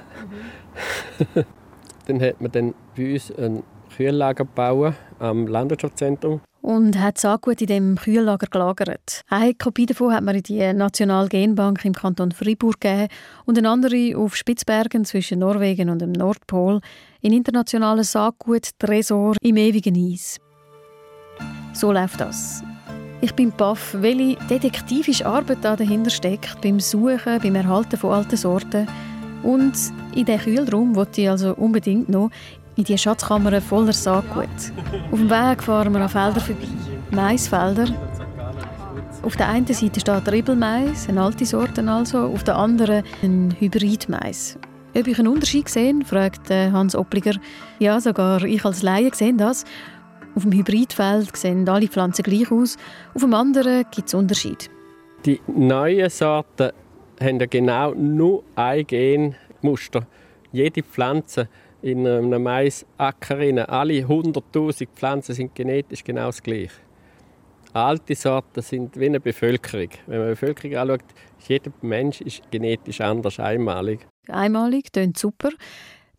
Mhm. 1.35 1.45
dann 2.07 2.21
hat 2.21 2.41
man 2.41 2.51
dann 2.51 2.73
bei 2.95 3.13
uns 3.13 3.31
ein 3.37 3.63
Kühllager 3.95 4.45
gebaut 4.45 4.93
am 5.19 5.47
Landwirtschaftszentrum. 5.47 6.41
Und 6.61 6.99
hat 6.99 7.17
Saatgut 7.17 7.59
in 7.61 7.67
dem 7.67 7.95
Kühllager 7.95 8.47
gelagert. 8.47 9.21
Eine 9.27 9.55
Kopie 9.55 9.87
davon 9.87 10.13
hat 10.13 10.23
man 10.23 10.35
in 10.35 10.43
die 10.43 10.73
Nationale 10.73 11.27
Genbank 11.27 11.83
im 11.85 11.93
Kanton 11.93 12.31
Fribourg 12.31 12.79
gegeben 12.79 13.07
und 13.45 13.57
eine 13.57 13.69
andere 13.69 14.15
auf 14.15 14.35
Spitzbergen 14.35 15.03
zwischen 15.03 15.39
Norwegen 15.39 15.89
und 15.89 15.99
dem 15.99 16.11
Nordpol 16.11 16.79
in 17.21 17.33
internationalen 17.33 18.03
Saatgut-Tresor 18.03 19.35
im 19.41 19.57
ewigen 19.57 19.95
Eis. 19.95 20.37
So 21.73 21.91
läuft 21.91 22.21
das. 22.21 22.63
Ich 23.21 23.33
bin 23.35 23.51
baff, 23.51 23.95
welche 23.99 24.35
detektivische 24.47 25.25
Arbeit 25.25 25.59
da 25.61 25.75
dahinter 25.75 26.09
steckt, 26.09 26.61
beim 26.61 26.79
Suchen, 26.79 27.39
beim 27.41 27.55
Erhalten 27.55 27.97
von 27.97 28.13
alten 28.13 28.37
Sorten. 28.37 28.87
Und 29.43 29.73
in 30.15 30.25
diesen 30.25 30.39
Kühlraum 30.41 30.95
wollte 30.95 31.21
ich 31.21 31.29
also 31.29 31.53
unbedingt 31.55 32.09
noch 32.09 32.29
in 32.75 32.83
die 32.83 32.97
Schatzkammer 32.97 33.59
voller 33.61 33.93
Saatgut. 33.93 34.47
Auf 35.11 35.19
dem 35.19 35.29
Weg 35.29 35.63
fahren 35.63 35.93
wir 35.93 36.01
an 36.01 36.09
Feldern 36.09 36.39
vorbei. 36.39 36.67
Maisfelder. 37.11 37.87
Auf 39.23 39.35
der 39.35 39.49
einen 39.49 39.67
Seite 39.67 39.99
steht 39.99 40.31
Ribbelmais, 40.31 41.07
eine 41.07 41.21
alte 41.21 41.45
Sorte 41.45 41.87
also, 41.87 42.19
auf 42.19 42.43
der 42.43 42.55
anderen 42.55 43.03
ein 43.21 43.55
Hybridmais. 43.59 44.57
Ob 44.95 45.07
ich 45.07 45.19
einen 45.19 45.27
Unterschied 45.27 45.69
sehe, 45.69 45.93
fragt 46.05 46.49
Hans 46.49 46.95
Oppliger. 46.95 47.33
Ja, 47.79 47.99
sogar 47.99 48.43
ich 48.43 48.65
als 48.65 48.81
Laie 48.81 49.11
sehe 49.13 49.33
das. 49.33 49.63
Auf 50.35 50.43
dem 50.43 50.53
Hybridfeld 50.53 51.35
sehen 51.35 51.67
alle 51.67 51.87
Pflanzen 51.87 52.23
gleich 52.23 52.51
aus, 52.51 52.77
auf 53.13 53.21
dem 53.21 53.33
anderen 53.33 53.85
gibt 53.91 54.07
es 54.07 54.13
Unterschiede. 54.13 54.65
Die 55.25 55.39
neuen 55.47 56.09
Sorten 56.09 56.71
haben 57.21 57.37
genau 57.49 57.93
nur 57.93 58.43
ein 58.55 58.85
Genmuster. 58.85 60.07
Jede 60.51 60.83
Pflanze 60.83 61.47
in 61.81 62.05
einem 62.05 62.43
Maisacker, 62.43 63.37
alle 63.69 63.93
100'000 63.93 64.87
Pflanzen 64.93 65.35
sind 65.35 65.55
genetisch 65.55 66.03
genau 66.03 66.27
das 66.27 66.43
gleiche. 66.43 66.71
Alte 67.73 68.15
Sorten 68.15 68.61
sind 68.61 68.99
wie 68.99 69.05
eine 69.05 69.19
Bevölkerung. 69.19 69.87
Wenn 70.05 70.19
man 70.19 70.27
die 70.27 70.31
Bevölkerung 70.31 70.75
anschaut, 70.75 71.05
ist 71.39 71.47
jeder 71.47 71.71
Mensch 71.81 72.19
ist 72.21 72.41
genetisch 72.51 72.99
anders, 72.99 73.39
einmalig. 73.39 74.05
Einmalig, 74.27 74.91
klingt 74.91 75.17
super. 75.17 75.49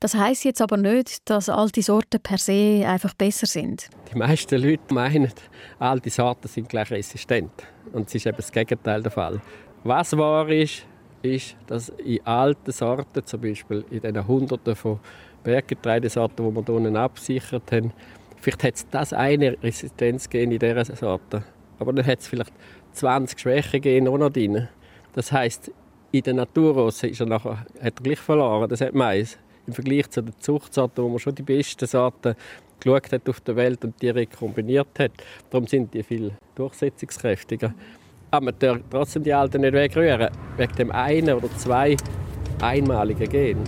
Das 0.00 0.14
heißt 0.14 0.44
jetzt 0.44 0.60
aber 0.62 0.78
nicht, 0.78 1.30
dass 1.30 1.48
alte 1.48 1.82
Sorten 1.82 2.20
per 2.20 2.38
se 2.38 2.82
einfach 2.86 3.14
besser 3.14 3.46
sind. 3.46 3.88
Die 4.12 4.18
meisten 4.18 4.60
Leute 4.60 4.92
meinen, 4.92 5.32
alte 5.78 6.10
Sorten 6.10 6.48
sind 6.48 6.68
gleich 6.68 6.90
resistent. 6.90 7.52
Und 7.92 8.08
es 8.08 8.14
ist 8.16 8.26
eben 8.26 8.36
das 8.36 8.50
Gegenteil 8.50 9.02
der 9.02 9.12
Fall. 9.12 9.40
Was 9.84 10.16
wahr 10.16 10.48
ist, 10.48 10.86
ist, 11.22 11.56
dass 11.66 11.88
in 11.90 12.24
alten 12.26 12.72
Sorten, 12.72 13.24
zum 13.24 13.40
Beispiel 13.40 13.84
in 13.90 14.00
den 14.00 14.26
Hunderten 14.26 14.76
von 14.76 15.00
Berggetreidesorten, 15.44 16.48
die 16.48 16.54
wir 16.54 16.64
hier 16.64 16.74
unten 16.74 16.96
abgesichert 16.96 17.72
haben, 17.72 17.92
vielleicht 18.40 18.64
hat 18.64 18.74
es 18.74 18.88
das 18.88 19.12
eine 19.12 19.56
Resistenzgen 19.62 20.52
in 20.52 20.58
dieser 20.58 20.84
Sorte. 20.84 21.44
Aber 21.78 21.92
dann 21.92 22.06
hat 22.06 22.20
es 22.20 22.28
vielleicht 22.28 22.52
20 22.92 23.38
Schwächegene 23.38 24.10
auch 24.10 24.18
noch 24.18 24.30
drin. 24.30 24.68
Das 25.14 25.32
heisst, 25.32 25.70
in 26.12 26.22
der 26.22 26.34
Naturrose 26.34 27.08
ist 27.08 27.20
er 27.20 27.26
nachher, 27.26 27.58
hat 27.80 27.98
er 27.98 28.02
gleich 28.02 28.18
verloren, 28.18 28.68
das 28.68 28.80
hat 28.80 28.94
Mais 28.94 29.38
im 29.66 29.72
Vergleich 29.72 30.10
zu 30.10 30.22
den 30.22 30.34
Zuchtsorten, 30.38 31.04
wo 31.04 31.08
man 31.08 31.18
schon 31.18 31.34
die 31.34 31.42
besten 31.42 31.86
Sorten 31.86 32.34
geschaut 32.80 33.12
hat 33.12 33.28
auf 33.28 33.40
der 33.40 33.56
Welt 33.56 33.84
und 33.84 34.00
die 34.02 34.10
rekombiniert 34.10 34.98
hat. 34.98 35.12
Darum 35.50 35.66
sind 35.66 35.94
die 35.94 36.02
viel 36.02 36.32
durchsetzungskräftiger. 36.54 37.74
Aber 38.32 38.46
man 38.46 38.54
darf 38.58 38.78
trotzdem 38.90 39.22
die 39.24 39.34
Alten 39.34 39.60
nicht 39.60 39.74
wegrühren, 39.74 40.30
wegen 40.56 40.74
dem 40.76 40.90
einen 40.90 41.34
oder 41.34 41.54
zwei 41.58 41.98
einmaligen 42.62 43.28
Gen. 43.28 43.58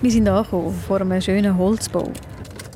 Wir 0.00 0.10
sind 0.10 0.26
angekommen 0.26 0.74
vor 0.88 1.00
einem 1.00 1.20
schönen 1.20 1.56
Holzbau. 1.56 2.10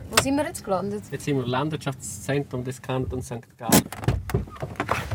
Wo 0.08 0.22
sind 0.22 0.36
wir 0.36 0.44
jetzt 0.44 0.64
gelandet? 0.64 1.02
Jetzt 1.10 1.24
sind 1.24 1.36
wir 1.38 1.42
im 1.42 1.50
Landwirtschaftszentrum 1.50 2.62
des 2.62 2.80
Kantons 2.80 3.26
St. 3.26 3.40
Gallen. 3.58 3.82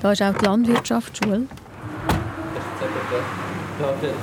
Da 0.01 0.11
ist 0.11 0.21
auch 0.21 0.33
die 0.33 0.43
Landwirtschaftsschule. 0.43 1.43
Das 3.79 4.03
ist 4.03 4.15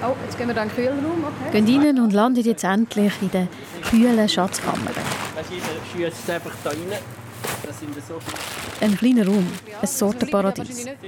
Oh, 0.00 0.14
jetzt 0.24 0.38
gehen 0.38 0.46
wir 0.46 0.54
dann 0.54 0.70
in 0.70 0.76
den 0.76 0.84
Kühlraum. 0.84 1.24
Okay. 1.50 1.60
Gehen 1.60 1.82
rein 1.84 1.98
und 1.98 2.12
landen 2.12 2.44
jetzt 2.44 2.62
endlich 2.62 3.12
in 3.20 3.30
der 3.32 3.48
kühlen 3.90 4.28
Schatzkammer. 4.28 4.90
Du, 4.92 5.54
jeder 5.54 6.10
schießt 6.12 6.30
einfach 6.30 6.52
da 6.62 6.70
rein. 6.70 6.78
Ein 8.80 8.96
kleiner 8.96 9.26
Raum, 9.26 9.46
ein 9.80 9.86
Sortenparadies. 9.86 10.86
Also 10.86 10.98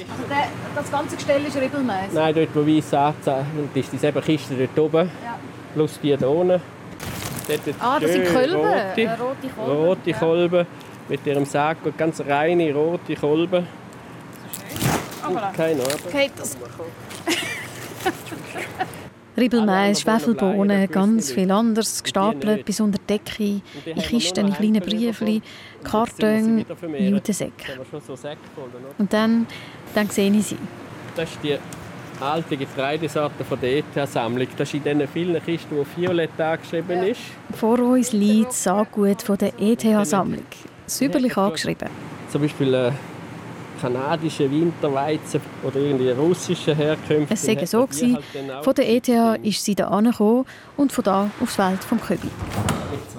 das 0.75 0.91
ganze 0.91 1.17
Gestell 1.17 1.45
ist 1.47 1.57
Ribbelmäß? 1.57 2.13
Nein, 2.13 2.35
dort 2.35 2.55
wo 2.55 2.67
weiss 2.67 2.93
angezeichnet 2.93 3.71
ist, 3.75 3.93
dieselbe 3.93 4.21
Kiste 4.21 4.55
dort 4.55 4.79
oben, 4.79 5.11
ja. 5.25 5.39
plus 5.75 5.99
die 6.03 6.17
da 6.17 6.27
unten. 6.27 6.61
ah, 7.81 7.99
das 8.01 8.13
sind 8.13 8.27
Kolben? 8.27 8.57
Rote, 8.57 9.19
rote 9.19 9.49
Kolben. 9.49 9.87
Rote 9.87 10.13
Kolben 10.13 10.59
ja. 10.59 10.67
mit 11.09 11.27
ihrem 11.27 11.45
Sack, 11.45 11.79
ganz 11.97 12.21
reine 12.21 12.73
rote 12.75 13.15
Kolben. 13.15 13.67
Oh, 15.23 15.35
keine 15.57 15.83
Ahnung. 15.83 15.95
Okay, 16.07 16.31
das 16.37 16.57
Ribbelmais, 19.37 20.01
Schwefelbohnen, 20.01 20.91
ganz 20.91 21.33
viel 21.33 21.51
anderes, 21.51 22.03
gestapelt 22.03 22.65
bis 22.65 22.81
unter 22.81 22.99
die 22.99 23.19
Decke, 23.19 23.63
in 23.87 24.03
Kisten, 24.03 24.49
in 24.49 24.53
kleinen 24.53 24.83
Briefchen, 24.83 25.43
Karton, 25.83 26.65
Jutensäcke. 26.99 27.81
Und 28.99 29.13
dann, 29.13 29.47
dann 29.95 30.09
sehe 30.09 30.31
ich 30.31 30.47
sie. 30.47 30.59
Das 31.17 31.31
ist 31.31 31.39
die 31.43 31.57
alte 32.21 32.57
Getreidesorte 32.57 33.45
von 33.45 33.61
der 33.61 33.79
ETH-Sammlung. 33.79 34.47
Das 34.57 34.69
ist 34.69 34.75
in 34.75 34.85
diesen 34.85 35.09
vielen 35.09 35.45
Kisten, 35.45 35.77
wo 35.77 35.85
violett 35.97 36.39
angeschrieben 36.41 37.03
ist. 37.05 37.21
Vor 37.55 37.79
uns 37.81 38.13
liegt 38.13 38.49
das 38.49 38.65
Saatgut 38.65 39.23
von 39.23 39.39
der 39.39 39.53
ETH-Sammlung. 39.59 40.45
Säuberlich 40.87 41.37
angeschrieben. 41.37 41.89
Zum 42.31 42.43
Beispiel 42.43 42.75
äh, 42.75 42.93
kanadische 43.81 44.51
Winterweizen 44.51 45.41
oder 45.63 45.77
irgendwie 45.77 46.11
russische 46.11 46.75
Herkünfte. 46.75 47.35
Es 47.35 47.43
sei 47.45 47.65
so 47.65 47.87
gewesen. 47.87 48.19
Halt 48.49 48.65
von 48.65 48.75
der 48.75 48.89
ETH 48.89 49.09
ist 49.43 49.65
sie 49.65 49.75
da 49.75 49.89
angekommen 49.89 50.45
und 50.77 50.93
von 50.93 51.05
da 51.05 51.31
aufs 51.41 51.57
Feld 51.57 51.83
vom 51.83 52.01
Köbi. 52.01 52.29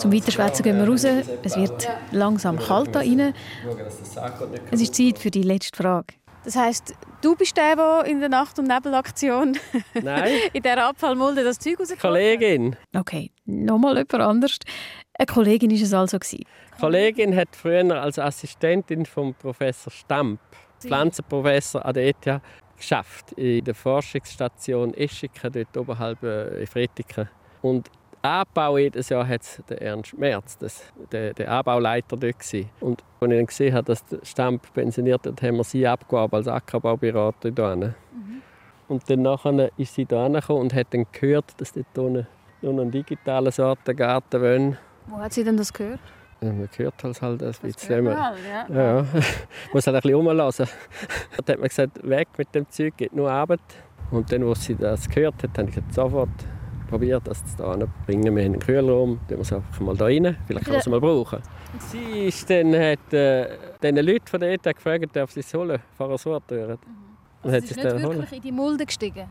Zum 0.02 0.12
Weiterschwätzen 0.12 0.64
gehen 0.64 0.80
wir 0.80 0.88
raus. 0.88 1.04
Es 1.44 1.56
wird 1.56 1.88
langsam 2.12 2.58
kalt 2.58 2.96
da 2.96 3.02
rein. 3.02 3.36
Es 4.72 4.82
ist 4.82 4.96
Zeit 4.96 5.20
für 5.20 5.30
die 5.30 5.44
letzte 5.44 5.78
Frage. 5.78 6.16
Das 6.44 6.56
heisst, 6.56 6.96
du 7.22 7.36
bist 7.36 7.56
der, 7.56 7.76
der 7.76 8.06
in 8.06 8.20
der 8.20 8.30
Nacht- 8.30 8.58
und 8.58 8.68
Nebelaktion 8.68 9.60
in 9.94 10.64
dieser 10.64 10.88
Abfallmulde 10.88 11.44
das 11.44 11.60
Zeug 11.60 11.80
rausgekommen 11.80 12.16
Kollegin. 12.16 12.76
Okay, 12.96 13.30
nochmal 13.46 13.94
jemand 13.98 14.14
anders. 14.16 14.58
Eine 15.20 15.28
Kollegin 15.28 15.70
war 15.70 15.78
es 15.78 15.94
also. 15.94 16.18
Gewesen. 16.18 16.46
Kollegin 16.80 17.36
hat 17.36 17.50
früher 17.56 18.02
als 18.02 18.18
Assistentin 18.18 19.06
von 19.06 19.36
Professor 19.36 19.94
Stamp, 19.94 20.40
Pflanzenprofessor 20.80 21.86
an 21.86 21.94
der 21.94 22.08
ETH, 22.08 22.42
geschafft 22.76 23.34
in 23.34 23.64
der 23.64 23.76
Forschungsstation 23.76 24.96
Eschiken, 24.96 25.52
dort 25.52 25.78
oberhalb 25.78 26.24
äh, 26.24 26.62
in 26.62 26.66
Fretiken. 26.66 27.30
Und 27.62 27.92
Anbau 28.22 28.78
jedes 28.78 29.10
Jahr 29.10 29.28
hat 29.28 29.42
der 29.70 29.82
Ernst 29.82 30.18
Merz, 30.18 30.58
das, 30.58 30.84
der, 31.12 31.34
der 31.34 31.52
Anbauleiter 31.52 32.18
dort 32.18 32.40
gewesen. 32.40 32.70
Und 32.80 33.04
als 33.20 33.32
ich 33.32 33.38
dann 33.38 33.46
gesehen 33.46 33.74
habe, 33.74 33.86
dass 33.86 34.06
der 34.06 34.20
Stamp 34.24 34.74
pensioniert 34.74 35.26
hat, 35.26 35.42
haben 35.42 35.58
wir 35.58 35.64
sie 35.64 35.88
abgeworben 35.88 36.36
als 36.36 36.48
Ackerbauberater 36.48 37.50
hier. 37.56 37.76
Mhm. 37.76 38.42
Und 38.88 39.10
dann 39.10 39.22
nachher 39.24 39.72
ist 39.78 39.96
sie 39.96 40.06
hier 40.08 40.50
und 40.50 40.74
hat 40.74 40.88
dann 40.92 41.06
gehört, 41.12 41.46
dass 41.58 41.74
dort 41.74 42.26
nur 42.62 42.82
einen 42.82 42.92
digitalen 42.92 43.52
Sortengarten 43.52 44.42
wollen. 44.42 44.78
Wo 45.08 45.18
hat 45.18 45.34
sie 45.34 45.44
denn 45.44 45.58
das 45.58 45.74
gehört? 45.74 46.00
Ja, 46.42 46.52
man 46.52 46.70
hört 46.76 47.04
halt 47.04 47.22
halt 47.22 47.44
ein 47.44 47.54
bisschen. 47.62 48.06
Ja. 48.06 48.34
Ja, 48.70 48.98
ja. 48.98 49.06
muss 49.74 49.86
halt 49.86 49.96
ein 49.96 50.02
bisschen 50.02 50.16
rumlassen. 50.16 50.68
Dann 51.46 51.54
hat 51.54 51.60
man 51.60 51.68
gesagt, 51.68 52.08
weg 52.08 52.28
mit 52.38 52.54
dem 52.54 52.70
Zeug, 52.70 52.98
geht 52.98 53.14
nur 53.14 53.32
Arbeit. 53.32 53.62
Und 54.10 54.32
dann, 54.32 54.44
als 54.44 54.66
sie 54.66 54.76
das 54.76 55.08
gehört 55.08 55.42
hat, 55.44 55.58
habe 55.58 55.70
ich 55.70 55.76
sofort 55.92 56.30
probiert, 56.92 57.24
das 57.26 57.44
da 57.56 57.76
bringen. 58.06 58.36
Wir 58.36 58.44
haben 58.44 58.54
einen 58.54 58.60
Kühlraum, 58.60 59.20
den 59.30 59.38
muss 59.38 59.52
einfach 59.52 59.80
mal 59.80 59.96
da 59.96 60.06
rein. 60.06 60.38
Vielleicht 60.46 60.66
kann 60.66 60.74
man 60.74 60.82
es 60.82 60.88
mal 60.88 61.00
brauchen. 61.00 61.42
Sie 61.80 62.28
ist 62.28 62.50
dann, 62.50 62.76
hat 62.76 63.14
äh, 63.14 63.48
den 63.82 63.96
Leuten 63.96 64.28
von 64.28 64.40
der 64.40 64.52
ETH 64.52 64.64
gefragt, 64.64 65.18
ob 65.18 65.32
sie 65.32 65.40
es 65.40 65.54
holen, 65.54 65.80
vor 65.98 66.18
so 66.18 66.40
Tür. 66.42 66.68
Mhm. 66.68 66.78
Also 67.44 67.60
sie 67.60 67.74
ist 67.74 67.84
nicht 67.84 68.04
wirklich 68.04 68.34
in 68.34 68.42
die 68.42 68.52
Mulde 68.52 68.86
gestiegen? 68.86 69.28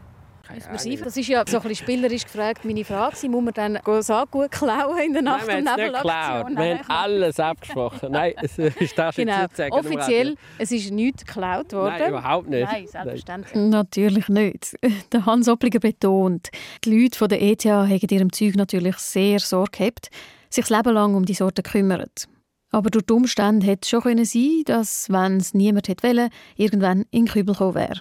Das 0.73 1.17
ist 1.17 1.29
ja 1.29 1.45
so 1.47 1.57
ein 1.59 1.63
bisschen 1.63 1.75
spielerisch 1.77 2.25
gefragt, 2.25 2.65
meine 2.65 2.85
Frage. 2.85 3.29
Muss 3.29 3.45
man 3.45 3.55
dann 3.55 3.79
Saatgut 4.03 4.51
klauen 4.51 4.99
in 4.99 5.13
der 5.13 5.23
Nacht- 5.23 5.47
Nein, 5.47 5.67
und 5.67 5.77
Nebelaktion? 5.77 6.57
Wir 6.57 6.79
haben 6.79 6.85
alles 6.89 7.41
abgesprochen. 7.41 8.13
Nein, 8.13 8.35
es 8.43 8.59
ist 8.59 8.99
das 8.99 9.17
genau. 9.17 9.43
nicht 9.43 9.57
sagen. 9.57 9.73
Offiziell, 9.73 10.37
es 10.59 10.73
ist 10.73 10.91
nichts 10.91 11.25
geklaut 11.25 11.73
worden. 11.73 11.95
Nein, 11.99 12.11
überhaupt 12.11 12.49
nicht. 12.49 12.71
Nein, 12.71 12.87
selbstverständlich. 12.87 13.55
Natürlich 13.55 14.29
nicht. 14.29 14.77
Der 15.13 15.27
Hans 15.27 15.49
Oppliger 15.49 15.81
betont, 15.81 16.49
die 16.85 17.03
Leute 17.03 17.19
von 17.19 17.29
der 17.29 17.43
ETH 17.43 17.65
haben 17.65 18.07
ihrem 18.11 18.33
Zeug 18.33 18.57
natürlich 18.57 18.97
sehr 18.97 19.41
Sorge 19.41 19.79
gehabt, 19.79 20.11
sich 20.49 20.67
das 20.67 20.77
Leben 20.77 20.95
lang 20.95 21.15
um 21.15 21.25
die 21.25 21.35
Sorte 21.35 21.63
kümmert. 21.63 22.27
Aber 22.73 22.91
durch 22.91 23.07
die 23.07 23.13
Umstände 23.13 23.67
hätte 23.67 23.81
es 23.83 23.89
schon 23.91 24.03
sein 24.03 24.17
können 24.17 24.65
dass, 24.65 25.11
wenn 25.11 25.37
es 25.39 25.55
niemand 25.55 25.89
hätte 25.89 26.07
wollen, 26.07 26.31
irgendwann 26.57 27.05
in 27.11 27.25
den 27.25 27.29
Kübel 27.29 27.55
gekommen 27.55 27.75
wäre 27.75 28.01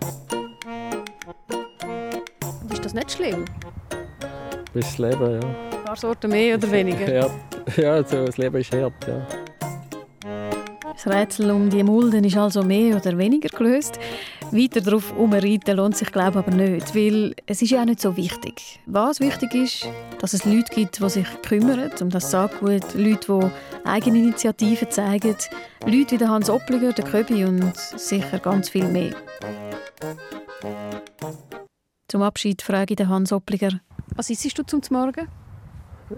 das 2.90 2.94
nicht 2.96 3.12
schlimm? 3.12 3.46
Das 4.74 4.98
Leben, 4.98 5.42
ja. 5.42 5.48
Ein 5.48 5.86
paar 5.86 5.96
Sorten 5.96 6.32
mehr 6.32 6.56
oder 6.56 6.72
weniger? 6.72 7.14
ja, 7.14 7.30
ja 7.78 7.92
also 7.94 8.26
das 8.26 8.38
Leben 8.38 8.58
ist 8.58 8.74
hart, 8.74 8.94
ja. 9.08 9.28
Das 10.82 11.08
Rätsel 11.08 11.52
um 11.52 11.70
die 11.70 11.82
Mulden 11.82 12.26
ist 12.26 12.36
also 12.36 12.62
mehr 12.62 12.98
oder 12.98 13.18
weniger 13.18 13.48
gelöst. 13.50 14.00
Weiter 14.52 14.82
darauf 14.82 15.16
umreiten 15.18 15.78
lohnt 15.78 15.96
sich 15.96 16.12
glaube 16.12 16.40
aber 16.40 16.52
nicht, 16.52 16.94
weil 16.94 17.36
es 17.46 17.62
ist 17.62 17.72
ja 17.72 17.82
auch 17.82 17.86
nicht 17.86 18.02
so 18.02 18.18
wichtig. 18.18 18.80
Was 18.86 19.20
wichtig 19.20 19.54
ist, 19.54 19.88
dass 20.20 20.34
es 20.34 20.44
Leute 20.44 20.74
gibt, 20.74 21.00
die 21.00 21.10
sich 21.10 21.28
kümmern 21.44 21.92
um 22.02 22.10
das 22.10 22.32
Saatgut, 22.32 22.96
Leute, 22.96 23.40
die 23.40 23.88
Eigeninitiativen 23.88 24.90
zeigen, 24.90 25.36
Leute 25.86 26.12
wie 26.12 26.18
der 26.18 26.30
Hans 26.30 26.50
Oppliger, 26.50 26.92
der 26.92 27.06
Köbi 27.06 27.46
und 27.46 27.78
sicher 27.78 28.40
ganz 28.40 28.70
viel 28.70 28.86
mehr. 28.86 29.16
Zum 32.10 32.24
Abschied 32.24 32.64
frage 32.64 32.94
ich 32.94 32.98
den 32.98 33.08
Hans 33.08 33.32
Oppliger. 33.32 33.82
Was 34.16 34.32
isst 34.32 34.58
du 34.58 34.64
zum 34.64 34.82
Morgen? 34.90 35.28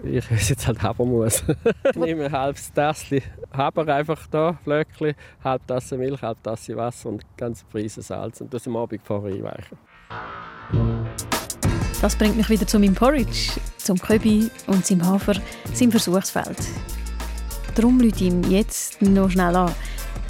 Ich 0.02 0.30
esse 0.30 0.54
jetzt 0.54 0.66
halt 0.66 0.82
Habermus. 0.82 1.44
ich 1.84 1.96
nehme 1.96 2.24
ein 2.24 2.32
halbes 2.32 2.72
Tassel 2.72 3.20
Haber 3.52 3.86
einfach 3.94 4.26
da, 4.28 4.58
Flöckchen, 4.64 5.14
halb 5.44 5.66
Tasse 5.66 5.98
Milch, 5.98 6.22
halb 6.22 6.42
Tasse 6.42 6.74
Wasser 6.78 7.10
und 7.10 7.26
ganz 7.36 7.62
Prise 7.64 8.00
Salz 8.00 8.40
und 8.40 8.54
das 8.54 8.66
am 8.66 8.76
Abend 8.76 9.02
vorher 9.04 9.34
einweichen. 9.34 9.76
Das 12.00 12.16
bringt 12.16 12.38
mich 12.38 12.48
wieder 12.48 12.66
zu 12.66 12.78
meinem 12.78 12.94
Porridge, 12.94 13.60
zum 13.76 13.98
Köbi 13.98 14.50
und 14.68 14.86
seinem 14.86 15.06
Hafer, 15.06 15.34
seinem 15.74 15.90
Versuchsfeld. 15.90 16.56
Darum 17.74 18.00
lüte 18.00 18.24
ihm 18.24 18.42
jetzt 18.44 19.02
noch 19.02 19.30
schnell 19.30 19.54
an. 19.54 19.74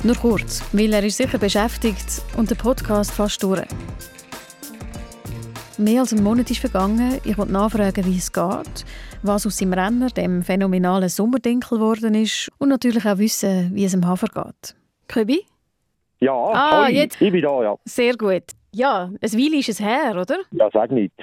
Nur 0.02 0.16
kurz, 0.16 0.64
weil 0.72 0.92
er 0.92 1.04
ist 1.04 1.18
sicher 1.18 1.38
beschäftigt 1.38 2.20
und 2.36 2.50
der 2.50 2.56
Podcast 2.56 3.12
fast 3.12 3.40
durch. 3.44 3.62
Mehr 5.82 6.02
als 6.02 6.12
ein 6.12 6.22
Monat 6.22 6.48
ist 6.48 6.60
vergangen. 6.60 7.18
Ich 7.24 7.36
wollte 7.36 7.50
nachfragen, 7.50 8.04
wie 8.04 8.16
es 8.16 8.32
geht, 8.32 8.84
was 9.24 9.46
aus 9.46 9.58
seinem 9.58 9.72
Renner, 9.72 10.10
dem 10.10 10.44
phänomenalen 10.44 11.08
Sommerdinkel 11.08 11.78
geworden 11.78 12.14
ist 12.14 12.52
und 12.58 12.68
natürlich 12.68 13.04
auch 13.04 13.18
wissen, 13.18 13.74
wie 13.74 13.84
es 13.84 13.92
im 13.92 14.06
Hafer 14.06 14.28
geht. 14.28 14.76
Köbi? 15.08 15.44
Ja, 16.20 16.32
ah, 16.34 16.84
hoi, 16.84 16.92
jetzt. 16.92 17.20
ich 17.20 17.32
bin 17.32 17.42
da, 17.42 17.64
ja. 17.64 17.76
Sehr 17.84 18.14
gut. 18.16 18.44
Ja, 18.70 19.10
ein 19.20 19.32
Weile 19.32 19.58
ist 19.58 19.70
es 19.70 19.80
her, 19.80 20.12
oder? 20.20 20.36
Ja, 20.52 20.70
sag 20.72 20.92
nicht. 20.92 21.14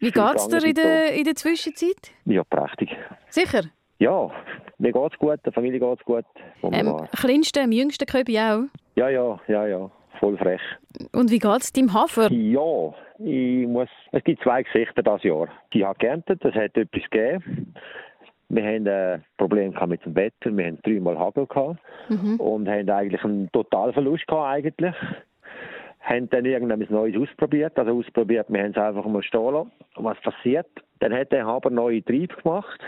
Wie 0.00 0.10
geht 0.10 0.34
es 0.34 0.48
dir 0.48 0.64
in 0.64 0.74
der, 0.74 1.12
in 1.12 1.22
der 1.22 1.36
Zwischenzeit? 1.36 2.10
Ja, 2.24 2.42
prächtig. 2.42 2.90
Sicher? 3.30 3.62
Ja, 4.00 4.30
mir 4.78 4.92
geht 4.92 5.12
es 5.12 5.18
gut, 5.20 5.38
der 5.44 5.52
Familie 5.52 5.78
geht 5.78 6.00
es 6.00 6.04
gut. 6.04 6.24
Ähm, 6.64 7.06
kleinsten, 7.16 7.62
am 7.62 7.70
jüngsten 7.70 8.06
Köbi 8.06 8.36
auch? 8.36 8.64
Ja, 8.96 9.08
ja, 9.10 9.38
ja, 9.46 9.66
ja 9.68 9.90
voll 10.18 10.36
frech. 10.36 10.60
Und 11.12 11.30
wie 11.30 11.38
geht 11.38 11.60
es 11.60 11.72
deinem 11.72 11.92
Hafer? 11.92 12.30
Ja, 12.30 12.94
ich 13.18 13.66
muss, 13.66 13.88
es 14.12 14.24
gibt 14.24 14.42
zwei 14.42 14.62
Gesichter 14.62 15.02
dieses 15.02 15.22
Jahr. 15.24 15.48
Ich 15.72 15.82
habe 15.82 15.98
geerntet, 15.98 16.44
es 16.44 16.54
hat 16.54 16.76
etwas 16.76 17.02
gegeben. 17.10 17.74
Wir 18.50 18.62
haben 18.62 18.88
ein 18.88 19.24
Problem 19.36 19.74
mit 19.88 20.04
dem 20.04 20.14
Wetter, 20.16 20.56
wir 20.56 20.66
haben 20.66 20.78
dreimal 20.82 21.18
Hagel 21.18 21.46
gehabt 21.46 21.78
mhm. 22.08 22.36
und 22.40 22.68
haben 22.68 22.88
eigentlich 22.88 23.22
einen 23.22 23.52
Totalverlust 23.52 24.26
gehabt 24.26 24.46
eigentlich. 24.46 24.94
Haben 26.00 26.30
dann 26.30 26.46
irgendetwas 26.46 26.88
Neues 26.88 27.16
ausprobiert, 27.16 27.78
also 27.78 27.98
ausprobiert, 27.98 28.46
wir 28.48 28.62
haben 28.62 28.70
es 28.70 28.78
einfach 28.78 29.04
mal 29.04 29.22
stehen 29.22 29.52
lassen. 29.52 29.70
Was 29.96 30.18
passiert? 30.22 30.68
Dann 31.00 31.12
hat 31.12 31.30
der 31.30 31.46
Haber 31.46 31.68
neue 31.68 32.02
Trieb 32.02 32.34
gemacht 32.42 32.80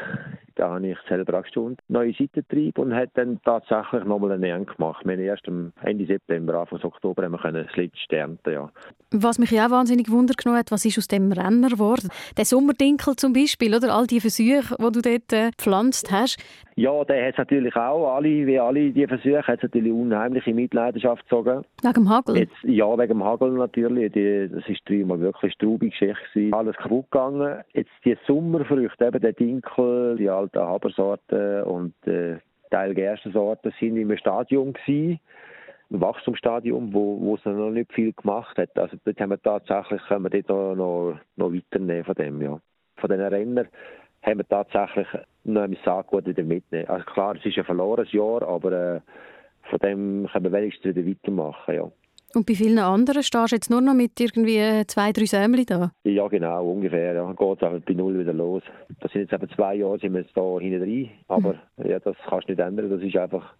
da 0.54 0.70
habe 0.70 0.88
ich 0.88 0.98
selber 1.08 1.38
auch 1.38 1.42
gestundet, 1.42 1.80
neue 1.88 2.12
Seitentrieb 2.12 2.78
und 2.78 2.94
hat 2.94 3.10
dann 3.14 3.40
tatsächlich 3.42 4.04
nochmal 4.04 4.32
eine 4.32 4.48
Ernte 4.48 4.74
gemacht. 4.74 5.04
Wir 5.04 5.12
haben 5.12 5.22
erst 5.22 5.48
am 5.48 5.72
Ende 5.82 6.06
September, 6.06 6.54
Anfang 6.60 6.82
Oktober 6.82 7.24
haben 7.24 7.32
wir 7.32 7.38
können 7.38 7.66
das 7.66 7.76
letzte 7.76 8.16
ernten, 8.16 8.52
ja. 8.52 8.70
Was 9.12 9.38
mich 9.38 9.50
ja 9.50 9.66
auch 9.66 9.70
wahnsinnig 9.70 10.10
Wunder 10.10 10.34
genommen 10.34 10.60
hat, 10.60 10.70
was 10.70 10.84
ist 10.84 10.98
aus 10.98 11.08
dem 11.08 11.32
Renner 11.32 11.68
geworden? 11.68 12.08
Der 12.36 12.44
Sommerdinkel 12.44 13.16
zum 13.16 13.32
Beispiel, 13.32 13.74
oder 13.74 13.94
all 13.94 14.06
die 14.06 14.20
Versuche, 14.20 14.76
die 14.78 14.92
du 14.92 15.02
dort 15.02 15.32
äh, 15.32 15.50
gepflanzt 15.56 16.12
hast. 16.12 16.38
Ja, 16.76 17.04
der 17.04 17.28
hat 17.28 17.36
natürlich 17.36 17.76
auch, 17.76 18.14
alle, 18.14 18.46
wie 18.46 18.58
alle 18.58 18.90
die 18.90 19.06
Versuche, 19.06 19.42
hat 19.42 19.62
natürlich 19.62 19.92
unheimliche 19.92 20.54
Mitleidenschaft 20.54 21.24
gezogen. 21.24 21.64
Wegen 21.82 21.92
dem 21.94 22.08
Hagel? 22.08 22.38
Jetzt, 22.38 22.54
ja, 22.62 22.96
wegen 22.96 23.08
dem 23.08 23.24
Hagel 23.24 23.50
natürlich. 23.50 24.12
Die, 24.12 24.48
das 24.48 24.66
war 24.66 24.76
dreimal 24.86 25.20
wirklich 25.20 25.52
straubig 25.52 25.92
Geschichte. 25.92 26.56
Alles 26.56 26.76
kaputt 26.76 27.10
gegangen. 27.10 27.62
Jetzt 27.74 27.90
die 28.04 28.16
Sommerfrüchte, 28.26 29.06
eben 29.06 29.20
der 29.20 29.32
Dinkel, 29.32 30.16
die 30.16 30.30
alten 30.40 30.60
Habersorten 30.60 31.62
und 31.64 31.94
äh, 32.06 32.38
Teil 32.70 32.94
Gerstensorten 32.94 33.72
sind 33.78 33.96
im 33.96 34.16
Stadium 34.16 34.72
gewesen, 34.72 35.20
im 35.90 36.00
Wachstumsstadium, 36.00 36.94
wo, 36.94 37.20
wo 37.20 37.34
es 37.34 37.44
noch 37.44 37.70
nicht 37.70 37.92
viel 37.92 38.12
gemacht 38.12 38.56
hat. 38.58 38.78
Also 38.78 38.96
dort 39.04 39.20
haben 39.20 39.30
wir 39.30 39.42
tatsächlich, 39.42 40.00
können 40.06 40.30
wir 40.30 40.42
dort 40.42 40.76
noch, 40.76 41.18
noch 41.36 41.52
weiternehmen 41.52 42.04
von 42.04 42.14
dem, 42.14 42.40
ja. 42.40 42.60
Von 42.96 43.10
diesen 43.10 43.26
Rennern 43.26 43.68
haben 44.22 44.38
wir 44.38 44.48
tatsächlich 44.48 45.08
noch 45.44 45.62
ein 45.62 45.76
Saatgut 45.84 46.26
wieder 46.26 46.42
mitnehmen. 46.42 46.88
Also 46.88 47.04
klar, 47.06 47.34
es 47.36 47.44
ist 47.44 47.58
ein 47.58 47.64
verlorenes 47.64 48.12
Jahr, 48.12 48.42
aber 48.42 48.72
äh, 48.72 49.00
von 49.68 49.78
dem 49.80 50.28
können 50.30 50.44
wir 50.44 50.52
wenigstens 50.52 50.94
wieder 50.94 51.08
weitermachen, 51.08 51.74
ja. 51.74 51.90
Und 52.34 52.46
bei 52.46 52.54
vielen 52.54 52.78
anderen 52.78 53.22
stehst 53.22 53.52
du 53.52 53.56
jetzt 53.56 53.70
nur 53.70 53.80
noch 53.80 53.94
mit 53.94 54.20
irgendwie 54.20 54.58
äh, 54.58 54.86
zwei, 54.86 55.12
drei 55.12 55.24
Sämli 55.24 55.64
da? 55.64 55.90
Ja, 56.04 56.28
genau, 56.28 56.64
ungefähr. 56.64 57.14
Ja. 57.14 57.32
Geht 57.32 57.62
es 57.62 57.84
bei 57.84 57.94
Null 57.94 58.20
wieder 58.20 58.32
los. 58.32 58.62
Das 59.00 59.10
sind 59.12 59.22
jetzt 59.22 59.32
eben 59.32 59.48
zwei 59.50 59.74
Jahre, 59.76 59.98
sind 59.98 60.12
wir 60.12 60.20
jetzt 60.20 60.36
da 60.36 60.58
hinten 60.60 60.82
rein. 60.82 61.10
Aber 61.26 61.54
mhm. 61.76 61.90
ja, 61.90 61.98
das 61.98 62.16
kannst 62.28 62.48
du 62.48 62.52
nicht 62.52 62.60
ändern. 62.60 62.88
Das 62.88 63.02
ist 63.02 63.16
einfach, 63.16 63.54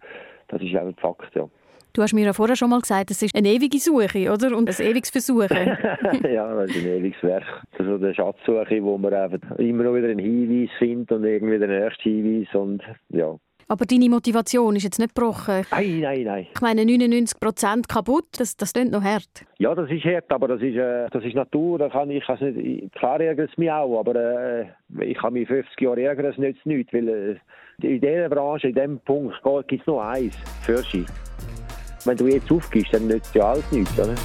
das 0.47 0.61
ist 0.61 0.75
einfach 0.75 0.99
Fakt, 1.01 1.35
ja. 1.35 1.49
Du 1.93 2.01
hast 2.01 2.13
mir 2.13 2.23
ja 2.25 2.31
vorher 2.31 2.55
schon 2.55 2.69
mal 2.69 2.79
gesagt, 2.79 3.11
es 3.11 3.21
ist 3.21 3.35
eine 3.35 3.49
ewige 3.49 3.77
Suche, 3.77 4.31
oder? 4.31 4.55
Und 4.55 4.69
ein 4.69 4.85
ewiges 4.85 5.09
Versuchen. 5.09 5.49
ja, 6.31 6.55
das 6.55 6.69
ist 6.69 6.85
ein 6.85 6.87
ewiges 6.87 7.21
Werk. 7.21 7.43
Das 7.77 7.85
ist 7.85 7.93
eine 7.93 8.15
Schatzsuche, 8.15 8.81
wo 8.81 8.97
man 8.97 9.13
einfach 9.13 9.57
immer 9.57 9.83
noch 9.83 9.95
wieder 9.95 10.07
einen 10.07 10.19
Hinweis 10.19 10.69
findet 10.79 11.11
und 11.11 11.25
irgendwie 11.25 11.59
den 11.59 11.69
nächsten 11.69 12.03
Hinweis 12.03 12.55
und 12.55 12.81
ja. 13.09 13.35
Aber 13.71 13.85
deine 13.85 14.09
Motivation 14.09 14.75
ist 14.75 14.83
jetzt 14.83 14.99
nicht 14.99 15.15
gebrochen? 15.15 15.65
Nein, 15.71 16.01
nein, 16.01 16.23
nein. 16.23 16.47
Ich 16.53 16.59
meine, 16.59 16.83
99 16.83 17.39
Prozent 17.39 17.87
kaputt, 17.87 18.25
das, 18.37 18.57
das 18.57 18.73
klingt 18.73 18.91
noch 18.91 19.01
hart. 19.01 19.45
Ja, 19.59 19.73
das 19.73 19.89
ist 19.89 20.03
hart, 20.03 20.29
aber 20.29 20.49
das 20.49 20.61
ist, 20.61 20.75
äh, 20.75 21.07
das 21.09 21.23
ist 21.23 21.35
Natur. 21.35 21.79
Da 21.79 21.87
kann 21.87 22.11
ich, 22.11 22.27
also 22.27 22.43
nicht, 22.43 22.93
klar 22.95 23.21
ärgert 23.21 23.49
es 23.49 23.57
mich 23.57 23.71
auch, 23.71 23.97
aber 23.97 24.13
äh, 24.13 24.65
ich 24.99 25.17
kann 25.17 25.31
mich 25.31 25.47
50 25.47 25.79
Jahre 25.79 26.01
ärgern, 26.01 26.25
das 26.25 26.37
nützt 26.37 26.65
nichts, 26.65 26.91
weil 26.91 27.07
äh, 27.07 27.87
in 27.87 28.01
dieser 28.01 28.27
Branche, 28.27 28.67
in 28.67 28.75
diesem 28.75 28.99
Punkt, 28.99 29.41
gibt 29.69 29.79
es 29.79 29.87
nur 29.87 30.03
eins, 30.03 30.35
Fürschi. 30.63 31.05
Wenn 32.03 32.17
du 32.17 32.27
jetzt 32.27 32.51
aufgibst, 32.51 32.93
dann 32.93 33.07
nützt 33.07 33.33
ja 33.33 33.51
alles 33.51 33.71
nichts, 33.71 33.97
oder? 33.97 34.15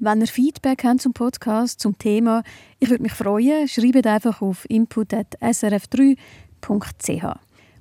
Wenn 0.00 0.20
ihr 0.20 0.28
Feedback 0.28 0.84
habt 0.84 1.00
zum 1.00 1.12
Podcast, 1.12 1.80
zum 1.80 1.98
Thema, 1.98 2.44
ich 2.78 2.88
würde 2.88 3.02
mich 3.02 3.14
freuen, 3.14 3.66
schreibt 3.66 4.06
einfach 4.06 4.40
auf 4.40 4.64
input.srf3.ch. 4.68 7.24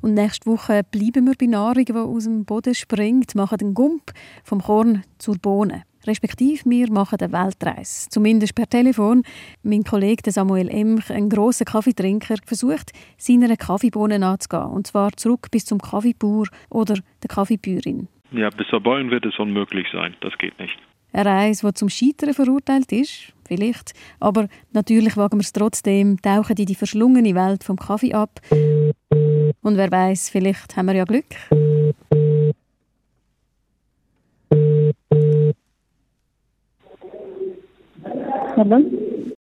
Und 0.02 0.16
nächste 0.16 0.50
Woche 0.50 0.82
bleiben 0.90 1.28
wir 1.28 1.36
bei 1.40 1.46
Nahrung, 1.46 1.86
die 1.86 1.94
aus 1.94 2.24
dem 2.24 2.44
Boden 2.44 2.74
springt, 2.74 3.36
machen 3.36 3.60
den 3.60 3.76
Gump 3.76 4.14
vom 4.44 4.64
Korn 4.64 5.04
zur 5.20 5.38
Bohne. 5.38 5.84
Respektive 6.08 6.68
wir 6.68 6.92
machen 6.92 7.20
eine 7.20 7.32
Weltreise, 7.32 8.10
zumindest 8.10 8.56
per 8.56 8.68
Telefon. 8.68 9.22
Mein 9.62 9.84
Kollege 9.84 10.32
Samuel 10.32 10.70
Emch, 10.70 11.12
ein 11.12 11.30
grosser 11.30 11.66
Kaffeetrinker, 11.66 12.38
versucht, 12.48 12.94
seiner 13.18 13.56
Kaffeebohnen 13.58 14.24
anzugehen. 14.24 14.72
Und 14.72 14.88
zwar 14.88 15.12
zurück 15.12 15.52
bis 15.52 15.66
zum 15.66 15.80
Kaffeebauer 15.80 16.48
oder 16.72 16.96
der 16.96 17.30
Kaffeebäuerin. 17.30 18.08
Ja, 18.32 18.50
bis 18.50 18.66
zur 18.70 18.82
Bäuerin 18.82 19.12
wird 19.12 19.28
es 19.28 19.38
unmöglich 19.38 19.86
sein. 19.94 20.16
Das 20.22 20.36
geht 20.40 20.58
nicht. 20.58 20.80
Eine 21.18 21.30
Reise, 21.32 21.66
die 21.66 21.74
zum 21.74 21.90
Scheitern 21.90 22.32
verurteilt 22.32 22.92
ist, 22.92 23.34
vielleicht. 23.48 23.96
Aber 24.20 24.48
natürlich 24.72 25.18
wagen 25.18 25.40
wir 25.40 25.42
es 25.42 25.52
trotzdem, 25.52 26.22
tauchen 26.22 26.56
in 26.56 26.68
die 26.68 26.76
verschlungene 26.76 27.34
Welt 27.34 27.64
vom 27.64 27.76
Kaffee 27.76 28.14
ab. 28.14 28.40
Und 28.52 29.78
wer 29.78 29.92
weiß, 29.92 30.30
vielleicht 30.30 30.78
haben 30.78 30.86
wir 30.86 30.94
ja 30.94 31.06
Glück. 31.06 31.26
Hallo? 38.56 38.80